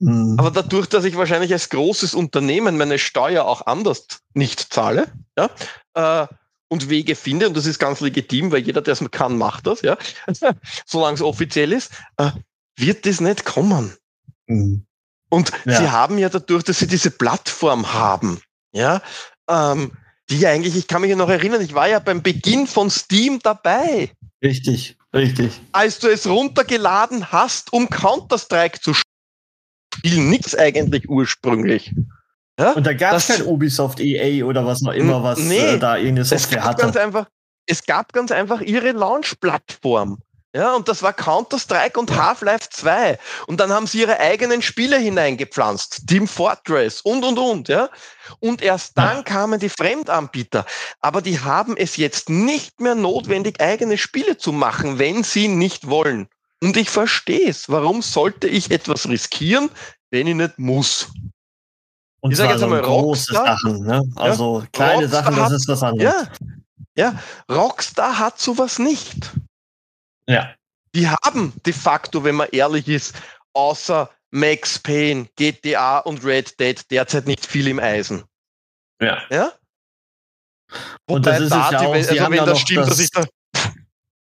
[0.00, 0.36] Mhm.
[0.38, 5.50] Aber dadurch, dass ich wahrscheinlich als großes Unternehmen meine Steuer auch anders nicht zahle, ja,
[5.94, 6.26] äh,
[6.68, 9.82] und Wege finde, und das ist ganz legitim, weil jeder, der es kann, macht das,
[9.82, 9.96] ja,
[10.86, 12.30] solange es offiziell ist, äh,
[12.76, 13.96] wird das nicht kommen.
[14.46, 14.86] Mhm.
[15.30, 15.78] Und ja.
[15.78, 18.40] sie haben ja dadurch, dass sie diese Plattform haben,
[18.72, 19.02] ja,
[19.48, 19.92] ähm,
[20.30, 23.38] die eigentlich, ich kann mich ja noch erinnern, ich war ja beim Beginn von Steam
[23.42, 24.10] dabei.
[24.42, 25.60] Richtig, richtig.
[25.72, 31.94] Als du es runtergeladen hast, um Counter-Strike zu spielen, nichts eigentlich ursprünglich.
[32.58, 32.72] Ja?
[32.72, 35.96] Und da gab es kein Ubisoft EA oder was noch immer, was nee, äh, da
[35.96, 36.82] irgendeine Software hatte.
[36.82, 37.26] Ganz einfach,
[37.66, 40.18] es gab ganz einfach ihre Launch-Plattform.
[40.58, 43.16] Ja, und das war Counter-Strike und Half-Life 2.
[43.46, 46.08] Und dann haben sie ihre eigenen Spiele hineingepflanzt.
[46.08, 47.88] Team Fortress und, und, und, ja.
[48.40, 50.66] Und erst dann kamen die Fremdanbieter.
[51.00, 55.88] Aber die haben es jetzt nicht mehr notwendig, eigene Spiele zu machen, wenn sie nicht
[55.88, 56.26] wollen.
[56.60, 57.68] Und ich verstehe es.
[57.68, 59.70] Warum sollte ich etwas riskieren,
[60.10, 61.06] wenn ich nicht muss?
[62.18, 64.02] Und ich sage jetzt einmal große Rockstar, Sachen, ne?
[64.16, 66.14] Also ja, kleine Rockstar Sachen, das hat, ist was anderes.
[66.96, 67.14] Ja, ja,
[67.48, 69.30] Rockstar hat sowas nicht.
[70.28, 70.54] Ja.
[70.94, 73.14] Die haben de facto, wenn man ehrlich ist,
[73.54, 78.24] außer Max Payne, GTA und Red Dead derzeit nicht viel im Eisen.
[79.00, 79.22] Ja.
[79.30, 79.52] Ja?
[81.06, 83.10] Und das ist da, es ja auch, die, also wenn das stimmt, das, dass ich
[83.10, 83.24] da.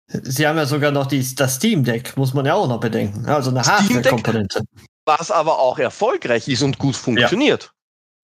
[0.08, 3.26] Sie haben ja sogar noch die, das Steam Deck, muss man ja auch noch bedenken.
[3.26, 4.64] Also eine Hardware-Komponente.
[5.06, 7.72] Was aber auch erfolgreich ist und gut funktioniert.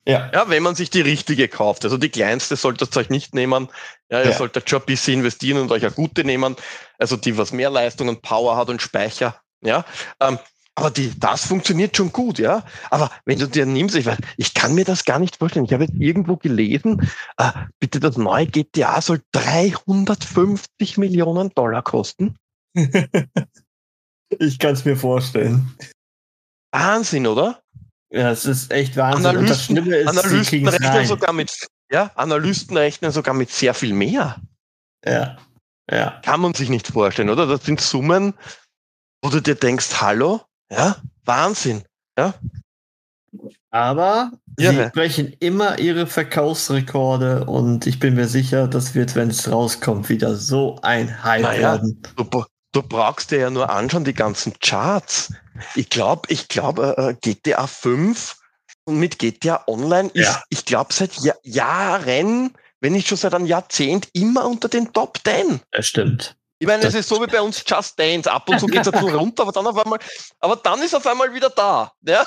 [0.07, 0.32] Ja.
[0.34, 1.84] ja, wenn man sich die richtige kauft.
[1.86, 3.69] Also die kleinste solltet ihr euch nicht nehmen.
[4.10, 4.38] Ja, ihr ja.
[4.38, 6.56] solltet schon ein bisschen investieren und euch eine gute nehmen.
[6.98, 9.40] Also die, was mehr Leistung und Power hat und Speicher.
[9.64, 9.86] Ja,
[10.19, 10.40] ähm,
[10.76, 12.65] aber die, das funktioniert schon gut, ja.
[12.90, 15.65] Aber wenn du dir nimmst, ich, weiß, ich kann mir das gar nicht vorstellen.
[15.65, 17.07] Ich habe jetzt irgendwo gelesen,
[17.38, 22.38] äh, bitte das neue GTA soll 350 Millionen Dollar kosten.
[24.40, 25.76] ich kann es mir vorstellen.
[26.72, 27.61] Wahnsinn, oder?
[28.12, 29.26] Ja, es ist echt Wahnsinn.
[29.26, 33.94] Analysten, das Schlimme ist, Analysten rechnen sogar mit, ja, Analysten rechnen sogar mit sehr viel
[33.94, 34.42] mehr.
[35.06, 35.38] Ja.
[35.90, 36.22] Ja.
[36.24, 37.48] Kann man sich nicht vorstellen, oder?
[37.48, 38.34] Das sind Summen,
[39.22, 40.42] wo du dir denkst, hallo?
[40.70, 41.84] Ja, Wahnsinn.
[42.18, 42.34] Ja.
[43.70, 44.72] Aber ja.
[44.72, 50.10] sie brechen immer ihre Verkaufsrekorde und ich bin mir sicher, das wird, wenn es rauskommt,
[50.10, 52.02] wieder so ein Hype naja, werden.
[52.18, 55.34] Du, du brauchst dir ja nur anschauen, die ganzen Charts.
[55.76, 58.35] Ich glaube, ich glaube, äh, äh GTA 5
[58.85, 60.43] und mit GTA Online ist, ja.
[60.49, 65.19] ich glaube, seit Jahr, Jahren, wenn nicht schon seit einem Jahrzehnt, immer unter den Top
[65.23, 65.61] 10.
[65.72, 66.35] Das stimmt.
[66.60, 68.31] Ich meine, es ist so wie bei uns Just Dance.
[68.31, 69.99] Ab und zu geht es ein runter, aber dann auf einmal,
[70.39, 71.91] aber dann ist auf einmal wieder da.
[72.02, 72.26] Ja?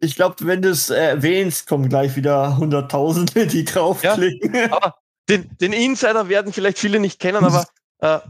[0.00, 4.54] Ich glaube, wenn du es erwähnst, kommen gleich wieder Hunderttausende, die draufklicken.
[4.54, 4.94] Ja, aber
[5.28, 7.66] den, den Insider werden vielleicht viele nicht kennen, aber
[7.98, 8.20] äh,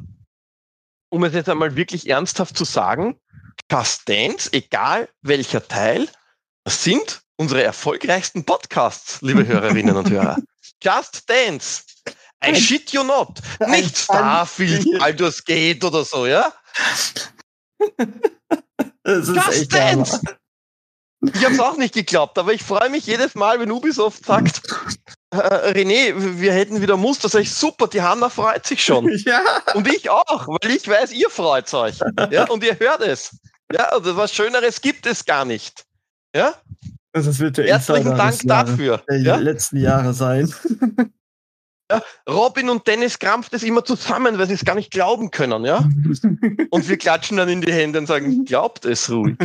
[1.14, 3.20] um es jetzt einmal wirklich ernsthaft zu sagen,
[3.70, 6.08] Just Dance, egal welcher Teil,
[6.64, 10.38] das sind unsere erfolgreichsten Podcasts, liebe Hörerinnen und Hörer.
[10.82, 11.84] Just Dance.
[12.44, 13.40] I shit you not.
[13.68, 16.52] Nicht Starfield, Baldur's Gate oder so, ja?
[19.06, 20.20] Just Dance.
[21.32, 24.60] Ich habe es auch nicht geglaubt, aber ich freue mich jedes Mal, wenn Ubisoft sagt,
[25.30, 27.28] äh, René, wir hätten wieder Muster.
[27.28, 29.08] Sag ich, super, die Hanna freut sich schon.
[29.24, 29.40] Ja.
[29.74, 31.98] Und ich auch, weil ich weiß, ihr freut euch.
[32.30, 33.36] Ja, und ihr hört es.
[33.72, 35.84] Ja, also was Schöneres gibt es gar nicht.
[36.34, 36.54] Ja?
[37.12, 39.02] Das wird der Herzlichen Dank dafür.
[39.08, 39.36] Der ja?
[39.36, 40.52] letzten Jahre sein.
[41.90, 45.66] Ja, Robin und Dennis krampft es immer zusammen, weil sie es gar nicht glauben können,
[45.66, 45.86] ja?
[46.70, 49.36] Und wir klatschen dann in die Hände und sagen, glaubt es ruhig.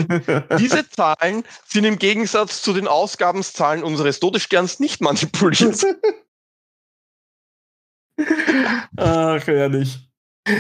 [0.58, 5.86] Diese Zahlen sind im Gegensatz zu den Ausgabenzahlen unseres Todessterns nicht manipuliert.
[8.98, 10.00] Ach, ehrlich.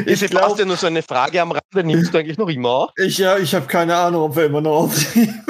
[0.06, 2.92] Ich ist glaub, ja nur so eine Frage am Rande, nimmst du eigentlich noch immer?
[2.98, 5.44] Ich, ja, ich habe keine Ahnung, ob wir immer noch aufnehmen.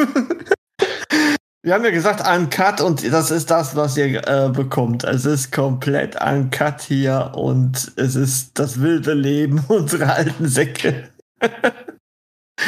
[1.61, 5.03] Wir haben ja gesagt uncut und das ist das, was ihr äh, bekommt.
[5.03, 11.10] Es ist komplett uncut hier und es ist das wilde Leben unserer alten Säcke.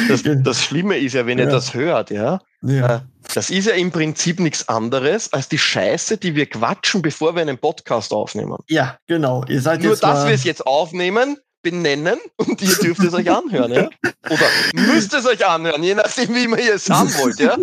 [0.08, 1.44] Das, das Schlimme ist ja, wenn ja.
[1.46, 2.96] ihr das hört, ja, ja.
[2.96, 3.00] Äh,
[3.34, 7.42] das ist ja im Prinzip nichts anderes als die Scheiße, die wir quatschen, bevor wir
[7.42, 8.58] einen Podcast aufnehmen.
[8.68, 9.42] Ja, genau.
[9.48, 13.72] Ihr seid Nur, dass wir es jetzt aufnehmen, benennen und ihr dürft es euch anhören,
[13.72, 13.88] ja?
[14.28, 17.56] Oder müsst es euch anhören, je nachdem, wie ihr es haben wollt, ja?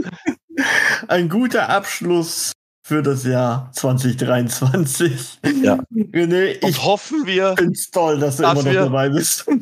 [1.07, 2.51] Ein guter Abschluss
[2.83, 5.39] für das Jahr 2023.
[5.61, 5.79] Ja.
[5.93, 7.55] René, ich und hoffen wir.
[7.57, 9.45] Find's toll, dass du dass immer noch wir, dabei bist.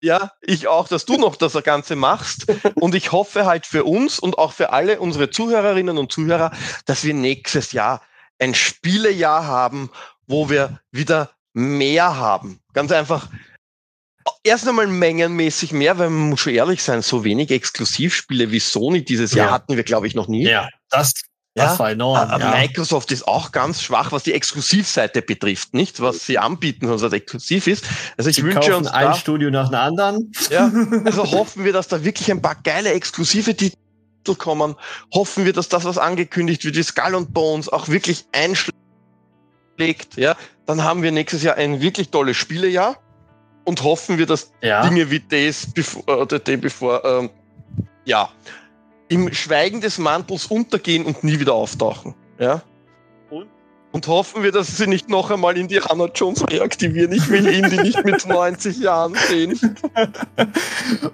[0.00, 2.46] Ja, ich auch, dass du noch das Ganze machst.
[2.76, 6.52] Und ich hoffe halt für uns und auch für alle unsere Zuhörerinnen und Zuhörer,
[6.86, 8.00] dass wir nächstes Jahr
[8.38, 9.90] ein Spielejahr haben,
[10.28, 12.60] wo wir wieder mehr haben.
[12.74, 13.28] Ganz einfach,
[14.48, 19.04] erst einmal mengenmäßig mehr, weil man muss schon ehrlich sein, so wenig Exklusivspiele wie Sony
[19.04, 19.44] dieses ja.
[19.44, 20.44] Jahr hatten wir, glaube ich, noch nie.
[20.48, 21.12] Ja, das,
[21.54, 22.40] das ja, war enorm.
[22.40, 22.50] Ja.
[22.50, 27.66] Microsoft ist auch ganz schwach, was die Exklusivseite betrifft, nicht was sie anbieten, was exklusiv
[27.66, 27.86] ist.
[28.16, 30.32] Also ich sie wünsche uns ein da, Studio nach dem anderen.
[30.50, 30.70] Ja,
[31.04, 33.76] also hoffen wir, dass da wirklich ein paar geile exklusive Titel
[34.38, 34.76] kommen.
[35.14, 38.76] Hoffen wir, dass das, was angekündigt wird, wie Skull and Bones, auch wirklich einschlägt.
[40.16, 42.98] Ja, dann haben wir nächstes Jahr ein wirklich tolles Spielejahr
[43.68, 44.80] und hoffen wir, dass ja.
[44.88, 47.30] Dinge wie das, bevor, äh, Day bevor, ähm,
[48.06, 48.30] ja,
[49.08, 52.14] im Schweigen des Mantels untergehen und nie wieder auftauchen.
[52.38, 52.62] Ja?
[53.28, 53.46] Und
[53.92, 57.12] Und hoffen wir, dass sie nicht noch einmal Indiana Jones reaktivieren.
[57.12, 59.60] Ich will ihn die nicht mit 90 Jahren sehen.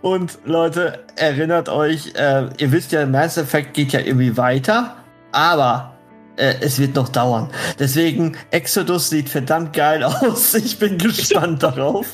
[0.00, 4.96] Und Leute, erinnert euch, äh, ihr wisst ja, Mass Effect geht ja irgendwie weiter,
[5.32, 5.93] aber
[6.36, 7.48] äh, es wird noch dauern.
[7.78, 10.54] Deswegen, Exodus sieht verdammt geil aus.
[10.54, 12.06] Ich bin gespannt darauf.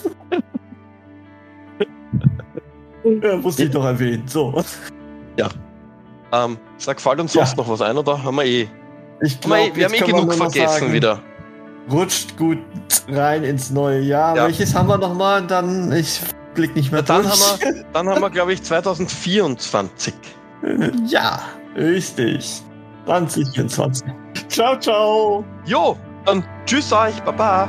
[3.05, 4.27] ja, muss ich doch erwähnen.
[4.27, 4.63] So.
[5.37, 5.49] Ja.
[6.33, 7.57] Ähm, sag, fällt uns sonst ja.
[7.57, 8.69] noch was ein oder haben wir eh?
[9.23, 11.21] Ich glaub, wir, wir haben eh genug vergessen sagen, wieder.
[11.91, 12.59] Rutscht gut
[13.09, 14.37] rein ins neue Jahr.
[14.37, 14.45] Ja.
[14.45, 15.47] Welches haben wir nochmal?
[15.47, 16.21] Dann, ich
[16.55, 17.33] blick nicht mehr ja, dann durch.
[17.33, 20.15] Haben wir, dann haben wir, glaube ich, 2024.
[21.07, 21.43] Ja,
[21.77, 22.63] richtig.
[23.07, 24.07] 2024.
[24.49, 25.45] Ciao, ciao.
[25.65, 25.97] Jo,
[26.27, 27.21] dann tschüss euch.
[27.23, 27.69] Baba.